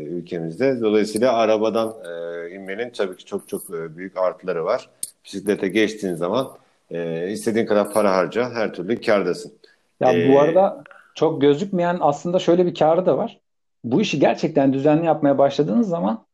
ülkemizde. 0.10 0.82
Dolayısıyla 0.82 1.34
arabadan 1.34 1.93
e, 2.06 2.49
inmenin 2.56 2.89
tabii 2.89 3.18
ki 3.18 3.26
çok 3.26 3.49
çok 3.49 3.70
e, 3.70 3.97
büyük 3.97 4.18
artıları 4.18 4.66
var. 4.66 4.89
Bisiklete 5.26 5.68
geçtiğin 5.68 6.14
zaman 6.14 6.47
e, 6.91 7.30
istediğin 7.32 7.66
kadar 7.66 7.93
para 7.93 8.16
harca 8.16 8.51
her 8.51 8.74
türlü 8.74 9.01
kardasın. 9.01 9.54
Ya 9.99 10.14
ee, 10.14 10.30
bu 10.30 10.39
arada 10.39 10.84
çok 11.16 11.41
gözükmeyen 11.41 11.97
aslında 12.01 12.39
şöyle 12.39 12.66
bir 12.66 12.76
karı 12.76 13.05
da 13.05 13.18
var. 13.18 13.39
Bu 13.84 14.01
işi 14.01 14.20
gerçekten 14.20 14.74
düzenli 14.74 15.05
yapmaya 15.05 15.38
başladığınız 15.38 15.89
zaman 15.89 16.26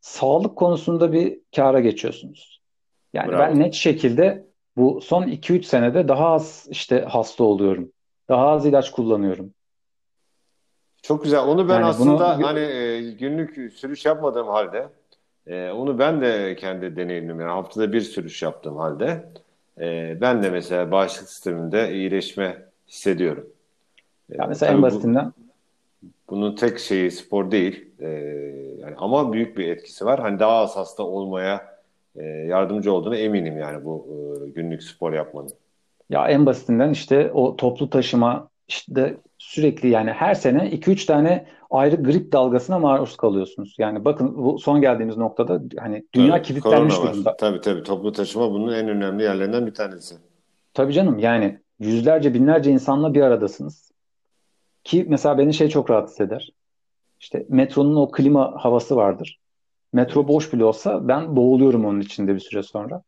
sağlık 0.00 0.56
konusunda 0.56 1.12
bir 1.12 1.38
kâra 1.56 1.80
geçiyorsunuz. 1.80 2.60
Yani 3.12 3.28
Bravo. 3.28 3.40
ben 3.40 3.60
net 3.60 3.74
şekilde 3.74 4.46
Bu 4.76 5.00
son 5.00 5.22
2-3 5.22 5.62
senede 5.62 6.08
daha 6.08 6.28
az 6.28 6.66
işte 6.70 7.00
hasta 7.00 7.44
oluyorum. 7.44 7.92
Daha 8.28 8.48
az 8.48 8.66
ilaç 8.66 8.90
kullanıyorum. 8.90 9.54
Çok 11.02 11.24
güzel. 11.24 11.40
Onu 11.40 11.68
ben 11.68 11.74
yani 11.74 11.84
aslında 11.84 12.36
bunu... 12.38 12.46
hani 12.46 12.60
e, 12.60 13.10
günlük 13.10 13.72
sürüş 13.72 14.04
yapmadığım 14.04 14.48
halde 14.48 14.88
e, 15.46 15.70
onu 15.70 15.98
ben 15.98 16.20
de 16.20 16.56
kendi 16.56 16.96
deneyimim 16.96 17.40
yani 17.40 17.50
haftada 17.50 17.92
bir 17.92 18.00
sürüş 18.00 18.42
yaptığım 18.42 18.76
halde 18.76 19.28
e, 19.80 20.18
ben 20.20 20.42
de 20.42 20.50
mesela 20.50 20.90
bağışıklık 20.90 21.28
sisteminde 21.28 21.92
iyileşme 21.92 22.62
hissediyorum. 22.88 23.48
Ya 24.28 24.46
mesela 24.46 24.72
en 24.72 24.82
basitinden 24.82 25.32
bu, 26.02 26.08
bunun 26.30 26.56
tek 26.56 26.78
şeyi 26.78 27.10
spor 27.10 27.50
değil. 27.50 27.88
E, 28.00 28.08
yani 28.80 28.94
ama 28.96 29.32
büyük 29.32 29.58
bir 29.58 29.68
etkisi 29.68 30.04
var. 30.04 30.20
Hani 30.20 30.38
daha 30.38 30.52
az 30.52 30.76
hasta 30.76 31.02
olmaya 31.02 31.76
e, 32.16 32.24
yardımcı 32.24 32.92
olduğunu 32.92 33.16
eminim 33.16 33.58
yani 33.58 33.84
bu 33.84 34.06
e, 34.10 34.50
günlük 34.50 34.82
spor 34.82 35.12
yapmanın. 35.12 35.50
Ya 36.10 36.28
en 36.28 36.46
basitinden 36.46 36.90
işte 36.90 37.30
o 37.32 37.56
toplu 37.56 37.90
taşıma 37.90 38.48
işte 38.68 39.16
sürekli 39.38 39.88
yani 39.88 40.10
her 40.10 40.34
sene 40.34 40.58
2-3 40.58 41.06
tane 41.06 41.46
ayrı 41.70 41.96
grip 41.96 42.32
dalgasına 42.32 42.78
maruz 42.78 43.16
kalıyorsunuz. 43.16 43.74
Yani 43.78 44.04
bakın 44.04 44.36
bu 44.36 44.58
son 44.58 44.80
geldiğimiz 44.80 45.16
noktada 45.16 45.62
hani 45.78 46.04
dünya 46.14 46.32
tabii, 46.32 46.42
kilitlenmiş 46.42 46.96
durumda. 46.96 47.36
Tabii 47.36 47.60
tabii 47.60 47.82
toplu 47.82 48.12
taşıma 48.12 48.50
bunun 48.50 48.72
en 48.72 48.88
önemli 48.88 49.22
yerlerinden 49.22 49.66
bir 49.66 49.74
tanesi. 49.74 50.14
Tabii 50.74 50.92
canım 50.92 51.18
yani 51.18 51.58
yüzlerce 51.80 52.34
binlerce 52.34 52.70
insanla 52.70 53.14
bir 53.14 53.22
aradasınız. 53.22 53.85
Ki 54.86 55.06
mesela 55.08 55.38
beni 55.38 55.54
şey 55.54 55.68
çok 55.68 55.90
rahatsız 55.90 56.20
eder. 56.20 56.50
İşte 57.20 57.46
metronun 57.48 57.96
o 57.96 58.10
klima 58.10 58.64
havası 58.64 58.96
vardır. 58.96 59.38
Metro 59.92 60.28
boş 60.28 60.52
bile 60.52 60.64
olsa 60.64 61.08
ben 61.08 61.36
boğuluyorum 61.36 61.84
onun 61.84 62.00
içinde 62.00 62.34
bir 62.34 62.40
süre 62.40 62.62
sonra. 62.62 63.02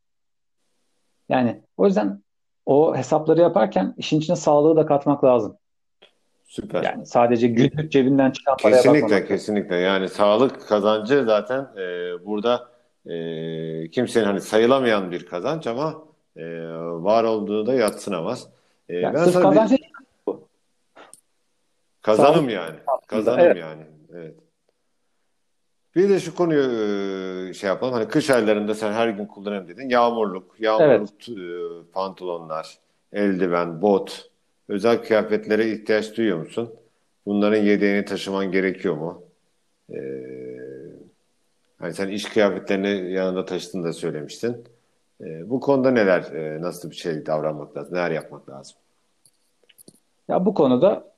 Yani 1.28 1.62
o 1.76 1.86
yüzden 1.86 2.22
o 2.66 2.96
hesapları 2.96 3.40
yaparken 3.40 3.94
işin 3.96 4.18
içine 4.18 4.36
sağlığı 4.36 4.76
da 4.76 4.86
katmak 4.86 5.24
lazım. 5.24 5.56
Süper. 6.46 6.82
Yani 6.82 7.06
sadece 7.06 7.48
günlük 7.48 7.92
cebinden 7.92 8.30
çıkan 8.30 8.56
paraya 8.56 8.76
Kesinlikle 8.76 9.02
bakmamak. 9.02 9.28
kesinlikle. 9.28 9.76
Yani 9.76 10.08
sağlık 10.08 10.68
kazancı 10.68 11.24
zaten 11.24 11.68
e, 11.76 12.14
burada 12.26 12.68
e, 13.06 13.90
kimsenin 13.90 14.26
hani 14.26 14.40
sayılamayan 14.40 15.10
bir 15.10 15.26
kazanç 15.26 15.66
ama 15.66 15.94
e, 16.36 16.44
var 16.80 17.24
olduğu 17.24 17.66
da 17.66 17.74
yatsınamaz. 17.74 18.48
E, 18.88 18.96
yani 18.96 19.14
ben 19.14 19.24
sırf 19.24 19.42
kazanç 19.42 19.70
bir... 19.70 19.88
Kazanım 22.02 22.34
Sağlık. 22.34 22.52
yani. 22.52 22.76
Kazanım 23.06 23.40
evet. 23.40 23.56
yani. 23.56 23.82
Evet. 24.14 24.34
Bir 25.96 26.08
de 26.08 26.20
şu 26.20 26.34
konuyu 26.34 26.62
e, 27.50 27.54
şey 27.54 27.68
yapalım. 27.68 27.94
Hani 27.94 28.08
kış 28.08 28.30
aylarında 28.30 28.74
sen 28.74 28.92
her 28.92 29.08
gün 29.08 29.26
kullanırım 29.26 29.68
dedin. 29.68 29.88
Yağmurluk, 29.88 30.60
yağmurluk 30.60 31.10
evet. 31.28 31.38
E, 31.38 31.92
pantolonlar, 31.92 32.78
eldiven, 33.12 33.82
bot, 33.82 34.30
özel 34.68 35.04
kıyafetlere 35.04 35.70
ihtiyaç 35.70 36.16
duyuyor 36.16 36.38
musun? 36.38 36.74
Bunların 37.26 37.62
yedeğini 37.62 38.04
taşıman 38.04 38.52
gerekiyor 38.52 38.96
mu? 38.96 39.22
Ee, 39.92 39.98
hani 41.78 41.94
sen 41.94 42.08
iş 42.08 42.24
kıyafetlerini 42.24 43.12
yanında 43.12 43.44
taşıdığını 43.44 43.84
da 43.84 43.92
söylemiştin. 43.92 44.64
Ee, 45.20 45.50
bu 45.50 45.60
konuda 45.60 45.90
neler, 45.90 46.22
e, 46.22 46.62
nasıl 46.62 46.90
bir 46.90 46.96
şey 46.96 47.26
davranmak 47.26 47.76
lazım, 47.76 47.94
neler 47.94 48.10
yapmak 48.10 48.50
lazım? 48.50 48.76
Ya 50.28 50.46
bu 50.46 50.54
konuda 50.54 51.12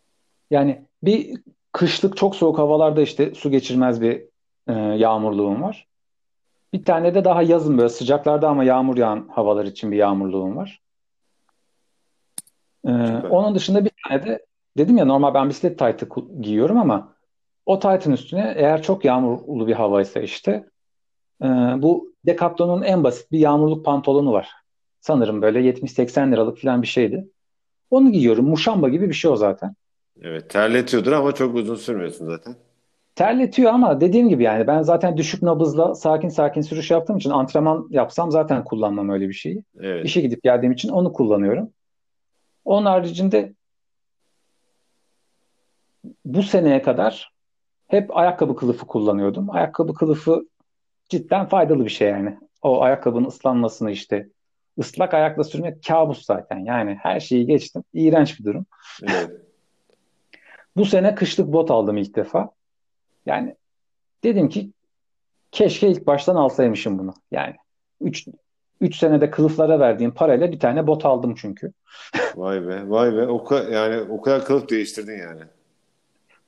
yani 0.50 0.84
bir 1.02 1.40
kışlık 1.72 2.16
çok 2.16 2.36
soğuk 2.36 2.58
havalarda 2.58 3.02
işte 3.02 3.34
su 3.34 3.50
geçirmez 3.50 4.00
bir 4.00 4.22
e, 4.68 4.72
yağmurluğum 4.72 5.62
var. 5.62 5.86
Bir 6.72 6.84
tane 6.84 7.14
de 7.14 7.24
daha 7.24 7.42
yazın 7.42 7.78
böyle 7.78 7.88
sıcaklarda 7.88 8.48
ama 8.48 8.64
yağmur 8.64 8.96
yağan 8.96 9.28
havalar 9.28 9.64
için 9.64 9.92
bir 9.92 9.96
yağmurluğum 9.96 10.56
var. 10.56 10.80
Ee, 12.86 12.90
onun 13.30 13.54
dışında 13.54 13.84
bir 13.84 13.90
tane 14.08 14.26
de 14.26 14.46
dedim 14.78 14.96
ya 14.96 15.04
normal 15.04 15.34
ben 15.34 15.48
bisiklet 15.48 15.78
taytı 15.78 16.08
giyiyorum 16.40 16.78
ama 16.78 17.14
o 17.66 17.78
taytın 17.78 18.12
üstüne 18.12 18.54
eğer 18.56 18.82
çok 18.82 19.04
yağmurlu 19.04 19.66
bir 19.66 19.72
havaysa 19.72 20.20
işte 20.20 20.66
e, 21.42 21.46
bu 21.82 22.14
Decathlon'un 22.26 22.82
en 22.82 23.04
basit 23.04 23.32
bir 23.32 23.38
yağmurluk 23.38 23.84
pantolonu 23.84 24.32
var. 24.32 24.50
Sanırım 25.00 25.42
böyle 25.42 25.60
70-80 25.60 26.32
liralık 26.32 26.58
falan 26.58 26.82
bir 26.82 26.86
şeydi. 26.86 27.28
Onu 27.90 28.12
giyiyorum. 28.12 28.48
Muşamba 28.48 28.88
gibi 28.88 29.08
bir 29.08 29.14
şey 29.14 29.30
o 29.30 29.36
zaten. 29.36 29.74
Evet 30.22 30.50
terletiyordur 30.50 31.12
ama 31.12 31.32
çok 31.32 31.54
uzun 31.54 31.74
sürmüyorsun 31.74 32.26
zaten. 32.26 32.56
Terletiyor 33.14 33.72
ama 33.72 34.00
dediğim 34.00 34.28
gibi 34.28 34.42
yani 34.42 34.66
ben 34.66 34.82
zaten 34.82 35.16
düşük 35.16 35.42
nabızla 35.42 35.94
sakin 35.94 36.28
sakin 36.28 36.60
sürüş 36.60 36.90
yaptığım 36.90 37.16
için 37.16 37.30
antrenman 37.30 37.86
yapsam 37.90 38.30
zaten 38.30 38.64
kullanmam 38.64 39.10
öyle 39.10 39.28
bir 39.28 39.34
şeyi. 39.34 39.64
Evet. 39.80 40.06
İşe 40.06 40.20
gidip 40.20 40.42
geldiğim 40.42 40.72
için 40.72 40.88
onu 40.88 41.12
kullanıyorum. 41.12 41.72
Onun 42.64 42.86
haricinde 42.86 43.54
bu 46.24 46.42
seneye 46.42 46.82
kadar 46.82 47.32
hep 47.86 48.16
ayakkabı 48.16 48.56
kılıfı 48.56 48.86
kullanıyordum. 48.86 49.50
Ayakkabı 49.50 49.94
kılıfı 49.94 50.48
cidden 51.08 51.46
faydalı 51.46 51.84
bir 51.84 51.90
şey 51.90 52.08
yani. 52.08 52.38
O 52.62 52.82
ayakkabının 52.82 53.28
ıslanmasını 53.28 53.90
işte 53.90 54.28
ıslak 54.78 55.14
ayakla 55.14 55.44
sürmek 55.44 55.84
kabus 55.84 56.24
zaten. 56.24 56.58
Yani 56.58 56.98
her 57.02 57.20
şeyi 57.20 57.46
geçtim. 57.46 57.84
İğrenç 57.92 58.40
bir 58.40 58.44
durum. 58.44 58.66
Evet. 59.02 59.49
Bu 60.80 60.86
sene 60.86 61.14
kışlık 61.14 61.52
bot 61.52 61.70
aldım 61.70 61.96
ilk 61.96 62.16
defa. 62.16 62.50
Yani 63.26 63.56
dedim 64.24 64.48
ki 64.48 64.70
keşke 65.52 65.88
ilk 65.88 66.06
baştan 66.06 66.36
alsaymışım 66.36 66.98
bunu. 66.98 67.14
Yani 67.30 67.54
3 68.00 68.28
3 68.80 68.96
senede 68.96 69.30
kılıflara 69.30 69.80
verdiğim 69.80 70.14
parayla 70.14 70.52
bir 70.52 70.60
tane 70.60 70.86
bot 70.86 71.04
aldım 71.04 71.34
çünkü. 71.34 71.72
vay 72.36 72.68
be, 72.68 72.90
vay 72.90 73.16
be. 73.16 73.26
O 73.26 73.44
kadar, 73.44 73.68
yani 73.68 74.12
o 74.12 74.20
kadar 74.20 74.44
kılıf 74.44 74.68
değiştirdin 74.68 75.18
yani. 75.18 75.40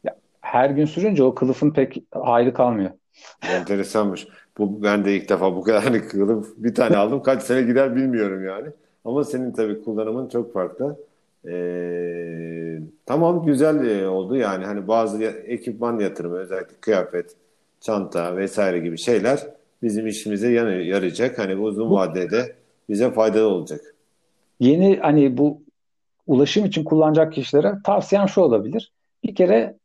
Ya, 0.04 0.16
her 0.40 0.70
gün 0.70 0.86
sürünce 0.86 1.22
o 1.22 1.34
kılıfın 1.34 1.70
pek 1.70 2.02
hayrı 2.10 2.54
kalmıyor. 2.54 2.90
Enteresanmış. 3.42 4.28
Bu 4.58 4.82
ben 4.82 5.04
de 5.04 5.16
ilk 5.16 5.28
defa 5.28 5.56
bu 5.56 5.62
kadar 5.62 5.84
hani 5.84 6.08
kılıf 6.08 6.52
bir 6.56 6.74
tane 6.74 6.96
aldım. 6.96 7.22
Kaç 7.22 7.42
sene 7.42 7.62
gider 7.62 7.96
bilmiyorum 7.96 8.44
yani. 8.46 8.68
Ama 9.04 9.24
senin 9.24 9.52
tabii 9.52 9.82
kullanımın 9.84 10.28
çok 10.28 10.52
farklı. 10.52 10.96
Ee, 11.48 12.78
tamam 13.06 13.46
güzel 13.46 13.86
e, 13.86 14.08
oldu 14.08 14.36
yani 14.36 14.64
hani 14.64 14.88
bazı 14.88 15.24
ekipman 15.24 15.98
yatırımı 15.98 16.36
özellikle 16.36 16.74
kıyafet, 16.80 17.36
çanta 17.80 18.36
vesaire 18.36 18.78
gibi 18.78 18.98
şeyler 18.98 19.46
bizim 19.82 20.06
işimize 20.06 20.52
yarayacak. 20.52 21.38
Hani 21.38 21.56
uzun 21.56 21.90
bu, 21.90 21.94
vadede 21.94 22.56
bize 22.88 23.10
faydalı 23.10 23.48
olacak. 23.48 23.80
Yeni 24.60 24.96
hani 24.96 25.36
bu 25.36 25.62
ulaşım 26.26 26.64
için 26.64 26.84
kullanacak 26.84 27.32
kişilere 27.32 27.74
tavsiyem 27.84 28.28
şu 28.28 28.40
olabilir. 28.40 28.92
Bir 29.24 29.34
kere 29.34 29.76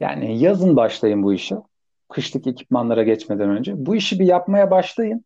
yani 0.00 0.38
yazın 0.38 0.76
başlayın 0.76 1.22
bu 1.22 1.32
işe. 1.32 1.56
Kışlık 2.08 2.46
ekipmanlara 2.46 3.02
geçmeden 3.02 3.50
önce. 3.50 3.86
Bu 3.86 3.96
işi 3.96 4.18
bir 4.18 4.26
yapmaya 4.26 4.70
başlayın. 4.70 5.24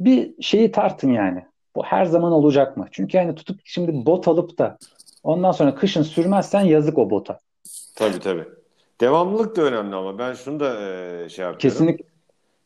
Bir 0.00 0.42
şeyi 0.42 0.72
tartın 0.72 1.10
yani. 1.12 1.44
Bu 1.76 1.84
her 1.84 2.04
zaman 2.04 2.32
olacak 2.32 2.76
mı? 2.76 2.86
Çünkü 2.90 3.16
yani 3.16 3.34
tutup 3.34 3.60
şimdi 3.64 4.06
bot 4.06 4.28
alıp 4.28 4.58
da 4.58 4.78
ondan 5.22 5.52
sonra 5.52 5.74
kışın 5.74 6.02
sürmezsen 6.02 6.60
yazık 6.60 6.98
o 6.98 7.10
bota. 7.10 7.38
Tabii 7.94 8.18
tabii. 8.18 8.44
Devamlılık 9.00 9.56
da 9.56 9.62
önemli 9.62 9.96
ama 9.96 10.18
ben 10.18 10.32
şunu 10.32 10.60
da 10.60 10.74
e, 10.80 11.28
şey 11.28 11.44
yapıyorum. 11.44 11.58
Kesinlikle. 11.58 12.04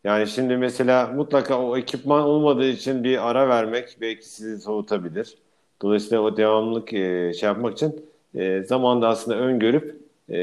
Yani 0.05 0.27
şimdi 0.27 0.57
mesela 0.57 1.07
mutlaka 1.07 1.61
o 1.61 1.77
ekipman 1.77 2.25
olmadığı 2.25 2.69
için 2.69 3.05
bir 3.05 3.31
ara 3.31 3.49
vermek 3.49 3.97
belki 4.01 4.29
sizi 4.29 4.61
soğutabilir. 4.61 5.39
Dolayısıyla 5.83 6.21
o 6.21 6.37
devamlılık 6.37 6.93
e, 6.93 7.33
şey 7.33 7.47
yapmak 7.47 7.73
için 7.73 8.07
e, 8.35 8.63
zamanda 8.63 9.09
aslında 9.09 9.39
öngörüp 9.39 9.97
e, 10.29 10.37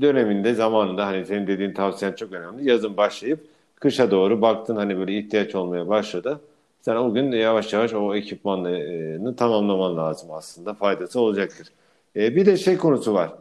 döneminde 0.00 0.54
zamanında 0.54 1.06
hani 1.06 1.26
senin 1.26 1.46
dediğin 1.46 1.72
tavsiyen 1.72 2.12
çok 2.12 2.32
önemli. 2.32 2.68
Yazın 2.68 2.96
başlayıp 2.96 3.46
kışa 3.74 4.10
doğru 4.10 4.42
baktın 4.42 4.76
hani 4.76 4.98
böyle 4.98 5.18
ihtiyaç 5.18 5.54
olmaya 5.54 5.88
başladı. 5.88 6.40
Sen 6.82 6.96
o 6.96 7.14
gün 7.14 7.32
yavaş 7.32 7.72
yavaş 7.72 7.94
o 7.94 8.14
ekipmanını 8.14 9.36
tamamlaman 9.36 9.96
lazım 9.96 10.30
aslında. 10.32 10.74
Faydası 10.74 11.20
olacaktır. 11.20 11.68
E, 12.16 12.36
bir 12.36 12.46
de 12.46 12.56
şey 12.56 12.76
konusu 12.76 13.14
var. 13.14 13.32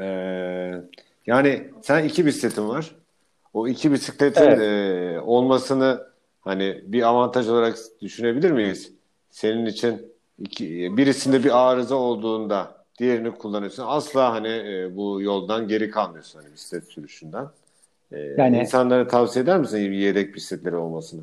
E, 0.00 0.04
yani 1.26 1.70
sen 1.82 2.04
iki 2.04 2.26
bisikletin 2.26 2.68
var. 2.68 2.94
O 3.54 3.68
iki 3.68 3.92
bisikletin 3.92 4.42
evet. 4.42 4.60
e, 4.60 5.20
olmasını 5.20 6.06
hani 6.40 6.82
bir 6.86 7.02
avantaj 7.02 7.48
olarak 7.48 7.78
düşünebilir 8.02 8.50
miyiz? 8.50 8.92
Senin 9.30 9.66
için 9.66 10.12
iki, 10.38 10.96
birisinde 10.96 11.44
bir 11.44 11.70
arıza 11.70 11.94
olduğunda 11.94 12.84
diğerini 12.98 13.30
kullanıyorsun. 13.30 13.84
Asla 13.86 14.32
hani 14.32 14.48
e, 14.48 14.96
bu 14.96 15.22
yoldan 15.22 15.68
geri 15.68 15.90
kalmıyorsun 15.90 16.40
hani 16.40 16.52
bisiklet 16.52 16.84
sürüşünden. 16.84 17.46
E, 18.12 18.18
yani 18.18 18.58
insanlara 18.58 19.08
tavsiye 19.08 19.42
eder 19.42 19.58
misin 19.58 19.92
yedek 19.92 20.34
bisikletleri 20.34 20.76
olmasını? 20.76 21.22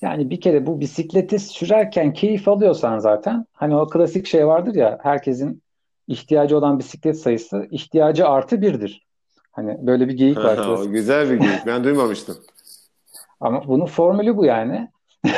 Yani 0.00 0.30
bir 0.30 0.40
kere 0.40 0.66
bu 0.66 0.80
bisikleti 0.80 1.38
sürerken 1.38 2.12
keyif 2.12 2.48
alıyorsan 2.48 2.98
zaten 2.98 3.46
hani 3.52 3.76
o 3.76 3.86
klasik 3.86 4.26
şey 4.26 4.46
vardır 4.46 4.74
ya 4.74 4.98
herkesin 5.02 5.62
ihtiyacı 6.06 6.58
olan 6.58 6.78
bisiklet 6.78 7.18
sayısı 7.18 7.66
ihtiyacı 7.70 8.28
artı 8.28 8.62
birdir. 8.62 9.06
Hani 9.52 9.86
böyle 9.86 10.08
bir 10.08 10.14
geyik 10.14 10.36
var. 10.36 10.58
o 10.68 10.90
güzel 10.90 11.30
bir 11.30 11.36
geyik. 11.36 11.66
Ben 11.66 11.84
duymamıştım. 11.84 12.36
Ama 13.40 13.68
bunun 13.68 13.86
formülü 13.86 14.36
bu 14.36 14.44
yani. 14.44 14.90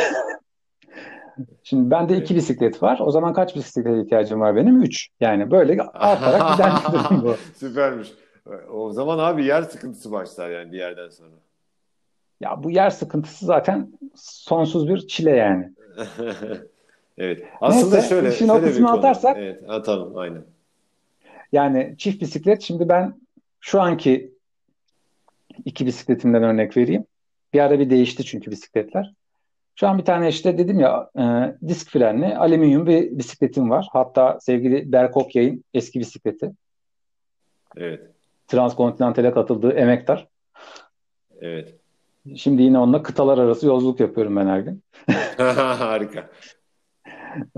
Şimdi 1.62 1.90
bende 1.90 2.16
iki 2.16 2.36
bisiklet 2.36 2.82
var. 2.82 3.00
O 3.02 3.11
zaman 3.11 3.32
kaç 3.32 3.56
bisiklete 3.56 4.02
ihtiyacım 4.02 4.40
var 4.40 4.56
benim? 4.56 4.82
Üç. 4.82 5.08
Yani 5.20 5.50
böyle 5.50 5.82
artarak 5.82 6.52
giden 6.52 6.72
bir 6.88 6.98
durum 6.98 7.22
bu. 7.24 7.36
Süpermiş. 7.56 8.12
O 8.72 8.92
zaman 8.92 9.18
abi 9.18 9.44
yer 9.44 9.62
sıkıntısı 9.62 10.12
başlar 10.12 10.50
yani 10.50 10.72
bir 10.72 10.78
yerden 10.78 11.08
sonra. 11.08 11.30
Ya 12.41 12.62
bu 12.62 12.70
yer 12.70 12.91
sıkıntısı 12.91 13.47
zaten 13.47 13.93
sonsuz 14.16 14.88
bir 14.88 15.07
çile 15.07 15.30
yani. 15.30 15.70
evet. 17.18 17.45
Aslında 17.61 17.95
Neyse, 17.95 18.09
şöyle, 18.09 18.32
şöyle 18.32 18.53
o 18.53 18.61
kısmını 18.61 18.93
atarsak 18.93 19.36
evet, 19.38 19.62
atalım 19.68 20.16
aynen. 20.16 20.45
Yani 21.53 21.95
çift 21.99 22.22
bisiklet 22.22 22.62
şimdi 22.62 22.88
ben 22.88 23.20
şu 23.61 23.80
anki 23.80 24.34
iki 25.64 25.86
bisikletimden 25.86 26.43
örnek 26.43 26.76
vereyim. 26.76 27.05
Bir 27.53 27.61
ara 27.61 27.78
bir 27.78 27.91
değişti 27.91 28.24
çünkü 28.24 28.51
bisikletler. 28.51 29.14
Şu 29.74 29.88
an 29.88 29.99
bir 29.99 30.05
tane 30.05 30.28
işte 30.28 30.59
dedim 30.59 30.80
ya 30.80 31.11
e, 31.18 31.22
disk 31.68 31.91
frenli 31.91 32.36
alüminyum 32.36 32.86
bir 32.86 33.18
bisikletim 33.18 33.70
var. 33.70 33.88
Hatta 33.93 34.38
sevgili 34.41 34.93
Berk 34.93 35.16
Okyay'ın 35.16 35.64
eski 35.74 36.01
bisikleti. 36.01 36.51
Evet. 37.76 38.01
Transkontinentale 38.49 39.32
katıldığı 39.32 39.72
emektar. 39.72 40.28
Evet. 41.41 41.80
Şimdi 42.37 42.62
yine 42.62 42.78
onunla 42.78 43.03
kıtalar 43.03 43.39
arası 43.39 43.66
yolculuk 43.66 44.01
yapıyorum 44.01 44.37
ben 44.37 44.47
her 44.47 44.61
gün. 44.61 44.85
Harika. 45.78 46.31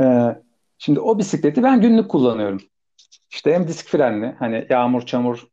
Ee, 0.00 0.36
şimdi 0.78 1.00
o 1.00 1.18
bisikleti 1.18 1.62
ben 1.62 1.80
günlük 1.80 2.10
kullanıyorum. 2.10 2.60
İşte 3.30 3.54
hem 3.54 3.68
disk 3.68 3.88
frenli 3.88 4.34
hani 4.38 4.66
yağmur 4.70 5.02
çamur 5.02 5.46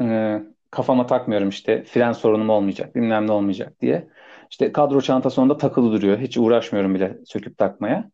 e, 0.00 0.38
kafama 0.70 1.06
takmıyorum 1.06 1.48
işte 1.48 1.84
fren 1.84 2.12
sorunum 2.12 2.50
olmayacak 2.50 2.94
bilmem 2.94 3.26
ne 3.26 3.32
olmayacak 3.32 3.80
diye. 3.80 4.08
İşte 4.50 4.72
kadro 4.72 5.00
çantası 5.00 5.42
onda 5.42 5.58
takılı 5.58 5.92
duruyor. 5.92 6.18
Hiç 6.18 6.38
uğraşmıyorum 6.38 6.94
bile 6.94 7.18
söküp 7.24 7.58
takmaya. 7.58 8.10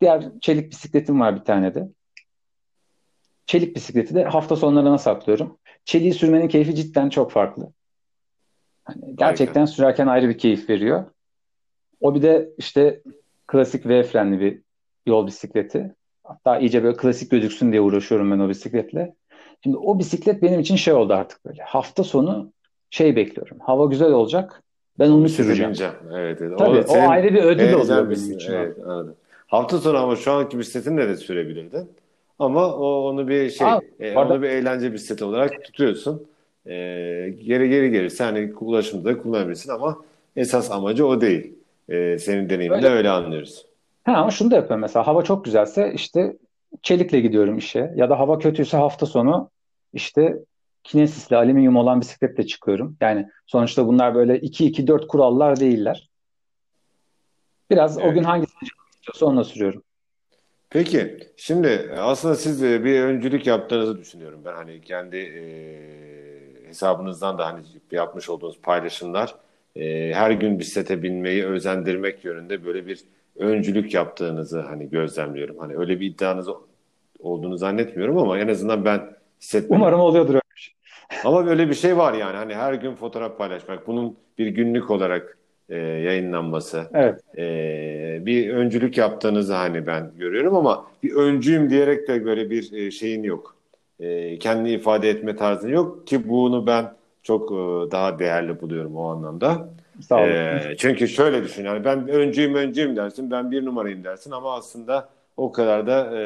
Diğer 0.00 0.24
çelik 0.40 0.70
bisikletim 0.70 1.20
var 1.20 1.36
bir 1.36 1.44
tane 1.44 1.74
de. 1.74 1.88
Çelik 3.46 3.76
bisikleti 3.76 4.14
de 4.14 4.24
hafta 4.24 4.56
sonlarına 4.56 4.98
saklıyorum. 4.98 5.58
Çeliği 5.84 6.14
sürmenin 6.14 6.48
keyfi 6.48 6.74
cidden 6.74 7.08
çok 7.08 7.30
farklı. 7.30 7.72
Hani 8.84 9.16
gerçekten 9.16 9.60
Harika. 9.60 9.72
sürerken 9.72 10.06
ayrı 10.06 10.28
bir 10.28 10.38
keyif 10.38 10.70
veriyor. 10.70 11.04
O 12.00 12.14
bir 12.14 12.22
de 12.22 12.50
işte 12.58 13.00
klasik 13.46 13.86
V 13.86 14.02
frenli 14.02 14.40
bir 14.40 14.62
yol 15.06 15.26
bisikleti. 15.26 15.94
Hatta 16.24 16.58
iyice 16.58 16.84
böyle 16.84 16.96
klasik 16.96 17.30
gözüksün 17.30 17.72
diye 17.72 17.80
uğraşıyorum 17.80 18.30
ben 18.30 18.38
o 18.38 18.48
bisikletle. 18.48 19.14
Şimdi 19.62 19.76
o 19.76 19.98
bisiklet 19.98 20.42
benim 20.42 20.60
için 20.60 20.76
şey 20.76 20.94
oldu 20.94 21.14
artık 21.14 21.44
böyle. 21.44 21.62
Hafta 21.62 22.04
sonu 22.04 22.52
şey 22.90 23.16
bekliyorum. 23.16 23.58
Hava 23.60 23.86
güzel 23.86 24.12
olacak. 24.12 24.62
Ben 24.98 25.10
onu 25.10 25.28
süreceğim. 25.28 25.72
Evet, 26.12 26.38
evet. 26.42 26.58
Tabii 26.58 26.84
o, 26.88 26.98
o 26.98 27.08
ayrı 27.08 27.34
bir 27.34 27.42
ödül 27.42 27.72
oluyor 27.72 28.10
benim 28.10 28.32
için. 28.32 28.52
Evet, 28.52 28.78
anladım. 28.78 29.16
Hafta 29.46 29.78
sonu 29.78 29.98
ama 29.98 30.16
şu 30.16 30.32
anki 30.32 30.58
bisikletinle 30.58 31.08
de 31.08 31.16
sürebilirdin. 31.16 31.90
Ama 32.38 32.74
o 32.74 33.08
onu 33.08 33.28
bir 33.28 33.50
şey, 33.50 33.66
Aa, 33.66 33.80
e, 34.00 34.16
onu 34.16 34.42
bir 34.42 34.48
eğlence 34.48 34.92
bisikleti 34.92 35.24
olarak 35.24 35.64
tutuyorsun. 35.64 36.26
E, 36.66 36.74
geri 37.42 37.68
geri 37.68 37.90
gelirse 37.90 38.24
hani 38.24 38.52
ulaşımda 38.60 39.18
kullanabilirsin 39.18 39.70
ama 39.70 39.96
esas 40.36 40.70
amacı 40.70 41.06
o 41.06 41.20
değil. 41.20 41.54
E, 41.88 42.18
senin 42.18 42.50
deneyiminde 42.50 42.86
öyle, 42.86 42.96
öyle 42.96 43.10
anlıyoruz. 43.10 43.66
Ha, 44.04 44.12
ama 44.12 44.30
şunu 44.30 44.50
da 44.50 44.54
yapıyorum 44.54 44.80
mesela 44.80 45.06
hava 45.06 45.22
çok 45.24 45.44
güzelse 45.44 45.92
işte 45.94 46.36
çelikle 46.82 47.20
gidiyorum 47.20 47.58
işe 47.58 47.92
ya 47.96 48.10
da 48.10 48.18
hava 48.18 48.38
kötüyse 48.38 48.76
hafta 48.76 49.06
sonu 49.06 49.50
işte 49.92 50.38
kinesisli 50.84 51.36
alüminyum 51.36 51.76
olan 51.76 52.00
bisikletle 52.00 52.46
çıkıyorum. 52.46 52.96
Yani 53.00 53.28
sonuçta 53.46 53.86
bunlar 53.86 54.14
böyle 54.14 54.38
2-2-4 54.38 55.06
kurallar 55.06 55.60
değiller. 55.60 56.08
Biraz 57.70 57.98
evet. 57.98 58.10
o 58.10 58.14
gün 58.14 58.22
hangisini 58.22 58.68
çıkıyorsa 58.96 59.26
onunla 59.26 59.44
sürüyorum. 59.44 59.82
Peki 60.70 61.18
şimdi 61.36 61.94
aslında 61.98 62.34
siz 62.34 62.62
bir 62.62 63.00
öncülük 63.00 63.46
yaptığınızı 63.46 63.98
düşünüyorum 63.98 64.40
ben 64.44 64.52
hani 64.54 64.80
kendi 64.80 65.16
e, 65.16 65.42
hesabınızdan 66.72 67.38
da 67.38 67.46
hani 67.46 67.60
yapmış 67.90 68.28
olduğunuz 68.30 68.60
paylaşımlar 68.62 69.34
e, 69.76 70.12
her 70.14 70.30
gün 70.30 70.58
bisiklete 70.58 71.02
binmeyi 71.02 71.46
özendirmek 71.46 72.24
yönünde 72.24 72.64
böyle 72.64 72.86
bir 72.86 73.00
öncülük 73.36 73.94
yaptığınızı 73.94 74.60
hani 74.60 74.90
gözlemliyorum. 74.90 75.58
Hani 75.58 75.76
öyle 75.76 76.00
bir 76.00 76.06
iddianız 76.06 76.48
olduğunu 77.18 77.58
zannetmiyorum 77.58 78.18
ama 78.18 78.38
en 78.38 78.48
azından 78.48 78.84
ben 78.84 79.00
hissetmedim. 79.40 79.76
Umarım 79.76 80.00
oluyordur 80.00 80.34
öyle 80.34 80.42
bir 80.56 80.60
şey. 80.60 80.74
Ama 81.24 81.46
böyle 81.46 81.68
bir 81.68 81.74
şey 81.74 81.96
var 81.96 82.12
yani 82.12 82.36
hani 82.36 82.54
her 82.54 82.74
gün 82.74 82.94
fotoğraf 82.94 83.38
paylaşmak, 83.38 83.86
bunun 83.86 84.16
bir 84.38 84.46
günlük 84.46 84.90
olarak 84.90 85.38
e, 85.68 85.76
yayınlanması. 85.76 86.90
Evet. 86.94 87.20
E, 87.38 88.26
bir 88.26 88.50
öncülük 88.50 88.98
yaptığınızı 88.98 89.54
hani 89.54 89.86
ben 89.86 90.10
görüyorum 90.18 90.54
ama 90.54 90.86
bir 91.02 91.12
öncüyüm 91.12 91.70
diyerek 91.70 92.08
de 92.08 92.24
böyle 92.24 92.50
bir 92.50 92.72
e, 92.72 92.90
şeyin 92.90 93.22
yok. 93.22 93.51
E, 94.02 94.38
kendini 94.38 94.70
ifade 94.70 95.10
etme 95.10 95.36
tarzın 95.36 95.68
yok 95.68 96.06
ki 96.06 96.28
bunu 96.28 96.66
ben 96.66 96.92
çok 97.22 97.52
e, 97.52 97.90
daha 97.90 98.18
değerli 98.18 98.60
buluyorum 98.60 98.96
o 98.96 99.08
anlamda. 99.08 99.68
Sağ 100.00 100.16
olun. 100.16 100.26
E, 100.26 100.74
çünkü 100.78 101.08
şöyle 101.08 101.44
düşün 101.44 101.64
yani 101.64 101.84
ben 101.84 102.08
öncüyüm 102.08 102.54
öncüyüm 102.54 102.96
dersin 102.96 103.30
ben 103.30 103.50
bir 103.50 103.64
numarayım 103.64 104.04
dersin 104.04 104.30
ama 104.30 104.54
aslında 104.54 105.08
o 105.36 105.52
kadar 105.52 105.86
da 105.86 106.18
e, 106.18 106.22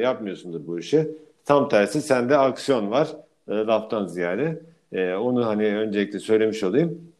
yapmıyorsundur 0.00 0.66
bu 0.66 0.78
işi. 0.78 1.08
Tam 1.44 1.68
tersi 1.68 2.02
sende 2.02 2.36
aksiyon 2.36 2.90
var 2.90 3.08
e, 3.48 3.52
laftan 3.52 4.06
ziyade. 4.06 4.62
E, 4.92 5.14
onu 5.14 5.46
hani 5.46 5.76
öncelikle 5.76 6.18
söylemiş 6.18 6.64
olayım. 6.64 7.12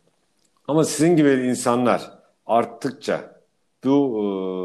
Ama 0.68 0.84
sizin 0.84 1.16
gibi 1.16 1.30
insanlar 1.30 2.10
arttıkça 2.46 3.20
bu 3.84 4.20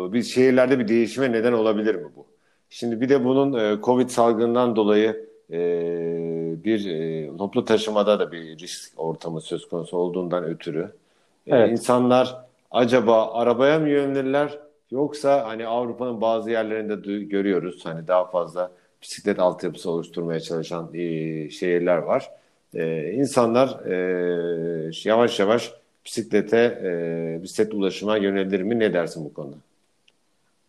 e, 0.09 0.13
bir 0.13 0.23
şehirlerde 0.23 0.79
bir 0.79 0.87
değişime 0.87 1.31
neden 1.31 1.53
olabilir 1.53 1.95
mi 1.95 2.07
bu? 2.15 2.25
Şimdi 2.69 3.01
bir 3.01 3.09
de 3.09 3.25
bunun 3.25 3.53
e, 3.53 3.81
Covid 3.81 4.09
salgından 4.09 4.75
dolayı 4.75 5.30
e, 5.51 5.59
bir 6.63 6.89
e, 6.89 7.37
toplu 7.37 7.65
taşımada 7.65 8.19
da 8.19 8.31
bir 8.31 8.59
risk 8.59 8.93
ortamı 8.97 9.41
söz 9.41 9.69
konusu 9.69 9.97
olduğundan 9.97 10.43
ötürü 10.43 10.91
e, 11.47 11.55
evet. 11.55 11.71
insanlar 11.71 12.35
acaba 12.71 13.33
arabaya 13.33 13.79
mı 13.79 13.89
yönelirler 13.89 14.59
yoksa 14.91 15.47
hani 15.47 15.67
Avrupa'nın 15.67 16.21
bazı 16.21 16.51
yerlerinde 16.51 17.19
görüyoruz 17.23 17.85
hani 17.85 18.07
daha 18.07 18.25
fazla 18.25 18.71
bisiklet 19.01 19.39
altyapısı 19.39 19.91
oluşturmaya 19.91 20.39
çalışan 20.39 20.89
e, 20.93 21.49
şehirler 21.49 21.97
var. 21.97 22.31
E, 22.73 23.11
insanlar 23.11 23.85
e, 23.85 24.91
yavaş 25.03 25.39
yavaş 25.39 25.73
bisiklete, 26.05 26.81
e, 26.83 27.43
bisiklet 27.43 27.73
ulaşıma 27.73 28.17
yönelir 28.17 28.61
mi? 28.61 28.79
Ne 28.79 28.93
dersin 28.93 29.25
bu 29.25 29.33
konuda? 29.33 29.55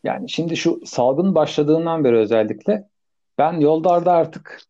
Yani 0.04 0.30
şimdi 0.30 0.56
şu 0.56 0.80
salgın 0.84 1.34
başladığından 1.34 2.04
beri 2.04 2.16
özellikle 2.16 2.84
ben 3.38 3.52
yollarda 3.52 4.12
artık 4.12 4.62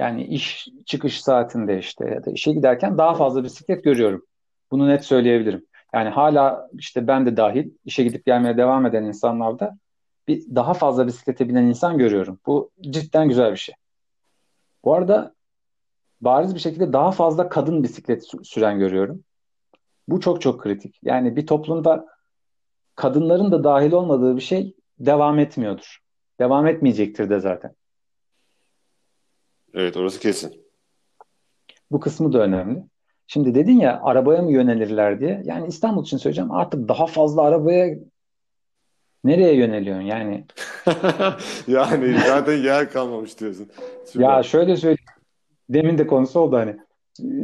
yani 0.00 0.24
iş 0.24 0.68
çıkış 0.86 1.22
saatinde 1.22 1.78
işte 1.78 2.10
ya 2.10 2.24
da 2.24 2.30
işe 2.30 2.52
giderken 2.52 2.98
daha 2.98 3.14
fazla 3.14 3.44
bisiklet 3.44 3.84
görüyorum. 3.84 4.26
Bunu 4.70 4.88
net 4.88 5.04
söyleyebilirim. 5.04 5.66
Yani 5.94 6.08
hala 6.08 6.68
işte 6.78 7.06
ben 7.06 7.26
de 7.26 7.36
dahil 7.36 7.70
işe 7.84 8.04
gidip 8.04 8.26
gelmeye 8.26 8.56
devam 8.56 8.86
eden 8.86 9.04
insanlarda 9.04 9.78
bir 10.28 10.54
daha 10.54 10.74
fazla 10.74 11.06
bisiklete 11.06 11.48
binen 11.48 11.62
insan 11.62 11.98
görüyorum. 11.98 12.40
Bu 12.46 12.70
cidden 12.80 13.28
güzel 13.28 13.52
bir 13.52 13.56
şey. 13.56 13.74
Bu 14.84 14.94
arada 14.94 15.34
bariz 16.20 16.54
bir 16.54 16.60
şekilde 16.60 16.92
daha 16.92 17.10
fazla 17.10 17.48
kadın 17.48 17.82
bisiklet 17.82 18.24
süren 18.42 18.78
görüyorum. 18.78 19.24
Bu 20.08 20.20
çok 20.20 20.40
çok 20.40 20.62
kritik. 20.62 21.00
Yani 21.02 21.36
bir 21.36 21.46
toplumda 21.46 22.06
kadınların 22.94 23.52
da 23.52 23.64
dahil 23.64 23.92
olmadığı 23.92 24.36
bir 24.36 24.40
şey 24.40 24.74
devam 24.98 25.38
etmiyordur. 25.38 25.98
Devam 26.40 26.66
etmeyecektir 26.66 27.30
de 27.30 27.40
zaten. 27.40 27.74
Evet 29.74 29.96
orası 29.96 30.20
kesin. 30.20 30.52
Bu 31.90 32.00
kısmı 32.00 32.32
da 32.32 32.38
önemli. 32.38 32.82
Şimdi 33.26 33.54
dedin 33.54 33.80
ya 33.80 34.00
arabaya 34.02 34.42
mı 34.42 34.52
yönelirler 34.52 35.20
diye. 35.20 35.42
Yani 35.44 35.66
İstanbul 35.68 36.02
için 36.02 36.16
söyleyeceğim 36.16 36.50
artık 36.50 36.88
daha 36.88 37.06
fazla 37.06 37.42
arabaya 37.42 37.96
nereye 39.24 39.54
yöneliyorsun 39.54 40.02
yani? 40.02 40.44
yani 41.68 42.16
zaten 42.26 42.56
yer 42.56 42.90
kalmamış 42.90 43.40
diyorsun. 43.40 43.68
Süper. 44.06 44.24
Ya 44.24 44.42
şöyle 44.42 44.76
söyleyeyim. 44.76 45.04
Demin 45.68 45.98
de 45.98 46.06
konusu 46.06 46.40
oldu 46.40 46.56
hani. 46.56 46.76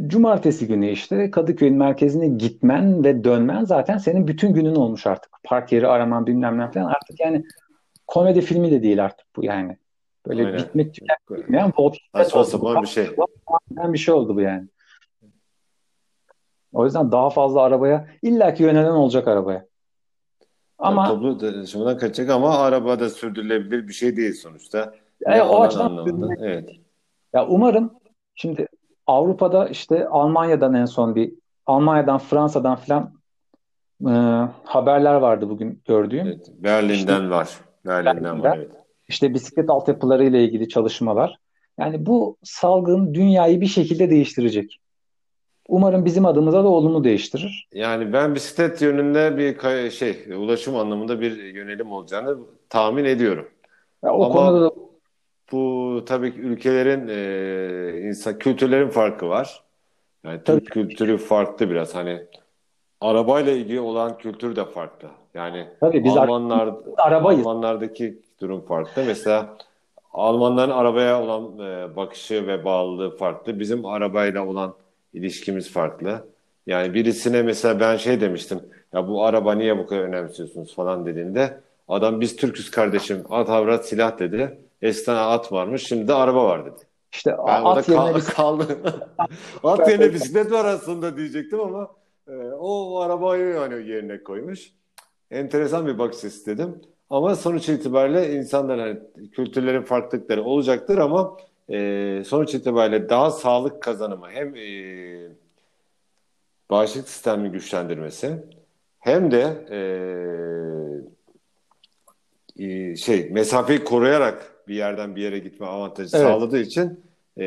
Cumartesi 0.07 0.67
günü 0.67 0.89
işte 0.89 1.31
Kadıköy'ün 1.31 1.77
merkezine 1.77 2.27
gitmen 2.27 3.03
ve 3.03 3.23
dönmen 3.23 3.63
zaten 3.65 3.97
senin 3.97 4.27
bütün 4.27 4.53
günün 4.53 4.75
olmuş 4.75 5.07
artık. 5.07 5.31
Park 5.43 5.71
yeri 5.71 5.87
araman 5.87 6.27
bilmem 6.27 6.59
ne 6.59 6.71
falan 6.71 6.85
artık 6.85 7.19
yani 7.19 7.43
komedi 8.07 8.41
filmi 8.41 8.71
de 8.71 8.83
değil 8.83 9.05
artık 9.05 9.27
bu 9.35 9.45
yani. 9.45 9.77
Böyle 10.29 10.45
Aynen. 10.45 10.59
bitmek 10.59 10.93
tükenmeyen 10.93 11.73
Saçma 12.15 12.43
sapan 12.43 12.81
bir 12.81 12.87
şey. 12.87 13.07
Bir 13.71 13.97
şey 13.97 14.13
oldu 14.13 14.35
bu 14.35 14.41
yani. 14.41 14.67
O 16.73 16.85
yüzden 16.85 17.11
daha 17.11 17.29
fazla 17.29 17.61
arabaya 17.61 18.07
illaki 18.21 18.63
yönelen 18.63 18.91
olacak 18.91 19.27
arabaya. 19.27 19.65
Ama 20.79 21.03
yani 21.03 21.13
toplu 21.13 21.37
taşımadan 21.37 21.97
kaçacak 21.97 22.29
ama 22.29 22.57
araba 22.57 22.99
da 22.99 23.09
sürdürülebilir 23.09 23.87
bir 23.87 23.93
şey 23.93 24.17
değil 24.17 24.33
sonuçta. 24.33 24.93
Yani 25.27 25.41
o 25.41 25.61
açıdan 25.61 26.37
evet. 26.39 26.69
Ya 27.33 27.47
umarım 27.47 27.93
şimdi 28.35 28.67
Avrupa'da 29.07 29.67
işte 29.67 30.07
Almanya'dan 30.07 30.73
en 30.73 30.85
son 30.85 31.15
bir 31.15 31.33
Almanya'dan 31.65 32.17
Fransa'dan 32.17 32.75
filan 32.75 33.13
e, 34.07 34.11
haberler 34.63 35.15
vardı 35.15 35.49
bugün 35.49 35.81
gördüğüm. 35.85 36.27
Evet, 36.27 36.51
Berlin'den 36.57 36.95
işte, 36.95 37.29
var. 37.29 37.49
Berlin'den, 37.85 38.15
Berlin'den 38.15 38.43
var 38.43 38.57
evet. 38.57 38.71
İşte 39.09 39.33
bisiklet 39.33 39.69
altyapıları 39.69 40.23
ile 40.23 40.43
ilgili 40.43 40.69
çalışmalar. 40.69 41.37
Yani 41.79 42.05
bu 42.05 42.37
salgın 42.43 43.13
dünyayı 43.13 43.61
bir 43.61 43.67
şekilde 43.67 44.09
değiştirecek. 44.09 44.79
Umarım 45.67 46.05
bizim 46.05 46.25
adımıza 46.25 46.63
da 46.63 46.67
olumlu 46.67 47.03
değiştirir. 47.03 47.67
Yani 47.73 48.13
ben 48.13 48.35
bisiklet 48.35 48.81
yönünde 48.81 49.37
bir 49.37 49.91
şey 49.91 50.25
ulaşım 50.37 50.75
anlamında 50.75 51.21
bir 51.21 51.43
yönelim 51.43 51.91
olacağını 51.91 52.37
tahmin 52.69 53.05
ediyorum. 53.05 53.47
Ya 54.03 54.13
o 54.13 54.25
Ama 54.25 54.33
konuda 54.33 54.61
da... 54.61 54.71
bu 55.51 56.03
tabii 56.05 56.33
ki 56.33 56.39
ülkelerin 56.39 57.07
e, 57.07 58.07
insan 58.07 58.39
kültürlerin 58.39 58.89
farkı 58.89 59.29
var. 59.29 59.63
Yani 60.23 60.37
Türk 60.43 60.45
tabii. 60.45 60.65
kültürü 60.65 61.17
farklı 61.17 61.69
biraz 61.69 61.95
hani 61.95 62.21
arabayla 63.01 63.51
ilgili 63.51 63.79
olan 63.79 64.17
kültür 64.17 64.55
de 64.55 64.65
farklı. 64.65 65.07
Yani 65.33 65.67
tabii 65.79 66.03
biz 66.03 66.17
Almanlar 66.17 66.73
arabayız. 66.97 67.47
Almanlardaki 67.47 68.21
durum 68.39 68.65
farklı. 68.65 69.03
Mesela 69.03 69.57
Almanların 70.13 70.71
arabaya 70.71 71.23
olan 71.23 71.59
e, 71.59 71.95
bakışı 71.95 72.47
ve 72.47 72.65
bağlılığı 72.65 73.17
farklı. 73.17 73.59
Bizim 73.59 73.85
arabayla 73.85 74.47
olan 74.47 74.73
ilişkimiz 75.13 75.71
farklı. 75.71 76.27
Yani 76.67 76.93
birisine 76.93 77.41
mesela 77.41 77.79
ben 77.79 77.97
şey 77.97 78.21
demiştim. 78.21 78.59
Ya 78.93 79.07
bu 79.07 79.25
araba 79.25 79.55
niye 79.55 79.77
bu 79.77 79.87
kadar 79.87 80.01
önemsiyorsunuz 80.01 80.75
falan 80.75 81.05
dediğinde 81.05 81.59
adam 81.87 82.21
biz 82.21 82.35
Türküz 82.35 82.71
kardeşim 82.71 83.23
at 83.29 83.49
avrat 83.49 83.87
silah 83.87 84.19
dedi. 84.19 84.57
Eskiden 84.81 85.15
at 85.15 85.51
varmış 85.51 85.87
şimdi 85.87 86.07
de 86.07 86.13
araba 86.13 86.45
var 86.45 86.65
dedi. 86.65 86.87
İşte 87.13 87.35
ben 87.47 87.65
at 87.65 87.89
yerine 87.89 88.11
kal- 88.11 88.19
kaldı. 88.21 88.77
at 89.63 89.87
yerine 89.89 90.13
bisiklet 90.13 90.51
var 90.51 90.65
aslında 90.65 91.17
diyecektim 91.17 91.59
ama 91.59 91.87
e, 92.27 92.33
o, 92.37 92.93
o 92.93 92.99
arabayı 92.99 93.53
yani 93.55 93.89
yerine 93.89 94.23
koymuş. 94.23 94.71
Enteresan 95.31 95.87
bir 95.87 95.99
bakış 95.99 96.23
istedim. 96.23 96.81
Ama 97.09 97.35
sonuç 97.35 97.69
itibariyle 97.69 98.33
insanların 98.33 98.79
hani, 98.79 99.29
kültürlerin 99.31 99.81
farklılıkları 99.81 100.43
olacaktır 100.43 100.97
ama 100.97 101.37
e, 101.69 102.23
sonuç 102.25 102.53
itibariyle 102.53 103.09
daha 103.09 103.31
sağlık 103.31 103.83
kazanımı 103.83 104.29
hem 104.29 104.55
e, 104.55 104.67
bağışıklık 106.69 107.09
sistemini 107.09 107.51
güçlendirmesi 107.51 108.43
hem 108.99 109.31
de 109.31 109.65
e, 109.71 109.79
e, 112.65 112.95
şey 112.95 113.29
mesafeyi 113.29 113.83
koruyarak 113.83 114.53
bir 114.67 114.75
yerden 114.75 115.15
bir 115.15 115.21
yere 115.21 115.39
gitme 115.39 115.65
avantajı 115.65 116.17
evet. 116.17 116.27
sağladığı 116.27 116.59
için 116.59 116.99
e, 117.37 117.45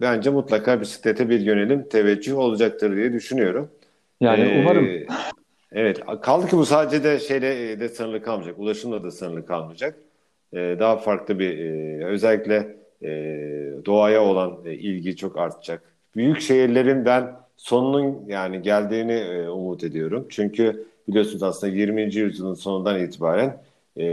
bence 0.00 0.30
mutlaka 0.30 0.80
bisiklete 0.80 1.28
bir 1.28 1.40
yönelim 1.40 1.88
teveccüh 1.88 2.38
olacaktır 2.38 2.96
diye 2.96 3.12
düşünüyorum. 3.12 3.70
Yani 4.20 4.40
ee, 4.40 4.60
umarım. 4.60 4.88
Evet. 5.74 6.00
Kaldı 6.22 6.46
ki 6.46 6.56
bu 6.56 6.66
sadece 6.66 7.04
de 7.04 7.18
şeyle 7.18 7.80
de 7.80 7.88
sınırlı 7.88 8.22
kalmayacak. 8.22 8.58
Ulaşımla 8.58 9.04
da 9.04 9.10
sınırlı 9.10 9.46
kalmayacak. 9.46 9.98
Ee, 10.52 10.76
daha 10.80 10.96
farklı 10.96 11.38
bir 11.38 11.58
e, 11.58 12.04
özellikle 12.04 12.76
e, 13.02 13.10
doğaya 13.86 14.22
olan 14.22 14.58
e, 14.64 14.72
ilgi 14.72 15.16
çok 15.16 15.38
artacak. 15.38 15.82
Büyük 16.16 16.40
şehirlerin 16.40 17.04
ben 17.04 17.32
sonunun 17.56 18.24
yani 18.28 18.62
geldiğini 18.62 19.12
e, 19.12 19.48
umut 19.48 19.84
ediyorum. 19.84 20.26
Çünkü 20.28 20.86
biliyorsunuz 21.08 21.42
aslında 21.42 21.72
20. 21.72 22.14
yüzyılın 22.14 22.54
sonundan 22.54 23.00
itibaren 23.00 23.56
e, 23.96 24.04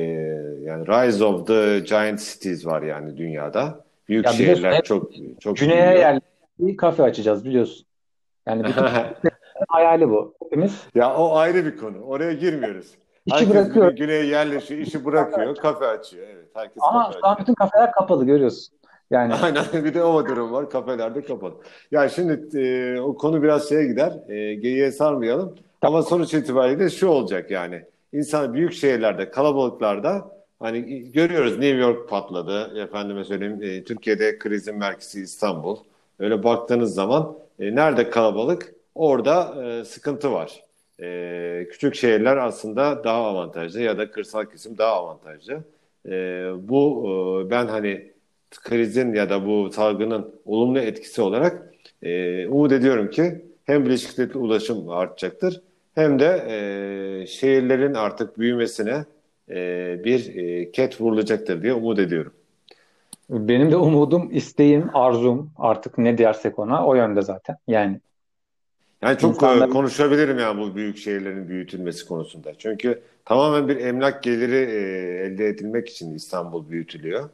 yani 0.63 0.87
Rise 0.87 1.23
of 1.23 1.47
the 1.47 1.79
Giant 1.79 2.19
Cities 2.19 2.65
var 2.65 2.81
yani 2.81 3.17
dünyada. 3.17 3.83
Büyük 4.09 4.25
ya 4.25 4.31
şehirler 4.31 4.83
çok 4.83 5.11
çok 5.39 5.57
Güney'e 5.57 5.99
yerleşik 5.99 6.29
bir 6.59 6.77
kafe 6.77 7.03
açacağız 7.03 7.45
biliyorsun. 7.45 7.85
Yani 8.47 8.63
bütün 8.63 8.83
hayali 9.69 10.09
bu. 10.09 10.33
Hepimiz. 10.43 10.83
Ya 10.95 11.15
o 11.15 11.35
ayrı 11.35 11.65
bir 11.65 11.77
konu. 11.77 12.01
Oraya 12.01 12.33
girmiyoruz. 12.33 12.87
İşi 13.25 13.35
herkes 13.35 13.49
bırakıyor. 13.55 13.91
Güneye 13.91 14.25
yerleşiyor, 14.25 14.81
işi 14.81 15.05
bırakıyor, 15.05 15.55
kafe 15.55 15.85
açıyor. 15.85 16.27
Evet, 16.33 16.45
herkes 16.53 16.83
Ama 16.83 17.03
kafe 17.03 17.17
açıyor. 17.17 17.37
bütün 17.39 17.53
kafeler 17.53 17.91
kapalı 17.91 18.25
görüyorsun. 18.25 18.75
Yani 19.11 19.33
Aynen 19.43 19.63
bir 19.73 19.93
de 19.93 20.03
o 20.03 20.25
durum 20.25 20.51
var. 20.51 20.69
Kafelerde 20.69 21.21
kapalı. 21.21 21.53
Ya 21.91 22.09
şimdi 22.09 22.57
e, 22.59 22.99
o 22.99 23.17
konu 23.17 23.43
biraz 23.43 23.69
şeye 23.69 23.85
gider. 23.85 24.13
E, 24.29 24.53
geyiğe 24.55 24.91
sarmayalım. 24.91 25.55
Ama 25.81 26.03
sonuç 26.03 26.33
itibariyle 26.33 26.89
şu 26.89 27.07
olacak 27.07 27.51
yani. 27.51 27.83
İnsan 28.13 28.53
büyük 28.53 28.73
şehirlerde, 28.73 29.31
kalabalıklarda 29.31 30.31
hani 30.59 31.11
görüyoruz 31.11 31.51
New 31.59 31.77
York 31.77 32.09
patladı. 32.09 32.81
Efendime 32.83 33.23
söyleyeyim 33.23 33.59
e, 33.63 33.83
Türkiye'de 33.83 34.37
krizin 34.37 34.77
merkezi 34.77 35.21
İstanbul. 35.21 35.77
Öyle 36.19 36.43
baktığınız 36.43 36.93
zaman 36.93 37.35
e, 37.59 37.75
nerede 37.75 38.09
kalabalık? 38.09 38.73
Orada 38.99 39.65
e, 39.65 39.85
sıkıntı 39.85 40.31
var. 40.31 40.63
E, 41.01 41.67
küçük 41.71 41.95
şehirler 41.95 42.37
aslında 42.37 43.03
daha 43.03 43.25
avantajlı 43.25 43.81
ya 43.81 43.97
da 43.97 44.11
kırsal 44.11 44.45
kesim 44.45 44.77
daha 44.77 44.93
avantajlı. 44.93 45.63
E, 46.05 46.11
bu 46.69 47.05
e, 47.07 47.49
ben 47.49 47.67
hani 47.67 48.11
krizin 48.51 49.13
ya 49.13 49.29
da 49.29 49.45
bu 49.45 49.71
salgının 49.71 50.35
olumlu 50.45 50.79
etkisi 50.79 51.21
olarak 51.21 51.73
e, 52.03 52.47
umut 52.47 52.71
ediyorum 52.71 53.09
ki 53.09 53.45
hem 53.65 53.85
bisikletli 53.85 54.39
ulaşım 54.39 54.89
artacaktır 54.89 55.61
hem 55.95 56.19
de 56.19 56.45
e, 56.47 57.27
şehirlerin 57.27 57.93
artık 57.93 58.39
büyümesine 58.39 59.05
e, 59.49 59.55
bir 60.03 60.35
e, 60.35 60.71
ket 60.71 61.01
vurulacaktır 61.01 61.63
diye 61.63 61.73
umut 61.73 61.99
ediyorum. 61.99 62.33
Benim 63.29 63.71
de 63.71 63.77
umudum, 63.77 64.29
isteğim, 64.31 64.89
arzum 64.93 65.51
artık 65.57 65.97
ne 65.97 66.17
dersek 66.17 66.59
ona 66.59 66.85
o 66.85 66.95
yönde 66.95 67.21
zaten. 67.21 67.57
Yani 67.67 67.99
yani 69.01 69.17
çok 69.17 69.35
İnsanlar... 69.35 69.69
konuşabilirim 69.69 70.39
yani 70.39 70.61
bu 70.61 70.75
büyük 70.75 70.97
şehirlerin 70.97 71.49
büyütülmesi 71.49 72.07
konusunda. 72.07 72.53
Çünkü 72.57 73.01
tamamen 73.25 73.67
bir 73.67 73.77
emlak 73.77 74.23
geliri 74.23 74.71
e, 74.71 74.79
elde 75.25 75.47
edilmek 75.47 75.89
için 75.89 76.15
İstanbul 76.15 76.69
büyütülüyor. 76.69 77.29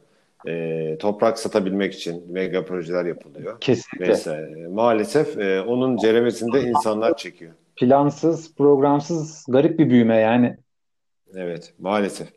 E, 0.46 0.96
toprak 0.98 1.38
satabilmek 1.38 1.94
için 1.94 2.24
mega 2.28 2.64
projeler 2.64 3.04
yapılıyor. 3.04 3.60
Kesinlikle. 3.60 4.08
Mesela, 4.08 4.70
maalesef 4.70 5.38
e, 5.38 5.60
onun 5.60 5.96
ceremesinde 5.96 6.62
insanlar 6.62 7.16
çekiyor. 7.16 7.52
Plansız, 7.76 8.54
programsız, 8.54 9.44
garip 9.48 9.78
bir 9.78 9.90
büyüme 9.90 10.16
yani. 10.16 10.56
Evet, 11.34 11.74
maalesef. 11.78 12.28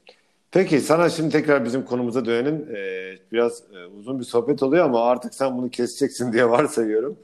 Peki 0.51 0.79
sana 0.79 1.09
şimdi 1.09 1.29
tekrar 1.29 1.65
bizim 1.65 1.85
konumuza 1.85 2.25
dönelim. 2.25 2.75
Ee, 2.75 3.17
biraz 3.31 3.63
e, 3.73 3.85
uzun 3.85 4.19
bir 4.19 4.23
sohbet 4.25 4.63
oluyor 4.63 4.85
ama 4.85 5.03
artık 5.03 5.33
sen 5.33 5.57
bunu 5.57 5.69
keseceksin 5.69 6.33
diye 6.33 6.49
varsayıyorum. 6.49 7.17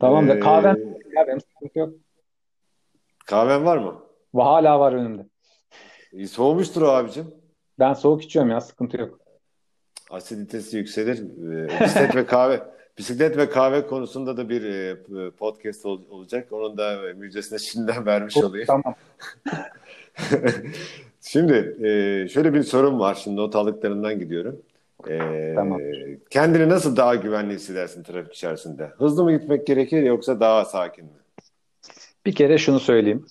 Tamam 0.00 0.28
da 0.28 0.34
ee, 0.34 0.40
kahven 0.40 0.76
ya 1.16 1.26
benim 1.26 1.40
sıkıntı 1.40 1.78
yok. 1.78 1.94
Kahven 3.26 3.64
var 3.64 3.78
mı? 3.78 4.02
Hala 4.34 4.80
var 4.80 4.92
önümde. 4.92 5.26
İyi, 6.12 6.28
soğumuştur 6.28 6.82
o 6.82 6.88
abicim. 6.88 7.34
Ben 7.78 7.92
soğuk 7.92 8.22
içiyorum 8.22 8.50
ya 8.50 8.60
sıkıntı 8.60 8.96
yok. 9.00 9.20
Asiditesi 10.10 10.76
yükselir. 10.76 11.18
Ee, 11.18 11.80
bisiklet 11.80 12.16
ve 12.16 12.26
kahve 12.26 12.62
bisiklet 12.98 13.36
ve 13.36 13.50
kahve 13.50 13.86
konusunda 13.86 14.36
da 14.36 14.48
bir 14.48 14.64
e, 14.64 14.96
podcast 15.30 15.86
ol, 15.86 16.00
olacak. 16.10 16.52
Onun 16.52 16.78
da 16.78 16.98
müjdesini 17.16 17.60
şimdiden 17.60 18.06
vermiş 18.06 18.36
olayım. 18.36 18.66
Tamam. 18.66 18.94
Şimdi 21.20 21.76
e, 21.86 22.28
şöyle 22.28 22.54
bir 22.54 22.62
sorum 22.62 23.00
var. 23.00 23.14
Şimdi 23.14 23.36
not 23.36 23.56
aldıklarından 23.56 24.18
gidiyorum. 24.18 24.62
Ee, 25.08 25.52
tamam. 25.56 25.80
Kendini 26.30 26.68
nasıl 26.68 26.96
daha 26.96 27.14
güvenli 27.14 27.54
hissedersin 27.54 28.02
trafik 28.02 28.34
içerisinde? 28.34 28.86
Hızlı 28.86 29.24
mı 29.24 29.38
gitmek 29.38 29.66
gerekir 29.66 30.02
yoksa 30.02 30.40
daha 30.40 30.64
sakin 30.64 31.04
mi? 31.04 31.10
Bir 32.26 32.34
kere 32.34 32.58
şunu 32.58 32.80
söyleyeyim. 32.80 33.26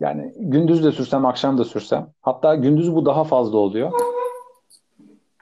Yani 0.00 0.34
gündüz 0.36 0.84
de 0.84 0.92
sürsem, 0.92 1.26
akşam 1.26 1.58
da 1.58 1.64
sürsem. 1.64 2.10
Hatta 2.22 2.54
gündüz 2.54 2.94
bu 2.94 3.06
daha 3.06 3.24
fazla 3.24 3.58
oluyor. 3.58 3.92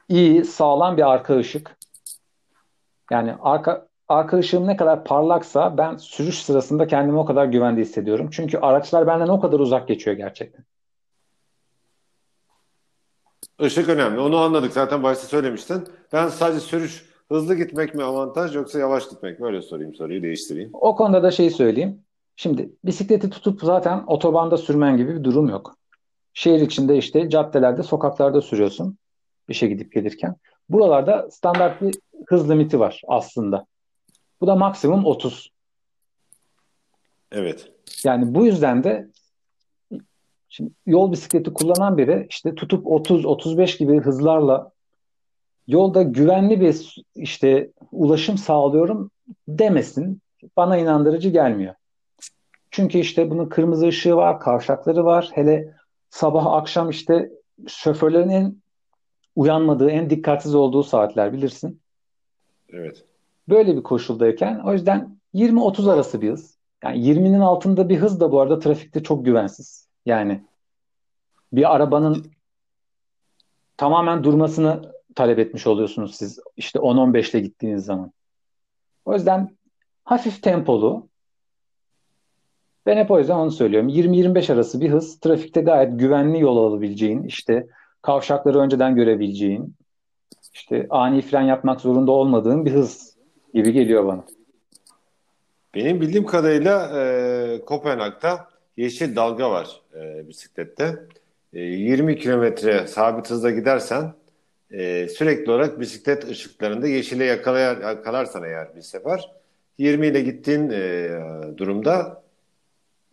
İyi, 0.08 0.44
sağlam 0.44 0.96
bir 0.96 1.12
arka 1.12 1.36
ışık. 1.36 1.76
Yani 3.10 3.34
arka 3.40 3.88
arka 4.08 4.36
ışığım 4.36 4.66
ne 4.66 4.76
kadar 4.76 5.04
parlaksa 5.04 5.78
ben 5.78 5.96
sürüş 5.96 6.42
sırasında 6.42 6.86
kendimi 6.86 7.18
o 7.18 7.24
kadar 7.24 7.46
güvende 7.46 7.80
hissediyorum. 7.80 8.28
Çünkü 8.32 8.58
araçlar 8.58 9.06
benden 9.06 9.28
o 9.28 9.40
kadar 9.40 9.60
uzak 9.60 9.88
geçiyor 9.88 10.16
gerçekten. 10.16 10.64
Işık 13.60 13.88
önemli. 13.88 14.20
Onu 14.20 14.36
anladık. 14.36 14.72
Zaten 14.72 15.02
başta 15.02 15.26
söylemiştin. 15.26 15.84
Ben 16.12 16.28
sadece 16.28 16.60
sürüş 16.60 17.04
hızlı 17.28 17.54
gitmek 17.54 17.94
mi 17.94 18.02
avantaj 18.02 18.56
yoksa 18.56 18.78
yavaş 18.78 19.10
gitmek 19.10 19.40
mi? 19.40 19.46
Öyle 19.46 19.62
sorayım 19.62 19.94
soruyu 19.94 20.22
değiştireyim. 20.22 20.70
O 20.72 20.96
konuda 20.96 21.22
da 21.22 21.30
şeyi 21.30 21.50
söyleyeyim. 21.50 22.00
Şimdi 22.36 22.70
bisikleti 22.84 23.30
tutup 23.30 23.60
zaten 23.62 24.04
otobanda 24.06 24.56
sürmen 24.56 24.96
gibi 24.96 25.16
bir 25.16 25.24
durum 25.24 25.48
yok. 25.48 25.76
Şehir 26.34 26.60
içinde 26.60 26.96
işte 26.96 27.30
caddelerde, 27.30 27.82
sokaklarda 27.82 28.40
sürüyorsun. 28.40 28.98
İşe 29.48 29.66
gidip 29.66 29.92
gelirken. 29.92 30.36
Buralarda 30.68 31.30
standart 31.30 31.82
bir 31.82 31.94
hız 32.26 32.50
limiti 32.50 32.80
var 32.80 33.02
aslında. 33.08 33.66
Bu 34.40 34.46
da 34.46 34.56
maksimum 34.56 35.04
30. 35.04 35.50
Evet. 37.32 37.72
Yani 38.04 38.34
bu 38.34 38.46
yüzden 38.46 38.84
de 38.84 39.08
Şimdi 40.56 40.70
yol 40.86 41.12
bisikleti 41.12 41.52
kullanan 41.52 41.98
biri 41.98 42.26
işte 42.30 42.54
tutup 42.54 42.86
30-35 42.86 43.78
gibi 43.78 44.00
hızlarla 44.00 44.70
yolda 45.66 46.02
güvenli 46.02 46.60
bir 46.60 47.04
işte 47.14 47.70
ulaşım 47.92 48.38
sağlıyorum 48.38 49.10
demesin. 49.48 50.20
Bana 50.56 50.76
inandırıcı 50.76 51.28
gelmiyor. 51.28 51.74
Çünkü 52.70 52.98
işte 52.98 53.30
bunun 53.30 53.46
kırmızı 53.46 53.86
ışığı 53.86 54.16
var, 54.16 54.40
kavşakları 54.40 55.04
var. 55.04 55.30
Hele 55.32 55.74
sabah 56.10 56.46
akşam 56.46 56.90
işte 56.90 57.30
şoförlerin 57.66 58.28
en 58.28 58.56
uyanmadığı, 59.36 59.90
en 59.90 60.10
dikkatsiz 60.10 60.54
olduğu 60.54 60.82
saatler 60.82 61.32
bilirsin. 61.32 61.80
Evet. 62.68 63.04
Böyle 63.48 63.76
bir 63.76 63.82
koşuldayken 63.82 64.60
o 64.64 64.72
yüzden 64.72 65.18
20-30 65.34 65.92
arası 65.92 66.20
bir 66.22 66.32
hız. 66.32 66.58
Yani 66.84 66.98
20'nin 66.98 67.40
altında 67.40 67.88
bir 67.88 67.96
hız 67.96 68.20
da 68.20 68.32
bu 68.32 68.40
arada 68.40 68.58
trafikte 68.58 69.02
çok 69.02 69.24
güvensiz. 69.24 69.93
Yani 70.06 70.44
bir 71.52 71.74
arabanın 71.74 72.26
tamamen 73.76 74.24
durmasını 74.24 74.92
talep 75.14 75.38
etmiş 75.38 75.66
oluyorsunuz 75.66 76.14
siz 76.16 76.38
işte 76.56 76.78
10-15 76.78 77.30
ile 77.30 77.40
gittiğiniz 77.40 77.84
zaman. 77.84 78.12
O 79.04 79.14
yüzden 79.14 79.56
hafif 80.04 80.42
tempolu. 80.42 81.08
Ben 82.86 82.96
hep 82.96 83.10
o 83.10 83.18
yüzden 83.18 83.36
onu 83.36 83.50
söylüyorum. 83.50 83.88
20-25 83.88 84.52
arası 84.52 84.80
bir 84.80 84.90
hız 84.90 85.20
trafikte 85.20 85.60
gayet 85.60 85.98
güvenli 86.00 86.40
yol 86.40 86.56
alabileceğin, 86.56 87.22
işte 87.22 87.66
kavşakları 88.02 88.58
önceden 88.58 88.94
görebileceğin, 88.94 89.74
işte 90.54 90.86
ani 90.90 91.22
fren 91.22 91.42
yapmak 91.42 91.80
zorunda 91.80 92.12
olmadığın 92.12 92.66
bir 92.66 92.72
hız 92.72 93.16
gibi 93.54 93.72
geliyor 93.72 94.06
bana. 94.06 94.24
Benim 95.74 96.00
bildiğim 96.00 96.26
kadarıyla 96.26 97.00
e, 97.00 97.64
Kopenhag'da 97.64 98.48
yeşil 98.76 99.16
dalga 99.16 99.50
var 99.50 99.80
e, 99.94 100.28
bisiklette. 100.28 100.98
E, 101.52 101.60
20 101.60 102.18
kilometre 102.18 102.86
sabit 102.86 103.30
hızla 103.30 103.50
gidersen 103.50 104.12
e, 104.70 105.08
sürekli 105.08 105.52
olarak 105.52 105.80
bisiklet 105.80 106.28
ışıklarında 106.28 106.88
yeşile 106.88 107.24
yakalayar, 107.24 107.76
yakalarsan 107.76 108.44
eğer 108.44 108.76
bir 108.76 108.82
sefer 108.82 109.30
20 109.78 110.06
ile 110.06 110.20
gittiğin 110.20 110.70
e, 110.70 111.08
durumda 111.56 112.22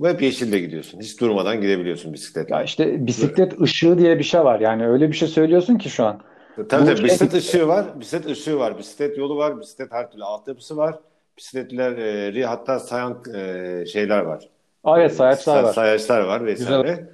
hep 0.04 0.22
yeşille 0.22 0.60
gidiyorsun. 0.60 1.00
Hiç 1.00 1.22
durmadan 1.22 1.62
gidebiliyorsun 1.62 2.14
bisikletle. 2.14 2.56
Ya 2.56 2.64
işte 2.64 3.08
bisiklet 3.08 3.52
Böyle. 3.52 3.64
ışığı 3.64 3.98
diye 3.98 4.20
bir 4.20 4.24
şey 4.24 4.44
var. 4.44 4.60
Yani 4.60 4.88
öyle 4.88 5.08
bir 5.08 5.14
şey 5.14 5.28
söylüyorsun 5.28 5.78
ki 5.78 5.90
şu 5.90 6.06
an. 6.06 6.22
Tabii 6.56 6.86
tabii 6.86 7.04
bisiklet 7.04 7.34
ışığı 7.34 7.68
var. 7.68 8.00
Bisiklet 8.00 8.26
ışığı 8.26 8.60
var. 8.60 8.78
Bisiklet 8.78 9.18
yolu 9.18 9.38
var. 9.38 9.62
Bisiklet 9.62 9.92
her 9.92 10.12
türlü 10.12 10.24
altyapısı 10.24 10.78
var. 10.78 11.00
Bisikletleri 11.38 12.46
hatta 12.46 12.80
sayan 12.80 13.24
e, 13.36 13.86
şeyler 13.86 14.20
var. 14.20 14.50
Evet 14.88 15.14
sayaçlar 15.14 15.64
var. 15.64 15.74
Sayaçlar 15.74 16.22
var 16.22 16.46
vesaire. 16.46 16.92
Güzel. 16.92 17.10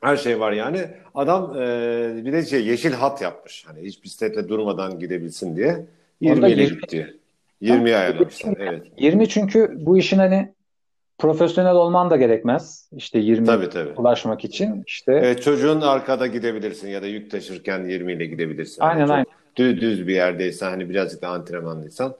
Her 0.00 0.16
şey 0.16 0.40
var 0.40 0.52
yani. 0.52 0.88
Adam 1.14 1.56
e, 1.56 2.24
bir 2.24 2.32
de 2.32 2.46
şey 2.46 2.66
yeşil 2.66 2.92
hat 2.92 3.22
yapmış. 3.22 3.64
Hani 3.66 3.82
hiç 3.82 4.04
bisikletle 4.04 4.48
durmadan 4.48 4.98
gidebilsin 4.98 5.56
diye. 5.56 5.86
20 6.20 6.50
ile 6.50 6.64
gitti. 6.64 7.16
20'ye 7.62 7.96
ayarlamışlar. 7.96 8.54
Evet. 8.58 8.86
20 8.98 9.28
çünkü 9.28 9.76
bu 9.76 9.98
işin 9.98 10.18
hani 10.18 10.52
profesyonel 11.18 11.74
olman 11.74 12.10
da 12.10 12.16
gerekmez. 12.16 12.88
İşte 12.96 13.18
20 13.18 13.46
tabii, 13.46 13.70
tabii. 13.70 13.90
ulaşmak 13.96 14.44
için. 14.44 14.84
İşte 14.86 15.12
evet, 15.12 15.42
çocuğun 15.42 15.80
arkada 15.80 16.26
gidebilirsin 16.26 16.88
ya 16.88 17.02
da 17.02 17.06
yük 17.06 17.30
taşırken 17.30 17.88
20 17.88 18.12
ile 18.12 18.26
gidebilirsin. 18.26 18.82
Aynen 18.82 19.00
yani 19.00 19.12
aynen. 19.12 19.26
Düz, 19.56 19.80
düz 19.80 20.08
bir 20.08 20.14
yerdeysen 20.14 20.70
hani 20.70 20.90
birazcık 20.90 21.22
da 21.22 21.28
antrenmanlıysan 21.28 22.14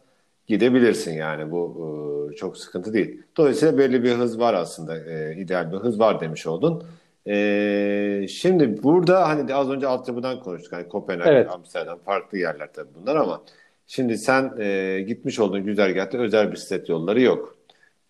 gidebilirsin 0.48 1.14
yani 1.14 1.50
bu 1.50 2.30
e, 2.32 2.36
çok 2.36 2.58
sıkıntı 2.58 2.92
değil. 2.92 3.22
Dolayısıyla 3.36 3.78
belli 3.78 4.02
bir 4.02 4.12
hız 4.12 4.38
var 4.38 4.54
aslında 4.54 4.98
e, 4.98 5.36
ideal 5.36 5.72
bir 5.72 5.76
hız 5.76 6.00
var 6.00 6.20
demiş 6.20 6.46
oldun. 6.46 6.84
E, 7.26 8.26
şimdi 8.28 8.82
burada 8.82 9.28
hani 9.28 9.54
az 9.54 9.70
önce 9.70 9.86
altyapıdan 9.86 10.40
konuştuk 10.40 10.72
hani 10.72 10.88
Kopenhag, 10.88 11.28
evet. 11.28 11.50
Amsterdam 11.50 11.98
farklı 12.04 12.38
yerler 12.38 12.72
tabii 12.72 12.88
bunlar 13.00 13.16
ama 13.16 13.42
şimdi 13.86 14.18
sen 14.18 14.52
e, 14.58 15.00
gitmiş 15.00 15.38
olduğun 15.38 15.64
güzergahta 15.64 16.18
özel 16.18 16.52
bisiklet 16.52 16.88
yolları 16.88 17.20
yok. 17.20 17.56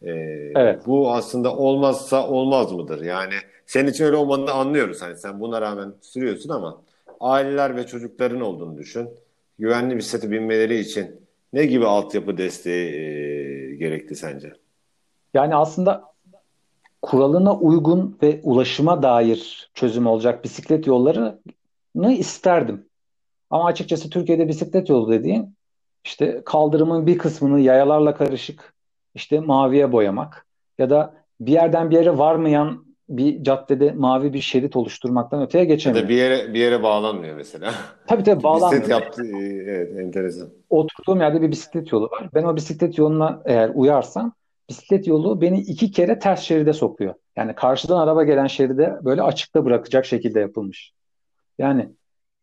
E, 0.03 0.11
evet. 0.57 0.87
Bu 0.87 1.13
aslında 1.13 1.57
olmazsa 1.57 2.29
olmaz 2.29 2.73
mıdır? 2.73 3.03
Yani 3.03 3.35
senin 3.67 3.91
için 3.91 4.05
öyle 4.05 4.17
olmadığını 4.17 4.53
anlıyoruz. 4.53 5.03
Hani 5.03 5.17
sen 5.17 5.41
buna 5.41 5.61
rağmen 5.61 5.93
sürüyorsun 6.01 6.51
ama 6.51 6.83
aileler 7.21 7.77
ve 7.77 7.87
çocukların 7.87 8.41
olduğunu 8.41 8.79
düşün. 8.79 9.09
Güvenli 9.59 9.97
bisiklete 9.97 10.31
binmeleri 10.31 10.79
için 10.79 11.21
ne 11.53 11.67
gibi 11.67 11.87
altyapı 11.87 12.39
desteği 12.39 12.95
e, 12.95 13.77
gerekti 13.77 14.17
sence? 14.17 14.53
Yani 15.35 15.55
aslında 15.55 16.05
kuralına 17.03 17.57
uygun 17.57 18.19
ve 18.23 18.41
ulaşıma 18.43 19.03
dair 19.03 19.71
çözüm 19.75 20.07
olacak 20.07 20.45
bisiklet 20.45 20.87
yollarını 20.87 22.13
isterdim. 22.13 22.87
Ama 23.51 23.65
açıkçası 23.65 24.11
Türkiye'de 24.11 24.49
bisiklet 24.49 24.89
yolu 24.89 25.13
dediğin 25.13 25.57
işte 26.05 26.43
kaldırımın 26.45 27.07
bir 27.07 27.19
kısmını 27.19 27.61
yayalarla 27.61 28.15
karışık 28.15 28.75
işte 29.15 29.41
maviye 29.41 29.93
boyamak 29.93 30.47
ya 30.79 30.91
da 30.91 31.15
bir 31.41 31.53
yerden 31.53 31.91
bir 31.91 31.97
yere 31.97 32.19
varmayan 32.19 32.88
bir 33.09 33.43
caddede 33.43 33.93
mavi 33.93 34.33
bir 34.33 34.41
şerit 34.41 34.77
oluşturmaktan 34.77 35.43
öteye 35.43 35.65
geçemiyor. 35.65 36.03
Ya 36.03 36.09
da 36.09 36.09
bir 36.09 36.17
yere 36.17 36.55
bir 36.55 36.59
yere 36.59 36.83
bağlanmıyor 36.83 37.37
mesela. 37.37 37.75
Tabii 38.07 38.23
tabii 38.23 38.43
bağlanmıyor. 38.43 38.83
Bisiklet 38.83 39.03
yaptı 39.03 39.23
e, 39.25 39.47
evet 39.47 39.97
enteresan. 39.97 40.49
Oturduğum 40.71 41.21
yerde 41.21 41.43
bir 41.43 41.51
bisiklet 41.51 41.93
yolu 41.93 42.05
var. 42.05 42.29
Ben 42.35 42.45
o 42.45 42.57
bisiklet 42.57 42.99
yoluna 42.99 43.43
eğer 43.45 43.71
uyarsam 43.75 44.33
bisiklet 44.69 45.07
yolu 45.07 45.41
beni 45.41 45.61
iki 45.61 45.91
kere 45.91 46.19
ters 46.19 46.41
şeride 46.43 46.73
sokuyor. 46.73 47.15
Yani 47.37 47.55
karşıdan 47.55 48.01
araba 48.01 48.25
gelen 48.25 48.47
şeride 48.47 48.99
böyle 49.05 49.23
açıkta 49.23 49.65
bırakacak 49.65 50.07
şekilde 50.07 50.41
yapılmış. 50.41 50.93
Yani 51.59 51.89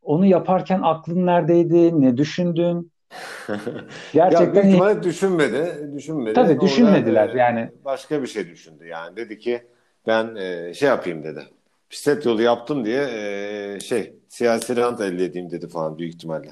onu 0.01 0.25
yaparken 0.25 0.79
aklın 0.83 1.25
neredeydi, 1.25 2.01
ne 2.01 2.17
düşündün? 2.17 2.91
Gerçekten 4.13 4.69
ya 4.69 4.89
büyük 4.89 5.03
düşünmedi, 5.03 5.91
düşünmedi. 5.95 6.33
Tabii 6.33 6.61
düşünmediler 6.61 7.27
Orada, 7.27 7.37
yani. 7.37 7.69
Başka 7.85 8.21
bir 8.21 8.27
şey 8.27 8.47
düşündü 8.49 8.87
yani. 8.87 9.15
Dedi 9.15 9.39
ki 9.39 9.61
ben 10.07 10.35
e, 10.35 10.73
şey 10.73 10.89
yapayım 10.89 11.23
dedi. 11.23 11.43
Bisiklet 11.91 12.25
yolu 12.25 12.41
yaptım 12.41 12.85
diye 12.85 13.03
e, 13.03 13.79
şey 13.79 14.13
siyasi 14.29 14.75
rant 14.75 15.01
elde 15.01 15.25
edeyim 15.25 15.51
dedi 15.51 15.67
falan 15.67 15.97
büyük 15.97 16.13
ihtimalle. 16.13 16.49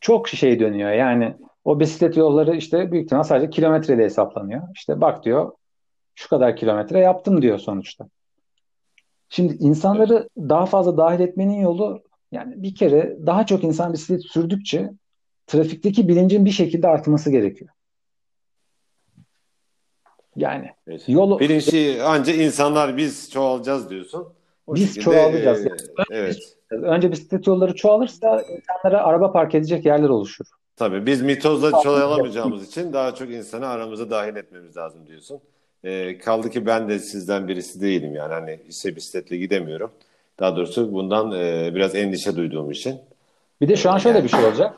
Çok 0.00 0.28
şey 0.28 0.60
dönüyor 0.60 0.90
yani 0.90 1.34
o 1.64 1.80
bisiklet 1.80 2.16
yolları 2.16 2.56
işte 2.56 2.92
büyük 2.92 3.04
ihtimal 3.04 3.22
sadece 3.22 3.50
kilometreyle 3.50 4.04
hesaplanıyor. 4.04 4.62
İşte 4.74 5.00
bak 5.00 5.24
diyor 5.24 5.52
şu 6.14 6.28
kadar 6.28 6.56
kilometre 6.56 6.98
yaptım 6.98 7.42
diyor 7.42 7.58
sonuçta. 7.58 8.08
Şimdi 9.28 9.52
insanları 9.54 10.14
evet. 10.14 10.48
daha 10.48 10.66
fazla 10.66 10.96
dahil 10.96 11.20
etmenin 11.20 11.60
yolu 11.60 12.02
yani 12.32 12.62
bir 12.62 12.74
kere 12.74 13.16
daha 13.26 13.46
çok 13.46 13.64
insan 13.64 13.92
bisiklet 13.92 14.24
sürdükçe 14.24 14.90
trafikteki 15.46 16.08
bilincin 16.08 16.44
bir 16.44 16.50
şekilde 16.50 16.88
artması 16.88 17.30
gerekiyor. 17.30 17.70
Yani 20.38 20.70
evet. 20.86 21.08
yolu 21.08 21.40
bilinçli 21.40 22.02
anca 22.02 22.32
insanlar 22.32 22.96
biz 22.96 23.30
çoğalacağız 23.30 23.90
diyorsun. 23.90 24.28
O 24.66 24.74
biz 24.74 24.86
şekilde, 24.86 25.04
çoğalacağız. 25.04 25.64
Yani. 25.64 25.80
evet. 26.10 26.38
Önce 26.70 27.12
bisiklet 27.12 27.46
yolları 27.46 27.74
çoğalırsa 27.74 28.42
insanlara 28.42 29.04
araba 29.04 29.32
park 29.32 29.54
edecek 29.54 29.86
yerler 29.86 30.08
oluşur. 30.08 30.46
Tabii 30.76 31.06
biz 31.06 31.22
mitozla 31.22 31.82
çoğalamayacağımız 31.82 32.68
için 32.68 32.92
daha 32.92 33.14
çok 33.14 33.30
insanı 33.30 33.66
aramıza 33.66 34.10
dahil 34.10 34.36
etmemiz 34.36 34.76
lazım 34.76 35.06
diyorsun. 35.06 35.40
E, 35.84 36.18
kaldı 36.18 36.50
ki 36.50 36.66
ben 36.66 36.88
de 36.88 36.98
sizden 36.98 37.48
birisi 37.48 37.80
değilim 37.80 38.14
yani 38.14 38.32
hani 38.32 38.60
ise 38.68 38.96
bisikletle 38.96 39.36
gidemiyorum. 39.36 39.90
Daha 40.40 40.56
doğrusu 40.56 40.92
bundan 40.92 41.32
e, 41.32 41.74
biraz 41.74 41.94
endişe 41.94 42.36
duyduğum 42.36 42.70
için. 42.70 42.98
Bir 43.60 43.68
de 43.68 43.76
şu 43.76 43.90
an 43.90 43.98
şöyle 43.98 44.24
bir 44.24 44.28
şey 44.28 44.44
olacak. 44.44 44.74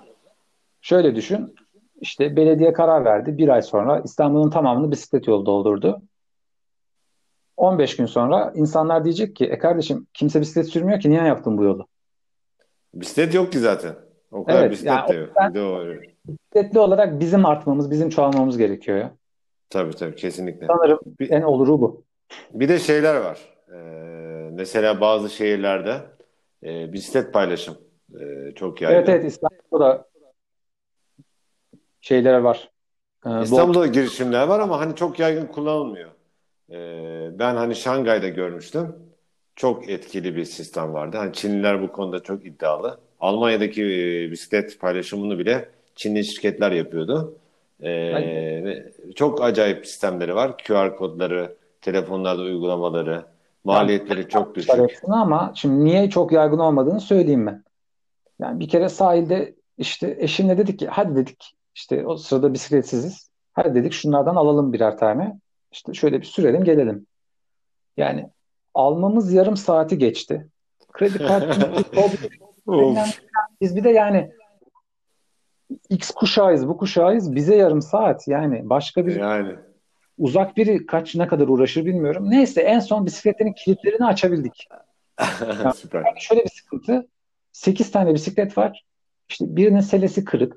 Şöyle 0.82 1.16
düşün. 1.16 1.54
İşte 2.00 2.36
belediye 2.36 2.72
karar 2.72 3.04
verdi. 3.04 3.38
Bir 3.38 3.48
ay 3.48 3.62
sonra 3.62 4.02
İstanbul'un 4.04 4.50
tamamını 4.50 4.90
bisiklet 4.90 5.26
yolu 5.28 5.46
doldurdu. 5.46 6.02
15 7.56 7.96
gün 7.96 8.06
sonra 8.06 8.52
insanlar 8.54 9.04
diyecek 9.04 9.36
ki 9.36 9.44
e 9.44 9.58
kardeşim 9.58 10.06
kimse 10.14 10.40
bisiklet 10.40 10.66
sürmüyor 10.66 11.00
ki 11.00 11.10
niye 11.10 11.22
yaptın 11.22 11.58
bu 11.58 11.64
yolu? 11.64 11.86
Bisiklet 12.94 13.34
yok 13.34 13.52
ki 13.52 13.58
zaten. 13.58 13.94
O 14.32 14.44
kadar 14.44 14.60
evet, 14.60 14.72
bisiklet 14.72 14.92
yani 14.92 15.54
de 15.54 15.58
yok. 15.58 15.80
O 15.86 16.10
Bisikletli 16.28 16.78
olarak 16.78 17.20
bizim 17.20 17.46
artmamız, 17.46 17.90
bizim 17.90 18.08
çoğalmamız 18.08 18.58
gerekiyor 18.58 18.98
ya. 18.98 19.14
Tabii 19.70 19.96
tabii 19.96 20.16
kesinlikle. 20.16 20.66
Sanırım 20.66 20.98
bir, 21.20 21.30
en 21.30 21.42
oluru 21.42 21.80
bu. 21.80 22.04
Bir 22.52 22.68
de 22.68 22.78
şeyler 22.78 23.16
var. 23.16 23.38
Ee, 23.72 24.50
mesela 24.52 25.00
bazı 25.00 25.30
şehirlerde 25.30 26.00
e, 26.64 26.92
bisiklet 26.92 27.32
paylaşım 27.32 27.78
e, 28.20 28.54
çok 28.54 28.82
yaygın. 28.82 28.98
Evet 28.98 29.08
evet 29.08 29.24
İstanbul'da 29.24 29.84
da 29.84 30.09
şeyler 32.00 32.38
var. 32.38 32.70
Ee, 33.26 33.42
İstanbul'da 33.42 33.88
bu... 33.88 33.92
girişimler 33.92 34.46
var 34.46 34.60
ama 34.60 34.80
hani 34.80 34.96
çok 34.96 35.18
yaygın 35.18 35.46
kullanılmıyor. 35.46 36.10
Ee, 36.70 37.38
ben 37.38 37.56
hani 37.56 37.74
Şangay'da 37.74 38.28
görmüştüm. 38.28 38.96
Çok 39.56 39.88
etkili 39.88 40.36
bir 40.36 40.44
sistem 40.44 40.94
vardı. 40.94 41.16
Hani 41.16 41.32
Çinliler 41.32 41.82
bu 41.82 41.92
konuda 41.92 42.22
çok 42.22 42.46
iddialı. 42.46 42.98
Almanya'daki 43.20 43.82
e, 43.82 44.30
bisiklet 44.30 44.80
paylaşımını 44.80 45.38
bile 45.38 45.68
Çinli 45.94 46.24
şirketler 46.24 46.72
yapıyordu. 46.72 47.34
Ee, 47.82 48.84
çok 49.14 49.42
acayip 49.42 49.86
sistemleri 49.86 50.34
var. 50.34 50.56
QR 50.58 50.96
kodları, 50.96 51.56
telefonlarda 51.80 52.42
uygulamaları, 52.42 53.24
maliyetleri 53.64 54.20
yani, 54.20 54.28
çok 54.28 54.54
düşük. 54.54 54.74
Ama 55.08 55.52
şimdi 55.54 55.84
niye 55.84 56.10
çok 56.10 56.32
yaygın 56.32 56.58
olmadığını 56.58 57.00
söyleyeyim 57.00 57.46
ben. 57.46 57.64
Yani 58.40 58.60
bir 58.60 58.68
kere 58.68 58.88
sahilde 58.88 59.54
işte 59.78 60.16
eşimle 60.18 60.58
dedik 60.58 60.78
ki 60.78 60.88
hadi 60.88 61.16
dedik 61.16 61.54
işte 61.74 62.06
o 62.06 62.16
sırada 62.16 62.52
bisikletsiziz. 62.52 63.30
Hadi 63.52 63.74
dedik 63.74 63.92
şunlardan 63.92 64.36
alalım 64.36 64.72
birer 64.72 64.98
tane. 64.98 65.40
işte 65.72 65.94
şöyle 65.94 66.20
bir 66.20 66.26
sürelim 66.26 66.64
gelelim. 66.64 67.06
Yani 67.96 68.30
almamız 68.74 69.32
yarım 69.32 69.56
saati 69.56 69.98
geçti. 69.98 70.48
Kredi 70.92 71.18
kartı 71.26 71.84
biz 73.60 73.76
bir 73.76 73.84
de 73.84 73.90
yani 73.90 74.32
X 75.88 76.10
kuşağıyız, 76.10 76.68
bu 76.68 76.76
kuşağıyız. 76.76 77.34
Bize 77.34 77.56
yarım 77.56 77.82
saat 77.82 78.28
yani. 78.28 78.70
Başka 78.70 79.06
bir 79.06 79.16
yani. 79.16 79.56
uzak 80.18 80.56
biri 80.56 80.86
kaç 80.86 81.14
ne 81.14 81.26
kadar 81.26 81.48
uğraşır 81.48 81.84
bilmiyorum. 81.84 82.30
Neyse 82.30 82.60
en 82.60 82.80
son 82.80 83.06
bisikletlerin 83.06 83.52
kilitlerini 83.52 84.06
açabildik. 84.06 84.68
Yani 85.20 85.74
Süper. 85.76 86.04
Şöyle 86.18 86.44
bir 86.44 86.50
sıkıntı. 86.50 87.08
8 87.52 87.90
tane 87.90 88.14
bisiklet 88.14 88.58
var. 88.58 88.84
İşte 89.28 89.56
birinin 89.56 89.80
selesi 89.80 90.24
kırık. 90.24 90.56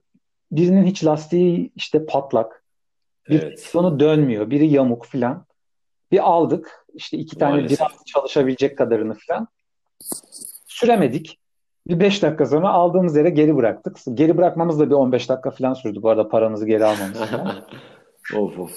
Birinin 0.56 0.86
hiç 0.86 1.06
lastiği 1.06 1.72
işte 1.76 2.06
patlak. 2.06 2.64
Bir 3.30 3.44
evet. 3.44 3.74
dönmüyor. 4.00 4.50
Biri 4.50 4.68
yamuk 4.68 5.06
filan. 5.06 5.46
Bir 6.12 6.20
aldık. 6.20 6.86
İşte 6.94 7.18
iki 7.18 7.38
tane 7.38 7.56
Maalesef. 7.56 7.80
biraz 7.80 8.06
çalışabilecek 8.06 8.78
kadarını 8.78 9.14
filan. 9.14 9.48
Süremedik. 10.68 11.40
Bir 11.88 12.00
5 12.00 12.24
dakika 12.24 12.46
sonra 12.46 12.70
aldığımız 12.70 13.16
yere 13.16 13.30
geri 13.30 13.56
bıraktık. 13.56 13.98
Geri 14.14 14.38
bırakmamız 14.38 14.80
da 14.80 14.90
bir 14.90 14.96
15 14.96 15.30
dakika 15.30 15.52
falan 15.52 15.74
sürdü. 15.74 16.02
Bu 16.02 16.10
arada 16.10 16.30
paramızı 16.30 16.68
geri 16.68 16.86
almamız. 16.86 17.22
of 18.36 18.60
of. 18.60 18.72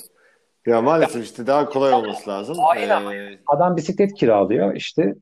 Ya 0.66 0.82
maalesef 0.82 1.24
işte 1.24 1.46
daha 1.46 1.68
kolay 1.68 1.92
olması 1.92 2.30
lazım. 2.30 2.56
Aynen. 2.60 3.10
Ee... 3.10 3.38
Adam 3.46 3.76
bisiklet 3.76 4.14
kiralıyor 4.14 4.74
işte 4.74 5.14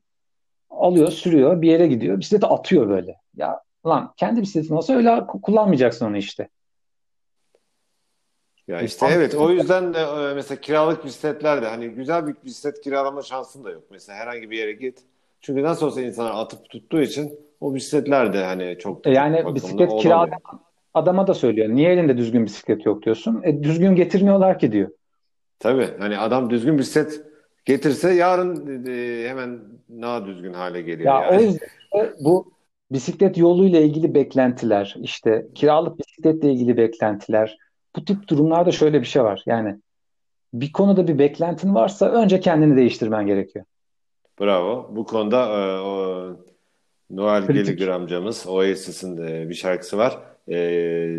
alıyor 0.69 1.11
sürüyor 1.11 1.61
bir 1.61 1.69
yere 1.69 1.87
gidiyor 1.87 2.19
bisikleti 2.19 2.45
atıyor 2.45 2.89
böyle. 2.89 3.15
Ya 3.35 3.61
lan 3.87 4.13
kendi 4.17 4.41
bisikletin 4.41 4.75
olsa 4.75 4.93
öyle 4.93 5.27
kullanmayacaksın 5.27 6.05
onu 6.05 6.17
işte. 6.17 6.49
Ya 8.67 8.81
işte 8.81 9.07
evet 9.11 9.35
o 9.35 9.49
yüzden 9.49 9.93
de 9.93 9.99
e, 9.99 10.33
mesela 10.33 10.61
kiralık 10.61 11.05
bisikletler 11.05 11.61
de 11.61 11.67
hani 11.67 11.89
güzel 11.89 12.27
bir 12.27 12.35
bisiklet 12.45 12.81
kiralama 12.81 13.21
şansın 13.21 13.63
da 13.63 13.71
yok. 13.71 13.83
Mesela 13.91 14.19
herhangi 14.19 14.51
bir 14.51 14.57
yere 14.57 14.71
git. 14.71 14.99
Çünkü 15.41 15.63
nasıl 15.63 15.85
olsa 15.85 16.01
insanlar 16.01 16.31
atıp 16.31 16.69
tuttuğu 16.69 17.01
için 17.01 17.39
o 17.61 17.75
bisikletler 17.75 18.33
de 18.33 18.43
hani 18.43 18.77
çok 18.79 19.07
e 19.07 19.11
yani 19.11 19.55
bisiklet 19.55 19.95
kiralayan 19.95 20.39
adama 20.93 21.27
da 21.27 21.33
söylüyor. 21.33 21.69
Niye 21.69 21.91
elinde 21.91 22.17
düzgün 22.17 22.45
bisiklet 22.45 22.85
yok 22.85 23.03
diyorsun. 23.03 23.41
E, 23.43 23.63
düzgün 23.63 23.95
getirmiyorlar 23.95 24.59
ki 24.59 24.71
diyor. 24.71 24.89
Tabii 25.59 25.89
hani 25.99 26.17
adam 26.17 26.49
düzgün 26.49 26.77
bisiklet 26.77 27.21
getirse 27.65 28.13
yarın 28.13 28.85
e, 28.87 29.29
hemen 29.29 29.59
daha 30.01 30.25
düzgün 30.25 30.53
hale 30.53 30.81
geliyor. 30.81 31.13
Ya 31.13 31.21
yani. 31.21 31.37
o 31.37 31.41
yüzden 31.41 31.69
bu 32.19 32.54
bisiklet 32.91 33.37
yoluyla 33.37 33.79
ilgili 33.79 34.13
beklentiler, 34.13 34.95
işte 35.01 35.47
kiralık 35.55 35.99
bisikletle 35.99 36.51
ilgili 36.51 36.77
beklentiler, 36.77 37.57
bu 37.95 38.05
tip 38.05 38.27
durumlarda 38.27 38.71
şöyle 38.71 39.01
bir 39.01 39.05
şey 39.05 39.23
var. 39.23 39.43
Yani 39.45 39.75
bir 40.53 40.71
konuda 40.71 41.07
bir 41.07 41.19
beklentin 41.19 41.75
varsa 41.75 42.09
önce 42.09 42.39
kendini 42.39 42.77
değiştirmen 42.77 43.27
gerekiyor. 43.27 43.65
Bravo. 44.39 44.89
Bu 44.91 45.05
konuda 45.05 45.45
e, 45.45 45.79
o 45.79 46.25
Noel 47.09 47.45
Gallagher 47.47 47.87
amcamız 47.87 48.47
Oasis'in 48.47 49.17
de 49.17 49.49
bir 49.49 49.53
şarkısı 49.53 49.97
var. 49.97 50.19
E, 50.47 50.55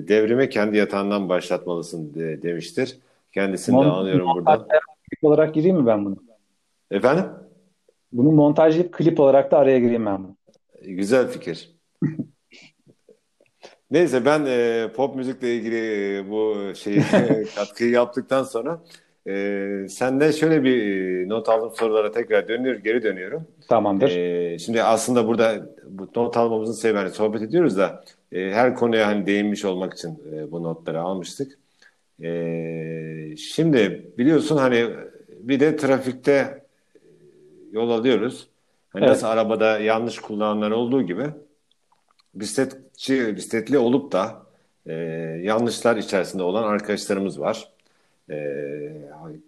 devrimi 0.09 0.49
kendi 0.49 0.77
yatağından 0.77 1.29
başlatmalısın 1.29 2.15
de, 2.15 2.43
demiştir. 2.43 2.99
Kendisini 3.33 3.77
Mont- 3.77 3.85
de 3.85 3.89
anlıyorum 3.89 4.29
burada. 4.35 4.69
Klip 5.11 5.25
olarak 5.25 5.55
gireyim 5.55 5.77
mi 5.77 5.87
ben 5.87 6.05
bunu? 6.05 6.17
Efendim? 6.91 7.25
Bunu 8.13 8.33
montajlayıp 8.33 8.93
klip 8.93 9.21
olarak 9.21 9.51
da 9.51 9.59
araya 9.59 9.79
gireyim 9.79 10.07
ben 10.07 10.25
bunu. 10.25 10.37
Güzel 10.87 11.29
fikir. 11.29 11.77
Neyse 13.91 14.25
ben 14.25 14.45
e, 14.47 14.89
pop 14.97 15.17
müzikle 15.17 15.55
ilgili 15.57 16.17
e, 16.17 16.31
bu 16.31 16.73
şeyi 16.75 17.03
katkıyı 17.57 17.91
yaptıktan 17.91 18.43
sonra 18.43 18.83
e, 19.29 19.87
senden 19.89 20.31
şöyle 20.31 20.63
bir 20.65 20.83
e, 20.87 21.29
not 21.29 21.49
aldım 21.49 21.73
sorulara 21.75 22.13
tekrar 22.13 22.49
dönüyor, 22.49 22.77
geri 22.77 23.03
dönüyorum. 23.03 23.47
Tamamdır. 23.69 24.11
E, 24.11 24.59
şimdi 24.59 24.83
aslında 24.83 25.27
burada 25.27 25.71
bu 25.89 26.09
not 26.17 26.37
almamızın 26.37 26.73
sebebi 26.73 26.99
hani 26.99 27.11
sohbet 27.11 27.43
ediyoruz 27.43 27.77
da 27.77 28.05
e, 28.33 28.51
her 28.51 28.75
konuya 28.75 29.07
hani 29.07 29.27
değinmiş 29.27 29.65
olmak 29.65 29.95
için 29.95 30.23
e, 30.33 30.53
bu 30.53 30.63
notları 30.63 31.01
almıştık. 31.01 31.59
E, 32.23 33.37
şimdi 33.37 34.11
biliyorsun 34.19 34.57
hani 34.57 34.87
bir 35.31 35.61
de 35.61 35.77
trafikte 35.77 36.63
yol 37.73 37.91
alıyoruz. 37.91 38.49
Hani 38.97 39.05
evet. 39.05 39.15
nasıl 39.15 39.27
arabada 39.27 39.79
yanlış 39.79 40.19
kullananlar 40.19 40.71
olduğu 40.71 41.03
gibi 41.03 41.25
bisikletçi, 42.35 43.37
bisikletli 43.37 43.79
olup 43.79 44.13
da 44.13 44.43
e, 44.87 44.95
yanlışlar 45.43 45.97
içerisinde 45.97 46.43
olan 46.43 46.63
arkadaşlarımız 46.63 47.41
var. 47.41 47.69
E, 48.31 48.37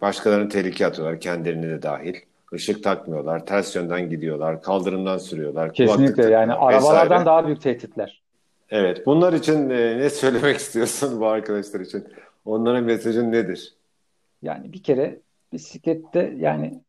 başkalarını 0.01 0.49
tehlikeye 0.49 0.89
atıyorlar, 0.89 1.21
kendilerini 1.21 1.69
de 1.69 1.83
dahil. 1.83 2.15
Işık 2.53 2.85
takmıyorlar, 2.85 3.47
ters 3.47 3.77
yönden 3.77 4.11
gidiyorlar, 4.11 4.63
kaldırımdan 4.63 5.19
sürüyorlar. 5.19 5.73
Kesinlikle 5.73 6.31
yani 6.31 6.53
arabalardan 6.53 7.11
vesaire. 7.11 7.27
daha 7.27 7.47
büyük 7.47 7.61
tehditler. 7.61 8.23
Evet, 8.71 9.07
bunlar 9.07 9.33
için 9.33 9.71
e, 9.71 9.99
ne 9.99 10.11
söylemek 10.11 10.57
istiyorsun 10.61 11.21
bu 11.21 11.27
arkadaşlar 11.27 11.81
için? 11.81 12.05
Onların 12.45 12.85
mesajın 12.85 13.33
nedir? 13.33 13.75
Yani 14.43 14.73
bir 14.73 14.83
kere 14.83 15.21
bisiklette 15.53 16.35
yani 16.37 16.81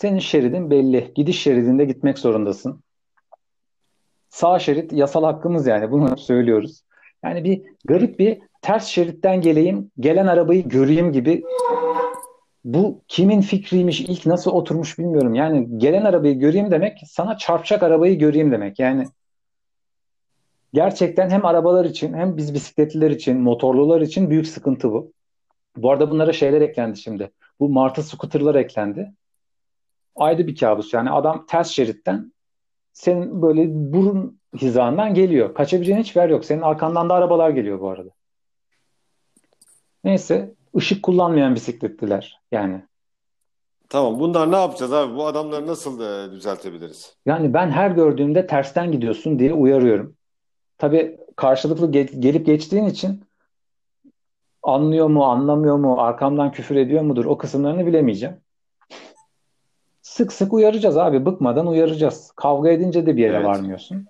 senin 0.00 0.18
şeridin 0.18 0.70
belli. 0.70 1.12
Gidiş 1.14 1.42
şeridinde 1.42 1.84
gitmek 1.84 2.18
zorundasın. 2.18 2.82
Sağ 4.28 4.58
şerit 4.58 4.92
yasal 4.92 5.24
hakkımız 5.24 5.66
yani 5.66 5.90
bunu 5.90 6.18
söylüyoruz. 6.18 6.82
Yani 7.24 7.44
bir 7.44 7.62
garip 7.84 8.18
bir 8.18 8.38
ters 8.62 8.86
şeritten 8.86 9.40
geleyim, 9.40 9.90
gelen 10.00 10.26
arabayı 10.26 10.68
göreyim 10.68 11.12
gibi 11.12 11.42
bu 12.64 13.00
kimin 13.08 13.40
fikriymiş, 13.40 14.00
ilk 14.00 14.26
nasıl 14.26 14.50
oturmuş 14.50 14.98
bilmiyorum. 14.98 15.34
Yani 15.34 15.78
gelen 15.78 16.04
arabayı 16.04 16.38
göreyim 16.38 16.70
demek 16.70 16.98
sana 17.06 17.38
çarpacak 17.38 17.82
arabayı 17.82 18.18
göreyim 18.18 18.52
demek. 18.52 18.78
Yani 18.78 19.06
gerçekten 20.74 21.30
hem 21.30 21.46
arabalar 21.46 21.84
için 21.84 22.14
hem 22.14 22.36
biz 22.36 22.54
bisikletliler 22.54 23.10
için, 23.10 23.40
motorlular 23.40 24.00
için 24.00 24.30
büyük 24.30 24.46
sıkıntı 24.46 24.92
bu. 24.92 25.12
Bu 25.76 25.90
arada 25.90 26.10
bunlara 26.10 26.32
şeyler 26.32 26.60
eklendi 26.60 26.98
şimdi. 26.98 27.30
Bu 27.60 27.68
martı 27.68 28.02
scooter'lar 28.02 28.54
eklendi. 28.54 29.12
Ayrı 30.18 30.46
bir 30.46 30.56
kabus. 30.56 30.92
Yani 30.94 31.10
adam 31.10 31.46
ters 31.46 31.68
şeritten 31.68 32.32
senin 32.92 33.42
böyle 33.42 33.64
burun 33.68 34.40
hizandan 34.56 35.14
geliyor. 35.14 35.54
Kaçabileceğin 35.54 35.98
hiç 35.98 36.16
yer 36.16 36.28
yok. 36.28 36.44
Senin 36.44 36.62
arkandan 36.62 37.08
da 37.08 37.14
arabalar 37.14 37.50
geliyor 37.50 37.80
bu 37.80 37.88
arada. 37.90 38.10
Neyse 40.04 40.54
ışık 40.76 41.02
kullanmayan 41.02 41.54
bisikletliler 41.54 42.40
yani. 42.52 42.82
Tamam 43.88 44.20
bunlar 44.20 44.52
ne 44.52 44.56
yapacağız 44.56 44.92
abi? 44.92 45.16
Bu 45.16 45.26
adamları 45.26 45.66
nasıl 45.66 46.00
e, 46.00 46.32
düzeltebiliriz? 46.32 47.16
Yani 47.26 47.54
ben 47.54 47.70
her 47.70 47.90
gördüğümde 47.90 48.46
tersten 48.46 48.92
gidiyorsun 48.92 49.38
diye 49.38 49.52
uyarıyorum. 49.52 50.16
Tabii 50.78 51.18
karşılıklı 51.36 51.90
ge- 51.90 52.20
gelip 52.20 52.46
geçtiğin 52.46 52.86
için 52.86 53.24
anlıyor 54.62 55.06
mu, 55.06 55.24
anlamıyor 55.24 55.76
mu, 55.76 56.00
arkamdan 56.00 56.52
küfür 56.52 56.76
ediyor 56.76 57.02
mudur 57.02 57.24
o 57.24 57.38
kısımlarını 57.38 57.86
bilemeyeceğim. 57.86 58.36
Sık 60.18 60.32
sık 60.32 60.52
uyaracağız 60.52 60.96
abi. 60.96 61.26
Bıkmadan 61.26 61.66
uyaracağız. 61.66 62.32
Kavga 62.36 62.70
edince 62.70 63.06
de 63.06 63.16
bir 63.16 63.22
yere 63.22 63.36
evet. 63.36 63.46
varmıyorsun. 63.46 64.06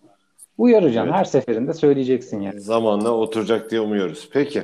Uyaracaksın. 0.59 1.09
Evet. 1.09 1.21
Her 1.21 1.25
seferinde 1.25 1.75
söyleyeceksin 1.75 2.41
yani. 2.41 2.61
Zamanla 2.61 3.11
oturacak 3.11 3.71
diye 3.71 3.81
umuyoruz. 3.81 4.29
Peki. 4.33 4.63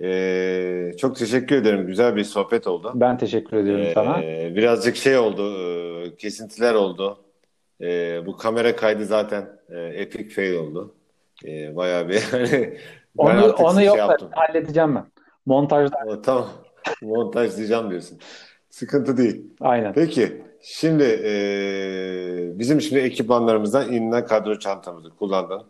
Ee, 0.00 0.92
çok 0.98 1.16
teşekkür 1.16 1.56
ederim. 1.56 1.86
Güzel 1.86 2.16
bir 2.16 2.24
sohbet 2.24 2.66
oldu. 2.66 2.92
Ben 2.94 3.18
teşekkür 3.18 3.56
ediyorum 3.56 3.84
ee, 3.84 3.92
sana. 3.94 4.22
Birazcık 4.56 4.96
şey 4.96 5.18
oldu. 5.18 5.54
E, 6.02 6.16
kesintiler 6.16 6.74
oldu. 6.74 7.18
Ee, 7.80 8.26
bu 8.26 8.36
kamera 8.36 8.76
kaydı 8.76 9.04
zaten 9.04 9.48
e, 9.68 9.80
epic 9.80 10.34
fail 10.34 10.54
oldu. 10.54 10.94
Ee, 11.46 11.76
bayağı 11.76 12.08
bir 12.08 12.20
hani 12.30 12.76
onu, 13.16 13.52
onu 13.52 13.78
şey 13.78 13.86
yok 13.86 13.98
yaptım. 13.98 14.28
halledeceğim 14.32 14.94
ben. 14.94 15.04
Montajda. 15.46 16.22
Tamam. 16.22 16.48
Montajlayacağım 17.02 17.90
diyorsun. 17.90 18.18
Sıkıntı 18.70 19.16
değil. 19.16 19.46
Aynen. 19.60 19.92
Peki. 19.92 20.49
Şimdi 20.62 21.04
e, 21.04 22.58
bizim 22.58 22.80
şimdi 22.80 23.00
ekipmanlarımızdan 23.02 23.92
inilen 23.92 24.26
kadro 24.26 24.58
çantamızı 24.58 25.10
kullandın. 25.10 25.62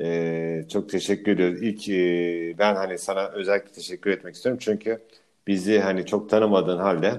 E, 0.00 0.64
çok 0.72 0.88
teşekkür 0.88 1.32
ediyoruz. 1.32 1.62
İlk 1.62 1.88
e, 1.88 2.58
ben 2.58 2.74
hani 2.74 2.98
sana 2.98 3.28
özellikle 3.28 3.72
teşekkür 3.72 4.10
etmek 4.10 4.34
istiyorum. 4.34 4.58
Çünkü 4.62 5.02
bizi 5.46 5.78
hani 5.78 6.06
çok 6.06 6.30
tanımadığın 6.30 6.78
halde 6.78 7.12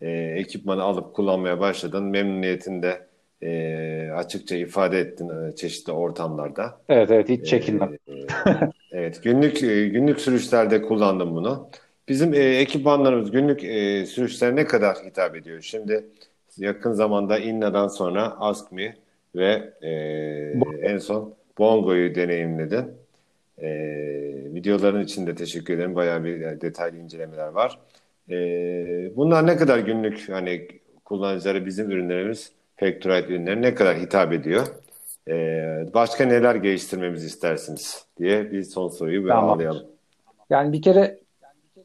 e, 0.00 0.10
ekipmanı 0.12 0.82
alıp 0.82 1.14
kullanmaya 1.14 1.60
başladın. 1.60 2.04
Memnuniyetinde 2.04 3.06
e, 3.42 4.10
açıkça 4.16 4.56
ifade 4.56 4.98
ettin 5.00 5.28
e, 5.28 5.56
çeşitli 5.56 5.92
ortamlarda. 5.92 6.80
Evet 6.88 7.10
evet 7.10 7.28
hiç 7.28 7.46
çekinmem. 7.46 7.92
E, 8.08 8.12
evet 8.92 9.22
günlük 9.22 9.62
e, 9.62 9.88
günlük 9.88 10.20
sürüşlerde 10.20 10.82
kullandım 10.82 11.34
bunu. 11.34 11.68
Bizim 12.08 12.34
e, 12.34 12.38
ekipmanlarımız 12.38 13.30
günlük 13.30 13.64
e, 13.64 14.06
sürüşlere 14.06 14.56
ne 14.56 14.66
kadar 14.66 14.96
hitap 14.96 15.36
ediyor? 15.36 15.60
Şimdi 15.62 16.04
yakın 16.60 16.92
zamanda 16.92 17.38
Inna'dan 17.38 17.88
sonra 17.88 18.36
Ask 18.40 18.72
Me 18.72 18.96
ve 19.36 19.72
e, 19.82 19.90
en 20.82 20.98
son 20.98 21.34
Bongo'yu 21.58 22.14
deneyimledin. 22.14 22.84
E, 23.58 23.70
videoların 24.54 25.04
için 25.04 25.26
de 25.26 25.34
teşekkür 25.34 25.74
ederim. 25.74 25.94
Bayağı 25.94 26.24
bir 26.24 26.60
detaylı 26.60 26.96
incelemeler 26.96 27.48
var. 27.48 27.78
E, 28.30 28.36
bunlar 29.16 29.46
ne 29.46 29.56
kadar 29.56 29.78
günlük 29.78 30.28
hani 30.28 30.68
kullanıcılara 31.04 31.66
bizim 31.66 31.90
ürünlerimiz 31.90 32.52
Factorite 32.76 33.28
ürünleri 33.28 33.62
ne 33.62 33.74
kadar 33.74 33.98
hitap 33.98 34.32
ediyor? 34.32 34.66
E, 35.28 35.34
başka 35.94 36.24
neler 36.24 36.54
geliştirmemizi 36.54 37.26
istersiniz 37.26 38.04
diye 38.18 38.52
bir 38.52 38.62
son 38.62 38.88
soruyu 38.88 39.28
tamam. 39.28 39.48
bağlayalım. 39.48 39.86
Yani 40.50 40.72
bir 40.72 40.82
kere 40.82 41.18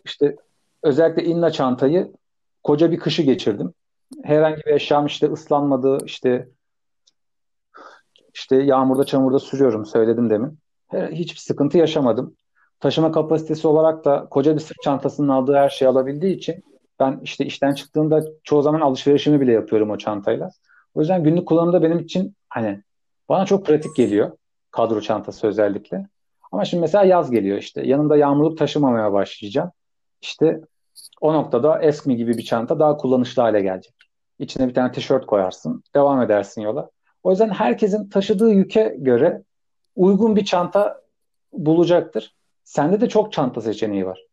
işte 0.05 0.36
özellikle 0.84 1.23
inna 1.23 1.51
çantayı 1.51 2.11
koca 2.63 2.91
bir 2.91 2.99
kışı 2.99 3.21
geçirdim. 3.21 3.73
Herhangi 4.24 4.58
bir 4.66 4.72
eşyam 4.72 5.06
işte 5.06 5.28
ıslanmadı, 5.28 5.97
işte 6.06 6.49
işte 8.34 8.56
yağmurda 8.56 9.03
çamurda 9.06 9.39
sürüyorum 9.39 9.86
söyledim 9.86 10.30
demin. 10.30 10.60
Hiçbir 10.93 11.39
sıkıntı 11.39 11.78
yaşamadım. 11.78 12.36
Taşıma 12.80 13.12
kapasitesi 13.12 13.68
olarak 13.68 14.06
da 14.06 14.28
koca 14.30 14.56
bir 14.56 14.60
sırt 14.60 14.78
çantasının 14.84 15.28
aldığı 15.28 15.56
her 15.56 15.70
şeyi 15.70 15.89
alabildiği 15.89 16.36
için 16.36 16.64
ben 16.99 17.20
işte 17.24 17.45
işten 17.45 17.74
çıktığımda 17.74 18.24
çoğu 18.43 18.62
zaman 18.62 18.82
alışverişimi 18.82 19.41
bile 19.41 19.51
yapıyorum 19.51 19.89
o 19.89 19.97
çantayla. 19.97 20.49
O 20.93 20.99
yüzden 20.99 21.24
günlük 21.24 21.47
kullanımda 21.47 21.84
benim 21.84 21.99
için 21.99 22.36
hani 22.49 22.82
bana 23.30 23.45
çok 23.45 23.66
pratik 23.66 23.95
geliyor. 23.95 24.32
Kadro 24.72 25.01
çantası 25.01 25.47
özellikle. 25.47 26.08
Ama 26.51 26.66
şimdi 26.66 26.82
mesela 26.82 27.03
yaz 27.03 27.32
geliyor 27.32 27.58
işte. 27.58 27.88
Yanımda 27.88 28.18
yağmurluk 28.18 28.58
taşımamaya 28.58 29.14
başlayacağım. 29.14 29.72
İşte 30.22 30.62
o 31.22 31.34
noktada 31.34 31.82
Eskmi 31.82 32.16
gibi 32.16 32.38
bir 32.38 32.43
çanta 32.43 32.80
daha 32.80 32.97
kullanışlı 32.97 33.41
hale 33.41 33.61
gelecek. 33.61 33.93
İçine 34.39 34.68
bir 34.68 34.74
tane 34.74 34.91
tişört 34.91 35.26
koyarsın. 35.26 35.84
Devam 35.95 36.22
edersin 36.22 36.61
yola. 36.61 36.89
O 37.24 37.32
yüzden 37.32 37.49
herkesin 37.49 38.09
taşıdığı 38.09 38.51
yüke 38.51 38.95
göre 38.99 39.43
uygun 39.95 40.36
bir 40.36 40.45
çanta 40.45 41.01
bulacaktır. 41.53 42.36
Sende 42.63 43.01
de 43.01 43.09
çok 43.09 43.34
çanta 43.34 43.61
seçeneği 43.61 44.05
var. 44.05 44.26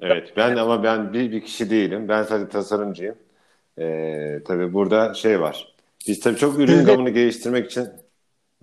Evet 0.00 0.32
ben 0.36 0.56
ama 0.56 0.82
ben 0.82 1.12
bir, 1.12 1.32
bir 1.32 1.40
kişi 1.40 1.70
değilim. 1.70 2.08
Ben 2.08 2.22
sadece 2.22 2.48
tasarımcıyım. 2.48 3.14
Ee, 3.78 4.38
tabii 4.46 4.74
burada 4.74 5.14
şey 5.14 5.40
var. 5.40 5.74
Biz 6.08 6.20
tabii 6.20 6.36
çok 6.36 6.58
ürün 6.58 6.78
biz 6.78 6.84
gamını 6.84 7.10
geliştirmek 7.10 7.70
için 7.70 7.88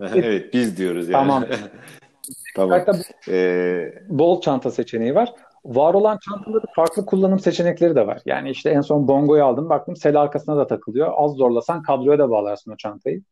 evet 0.00 0.54
biz 0.54 0.76
diyoruz 0.76 1.08
yani. 1.08 1.28
Tamam. 1.28 1.44
tamam. 2.56 2.84
Ee, 3.28 3.94
bol 4.08 4.40
çanta 4.40 4.70
seçeneği 4.70 5.14
var. 5.14 5.34
Var 5.64 5.94
olan 5.94 6.18
çantaların 6.28 6.72
farklı 6.76 7.06
kullanım 7.06 7.38
seçenekleri 7.38 7.94
de 7.94 8.06
var. 8.06 8.22
Yani 8.26 8.50
işte 8.50 8.70
en 8.70 8.80
son 8.80 9.08
bongoyu 9.08 9.44
aldım 9.44 9.68
baktım 9.68 9.96
sel 9.96 10.20
arkasına 10.20 10.56
da 10.56 10.66
takılıyor. 10.66 11.12
Az 11.16 11.32
zorlasan 11.32 11.82
kadroya 11.82 12.18
da 12.18 12.30
bağlarsın 12.30 12.72
o 12.72 12.76
çantayı. 12.76 13.22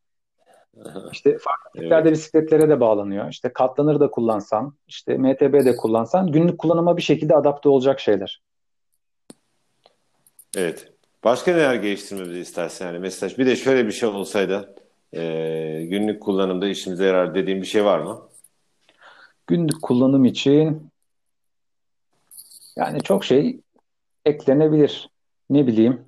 İşte 1.12 1.38
farklı 1.38 1.80
tiplerde 1.80 2.08
evet. 2.08 2.18
bisikletlere 2.18 2.68
de 2.68 2.80
bağlanıyor. 2.80 3.28
İşte 3.30 3.52
katlanır 3.52 4.00
da 4.00 4.10
kullansan, 4.10 4.74
işte 4.88 5.18
MTB 5.18 5.64
de 5.64 5.76
kullansan 5.76 6.32
günlük 6.32 6.58
kullanıma 6.58 6.96
bir 6.96 7.02
şekilde 7.02 7.34
adapte 7.34 7.68
olacak 7.68 8.00
şeyler. 8.00 8.42
Evet. 10.56 10.92
Başka 11.24 11.52
neler 11.52 11.74
geliştirmemizi 11.74 12.40
istersen 12.40 12.86
yani 12.86 12.98
mesela 12.98 13.38
bir 13.38 13.46
de 13.46 13.56
şöyle 13.56 13.86
bir 13.86 13.92
şey 13.92 14.08
olsaydı 14.08 14.74
e, 15.12 15.22
günlük 15.90 16.22
kullanımda 16.22 16.68
işimize 16.68 17.06
yarar 17.06 17.34
dediğim 17.34 17.62
bir 17.62 17.66
şey 17.66 17.84
var 17.84 17.98
mı? 17.98 18.20
Günlük 19.46 19.82
kullanım 19.82 20.24
için 20.24 20.90
yani 22.78 23.02
çok 23.02 23.24
şey 23.24 23.60
eklenebilir. 24.24 25.10
Ne 25.50 25.66
bileyim 25.66 26.04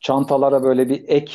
çantalara 0.00 0.62
böyle 0.62 0.88
bir 0.88 1.04
ek 1.08 1.32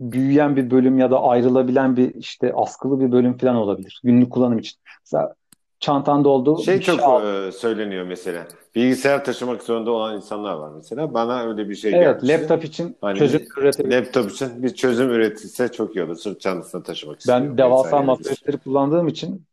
büyüyen 0.00 0.56
bir 0.56 0.70
bölüm 0.70 0.98
ya 0.98 1.10
da 1.10 1.22
ayrılabilen 1.22 1.96
bir 1.96 2.14
işte 2.14 2.52
askılı 2.54 3.00
bir 3.00 3.12
bölüm 3.12 3.38
falan 3.38 3.56
olabilir. 3.56 4.00
Günlük 4.04 4.32
kullanım 4.32 4.58
için. 4.58 4.78
Mesela 5.04 5.34
çantanda 5.80 6.28
olduğu 6.28 6.62
şey 6.62 6.80
çok 6.80 7.00
şey 7.00 7.52
söyleniyor 7.52 8.06
mesela. 8.06 8.46
Bilgisayar 8.74 9.24
taşımak 9.24 9.62
zorunda 9.62 9.90
olan 9.90 10.16
insanlar 10.16 10.54
var 10.54 10.72
mesela. 10.76 11.14
Bana 11.14 11.42
öyle 11.42 11.68
bir 11.68 11.74
şey 11.74 11.94
evet, 11.94 12.02
gelmişti. 12.02 12.32
Evet, 12.32 12.50
laptop 12.50 12.64
için 12.64 12.96
hani 13.00 13.18
çözüm 13.18 13.42
üretebilir. 13.56 13.96
Laptop 13.96 14.30
için 14.30 14.62
bir 14.62 14.74
çözüm 14.74 15.10
üretilse 15.10 15.72
çok 15.72 15.96
iyi 15.96 16.04
olur. 16.04 16.16
Sırt 16.16 16.40
çantasına 16.40 16.82
taşımak 16.82 17.18
istiyorum. 17.18 17.46
Ben 17.48 17.58
devasa 17.58 18.02
masaüstleri 18.02 18.58
kullandığım 18.58 19.08
için 19.08 19.44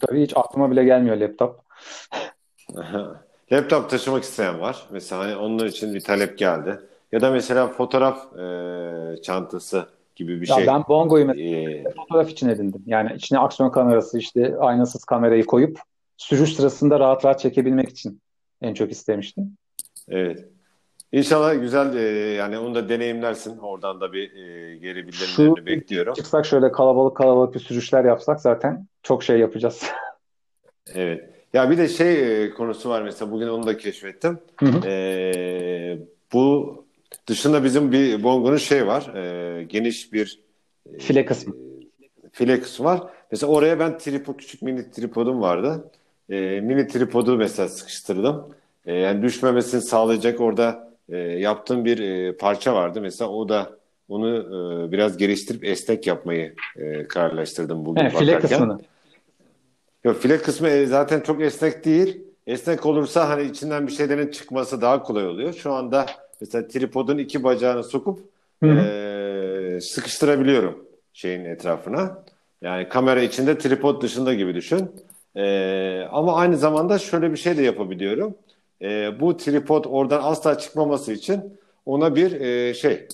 tabii 0.00 0.22
hiç 0.22 0.32
aklıma 0.36 0.70
bile 0.70 0.84
gelmiyor 0.84 1.16
laptop. 1.16 1.60
laptop 3.52 3.90
taşımak 3.90 4.22
isteyen 4.22 4.60
var. 4.60 4.86
Mesela 4.90 5.22
hani 5.22 5.36
onlar 5.36 5.66
için 5.66 5.94
bir 5.94 6.00
talep 6.00 6.38
geldi. 6.38 6.80
Ya 7.12 7.20
da 7.20 7.30
mesela 7.30 7.68
fotoğraf 7.68 8.38
e, 8.38 9.22
çantası 9.22 9.86
gibi 10.16 10.40
bir 10.40 10.48
ya 10.48 10.56
şey. 10.56 10.66
Ben 10.66 10.84
Bongo'yu 10.88 11.26
mesela 11.26 11.70
ee, 11.70 11.84
fotoğraf 11.96 12.30
için 12.30 12.48
edindim. 12.48 12.82
Yani 12.86 13.12
içine 13.14 13.38
aksiyon 13.38 13.70
kamerası 13.70 14.18
işte 14.18 14.58
aynasız 14.58 15.04
kamerayı 15.04 15.46
koyup 15.46 15.80
sürüş 16.16 16.54
sırasında 16.54 17.00
rahat 17.00 17.24
rahat 17.24 17.40
çekebilmek 17.40 17.88
için 17.88 18.20
en 18.62 18.74
çok 18.74 18.92
istemiştim. 18.92 19.56
Evet. 20.08 20.48
İnşallah 21.12 21.60
güzel 21.60 21.96
e, 21.96 22.00
yani 22.34 22.58
onu 22.58 22.74
da 22.74 22.88
deneyimlersin. 22.88 23.58
Oradan 23.58 24.00
da 24.00 24.12
bir 24.12 24.32
e, 24.32 24.76
geri 24.76 25.06
bildirimlerini 25.06 25.58
Şu, 25.58 25.66
bekliyorum. 25.66 26.14
Çıksak 26.14 26.46
şöyle 26.46 26.72
kalabalık 26.72 27.16
kalabalık 27.16 27.54
bir 27.54 27.60
sürüşler 27.60 28.04
yapsak 28.04 28.40
zaten 28.40 28.86
çok 29.02 29.24
şey 29.24 29.38
yapacağız. 29.38 29.82
evet. 30.94 31.30
Ya 31.52 31.70
bir 31.70 31.78
de 31.78 31.88
şey 31.88 32.44
e, 32.44 32.50
konusu 32.50 32.90
var 32.90 33.02
mesela 33.02 33.32
bugün 33.32 33.48
onu 33.48 33.66
da 33.66 33.76
keşfettim. 33.76 34.38
Hı 34.56 34.66
hı. 34.66 34.88
E, 34.88 35.98
bu 36.32 36.76
Dışında 37.26 37.64
bizim 37.64 37.92
bir 37.92 38.22
Bongo'nun 38.22 38.56
şey 38.56 38.86
var. 38.86 39.14
E, 39.14 39.62
geniş 39.62 40.12
bir 40.12 40.40
e, 40.94 40.98
file 40.98 41.24
kısmı. 41.24 41.54
file 42.32 42.60
kısmı 42.60 42.86
var. 42.86 43.02
Mesela 43.30 43.52
oraya 43.52 43.78
ben 43.78 43.98
tripod, 43.98 44.36
küçük 44.36 44.62
mini 44.62 44.90
tripodum 44.90 45.40
vardı. 45.40 45.90
E, 46.30 46.60
mini 46.60 46.86
tripodu 46.86 47.36
mesela 47.36 47.68
sıkıştırdım. 47.68 48.54
E, 48.86 48.94
yani 48.94 49.22
düşmemesini 49.22 49.80
sağlayacak 49.80 50.40
orada 50.40 50.85
e, 51.08 51.16
yaptığım 51.18 51.84
bir 51.84 51.98
e, 51.98 52.36
parça 52.36 52.74
vardı. 52.74 53.00
Mesela 53.00 53.30
o 53.30 53.48
da 53.48 53.70
onu 54.08 54.36
e, 54.36 54.92
biraz 54.92 55.16
geliştirip 55.16 55.64
esnek 55.64 56.06
yapmayı 56.06 56.54
e, 56.76 57.08
kararlaştırdım 57.08 57.84
bugün 57.84 58.04
He, 58.04 58.10
File 58.10 58.38
kısmını. 58.38 58.78
Yok 60.04 60.20
file 60.20 60.38
kısmı 60.38 60.68
e, 60.68 60.86
zaten 60.86 61.20
çok 61.20 61.42
esnek 61.42 61.84
değil. 61.84 62.22
Esnek 62.46 62.86
olursa 62.86 63.28
hani 63.28 63.42
içinden 63.42 63.86
bir 63.86 63.92
şeylerin 63.92 64.30
çıkması 64.30 64.80
daha 64.80 65.02
kolay 65.02 65.26
oluyor. 65.26 65.52
Şu 65.52 65.72
anda 65.72 66.06
mesela 66.40 66.68
tripodun 66.68 67.18
iki 67.18 67.44
bacağını 67.44 67.84
sokup 67.84 68.20
e, 68.62 69.78
sıkıştırabiliyorum 69.80 70.84
şeyin 71.12 71.44
etrafına. 71.44 72.24
Yani 72.62 72.88
kamera 72.88 73.20
içinde 73.20 73.58
tripod 73.58 74.02
dışında 74.02 74.34
gibi 74.34 74.54
düşün. 74.54 74.90
E, 75.36 76.08
ama 76.10 76.36
aynı 76.36 76.56
zamanda 76.56 76.98
şöyle 76.98 77.32
bir 77.32 77.36
şey 77.36 77.56
de 77.56 77.62
yapabiliyorum. 77.62 78.34
E, 78.82 79.20
bu 79.20 79.36
tripod 79.36 79.84
oradan 79.84 80.20
asla 80.22 80.58
çıkmaması 80.58 81.12
için 81.12 81.58
ona 81.86 82.14
bir 82.14 82.40
e, 82.40 82.74
şey 82.74 83.08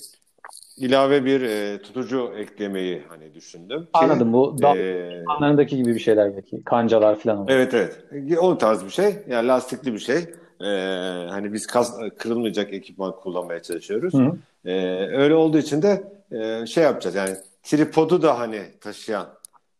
ilave 0.76 1.24
bir 1.24 1.40
e, 1.40 1.82
tutucu 1.82 2.32
eklemeyi 2.36 3.02
hani 3.08 3.34
düşündüm. 3.34 3.88
Anladım 3.92 4.32
bu 4.32 4.62
da 4.62 4.76
e, 4.76 5.64
gibi 5.64 5.94
bir 5.94 6.00
şeyler 6.00 6.36
belki 6.36 6.64
kancalar 6.64 7.18
falan. 7.18 7.46
Evet 7.48 7.74
evet 7.74 8.00
o 8.38 8.58
tarz 8.58 8.84
bir 8.84 8.90
şey 8.90 9.14
yani 9.28 9.48
lastikli 9.48 9.92
bir 9.92 9.98
şey. 9.98 10.16
Ee, 10.60 11.26
hani 11.30 11.52
biz 11.52 11.66
kas, 11.66 11.98
kırılmayacak 12.18 12.72
ekipman 12.72 13.16
kullanmaya 13.16 13.62
çalışıyoruz. 13.62 14.14
Hı. 14.14 14.32
Ee, 14.64 15.06
öyle 15.16 15.34
olduğu 15.34 15.58
için 15.58 15.82
de 15.82 16.12
e, 16.32 16.66
şey 16.66 16.84
yapacağız 16.84 17.16
yani 17.16 17.36
tripodu 17.62 18.22
da 18.22 18.38
hani 18.38 18.62
taşıyan 18.80 19.26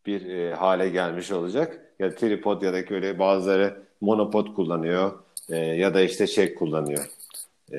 bir 0.05 0.29
e, 0.29 0.53
hale 0.53 0.89
gelmiş 0.89 1.31
olacak. 1.31 1.79
Ya 1.99 2.15
tripod 2.15 2.61
ya 2.61 2.73
da 2.73 2.77
öyle 2.77 3.19
bazıları 3.19 3.77
monopod 4.01 4.55
kullanıyor 4.55 5.11
e, 5.49 5.57
ya 5.57 5.93
da 5.93 6.01
işte 6.01 6.27
şey 6.27 6.55
kullanıyor. 6.55 7.09
E, 7.73 7.77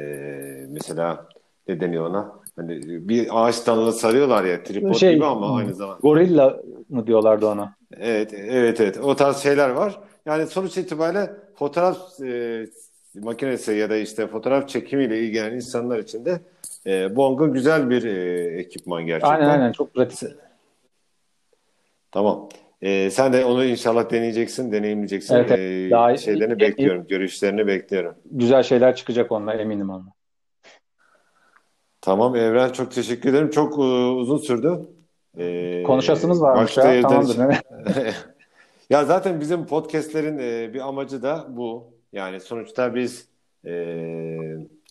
mesela 0.69 1.29
ne 1.69 1.81
deniyor 1.81 2.07
ona? 2.07 2.33
Hani 2.57 2.81
bir 3.09 3.29
ağaç 3.31 3.67
dalına 3.67 3.93
sarıyorlar 3.93 4.45
ya 4.45 4.63
tripod 4.63 4.95
şey, 4.95 5.15
gibi 5.15 5.25
ama 5.25 5.57
aynı 5.57 5.75
zamanda. 5.75 5.99
Gorilla 6.03 6.61
mı 6.89 7.07
diyorlardı 7.07 7.47
ona? 7.47 7.75
Evet, 7.97 8.35
evet, 8.35 8.81
evet. 8.81 8.99
O 8.99 9.17
tarz 9.17 9.37
şeyler 9.37 9.71
var. 9.71 10.01
Yani 10.27 10.47
sonuç 10.47 10.77
itibariyle 10.77 11.31
fotoğraf 11.55 12.21
e, 12.21 12.67
makinesi 13.15 13.73
ya 13.73 13.91
da 13.91 13.97
işte 13.97 14.27
fotoğraf 14.27 14.69
çekimiyle 14.69 15.19
ilgilenen 15.19 15.57
insanlar 15.57 15.99
için 15.99 16.25
de 16.25 16.41
e, 16.87 17.17
Bongo 17.17 17.53
güzel 17.53 17.91
bir 17.91 18.05
e, 18.05 18.45
ekipman 18.61 19.07
gerçekten. 19.07 19.35
Aynen 19.35 19.49
aynen 19.49 19.73
çok 19.73 19.95
pratik. 19.95 20.29
Tamam. 22.13 22.49
E, 22.85 23.11
sen 23.11 23.33
de 23.33 23.45
onu 23.45 23.65
inşallah 23.65 24.11
deneyeceksin, 24.11 24.73
deneyimleyeceksin. 24.73 25.35
Evet, 25.35 25.51
evet. 25.51 25.91
Daha 25.91 26.17
şeylerini 26.17 26.55
iyi, 26.55 26.61
bekliyorum, 26.61 27.03
iyi. 27.03 27.07
görüşlerini 27.07 27.67
bekliyorum. 27.67 28.15
Güzel 28.31 28.63
şeyler 28.63 28.97
çıkacak 28.97 29.33
onunla 29.33 29.55
eminim 29.55 29.91
onunla. 29.91 30.13
Tamam 32.01 32.37
Evren 32.37 32.73
çok 32.73 32.93
teşekkür 32.93 33.31
ederim. 33.31 33.51
Çok 33.51 33.79
uh, 33.79 34.17
uzun 34.17 34.39
sürdü. 34.39 34.81
Ee, 35.39 35.83
Konuşasınız 35.83 36.43
varmış 36.43 36.77
ya. 36.77 37.03
Tamamdır. 37.03 37.37
ya 38.91 39.05
zaten 39.05 39.41
bizim 39.41 39.67
podcastlerin 39.67 40.39
e, 40.39 40.75
bir 40.75 40.89
amacı 40.89 41.23
da 41.23 41.47
bu. 41.49 41.95
Yani 42.13 42.41
sonuçta 42.41 42.95
biz 42.95 43.29
e, 43.65 43.73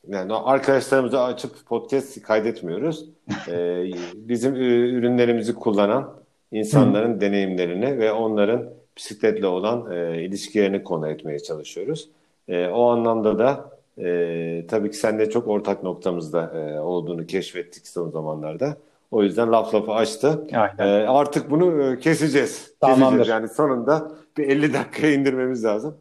yani 0.07 0.33
arkadaşlarımızı 0.33 1.21
açıp 1.21 1.65
podcast 1.65 2.21
kaydetmiyoruz. 2.21 3.09
e, 3.47 3.83
bizim 4.15 4.55
ürünlerimizi 4.55 5.55
kullanan 5.55 6.22
insanların 6.53 7.21
deneyimlerini 7.21 7.99
ve 7.99 8.11
onların 8.11 8.69
bisikletle 8.97 9.47
olan 9.47 9.91
e, 9.91 10.23
ilişkilerini 10.23 10.84
konu 10.84 11.09
etmeye 11.09 11.39
çalışıyoruz. 11.39 12.09
E, 12.47 12.67
o 12.67 12.89
anlamda 12.89 13.39
da 13.39 13.69
e, 13.97 14.67
tabii 14.67 14.91
ki 14.91 14.97
seninle 14.97 15.30
çok 15.30 15.47
ortak 15.47 15.84
noktamızda 15.84 16.51
e, 16.55 16.80
olduğunu 16.80 17.25
keşfettik 17.25 17.88
son 17.88 18.09
zamanlarda. 18.09 18.77
O 19.11 19.23
yüzden 19.23 19.51
laf 19.51 19.75
lafı 19.75 19.91
açtı. 19.91 20.47
E, 20.80 20.84
artık 20.84 21.51
bunu 21.51 21.84
e, 21.84 21.99
keseceğiz. 21.99 22.73
Tamamdır. 22.80 23.05
Keseceğiz. 23.05 23.27
Yani 23.27 23.47
sonunda 23.47 24.11
bir 24.38 24.47
50 24.47 24.73
dakikaya 24.73 25.13
indirmemiz 25.13 25.63
lazım. 25.65 25.97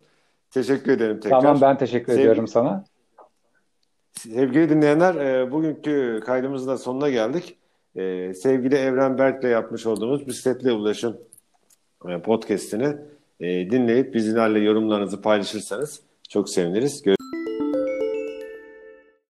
Teşekkür 0.51 0.93
ederim 0.93 1.21
tekrar. 1.21 1.41
Tamam 1.41 1.61
ben 1.61 1.79
teşekkür 1.79 2.07
Sevgili, 2.07 2.23
ediyorum 2.23 2.49
sana. 2.49 2.85
Sevgili 4.13 4.69
dinleyenler 4.69 5.15
e, 5.15 5.53
bugünkü 5.53 6.21
kaydımızın 6.27 6.69
da 6.69 6.79
sonuna 6.79 7.11
geldik. 7.11 7.59
E, 7.97 8.35
sevgili 8.35 8.75
Evren 8.75 9.19
Berk'le 9.19 9.45
yapmış 9.45 9.87
olduğumuz 9.87 10.27
Bisikletle 10.27 10.73
Ulaşım 10.73 11.17
e, 12.09 12.23
podcastini 12.23 12.97
e, 13.41 13.71
dinleyip 13.71 14.15
bizlerle 14.15 14.61
yorumlarınızı 14.61 15.23
paylaşırsanız 15.23 16.01
çok 16.29 16.51
seviniriz. 16.51 17.03
Görüşmek 17.03 17.32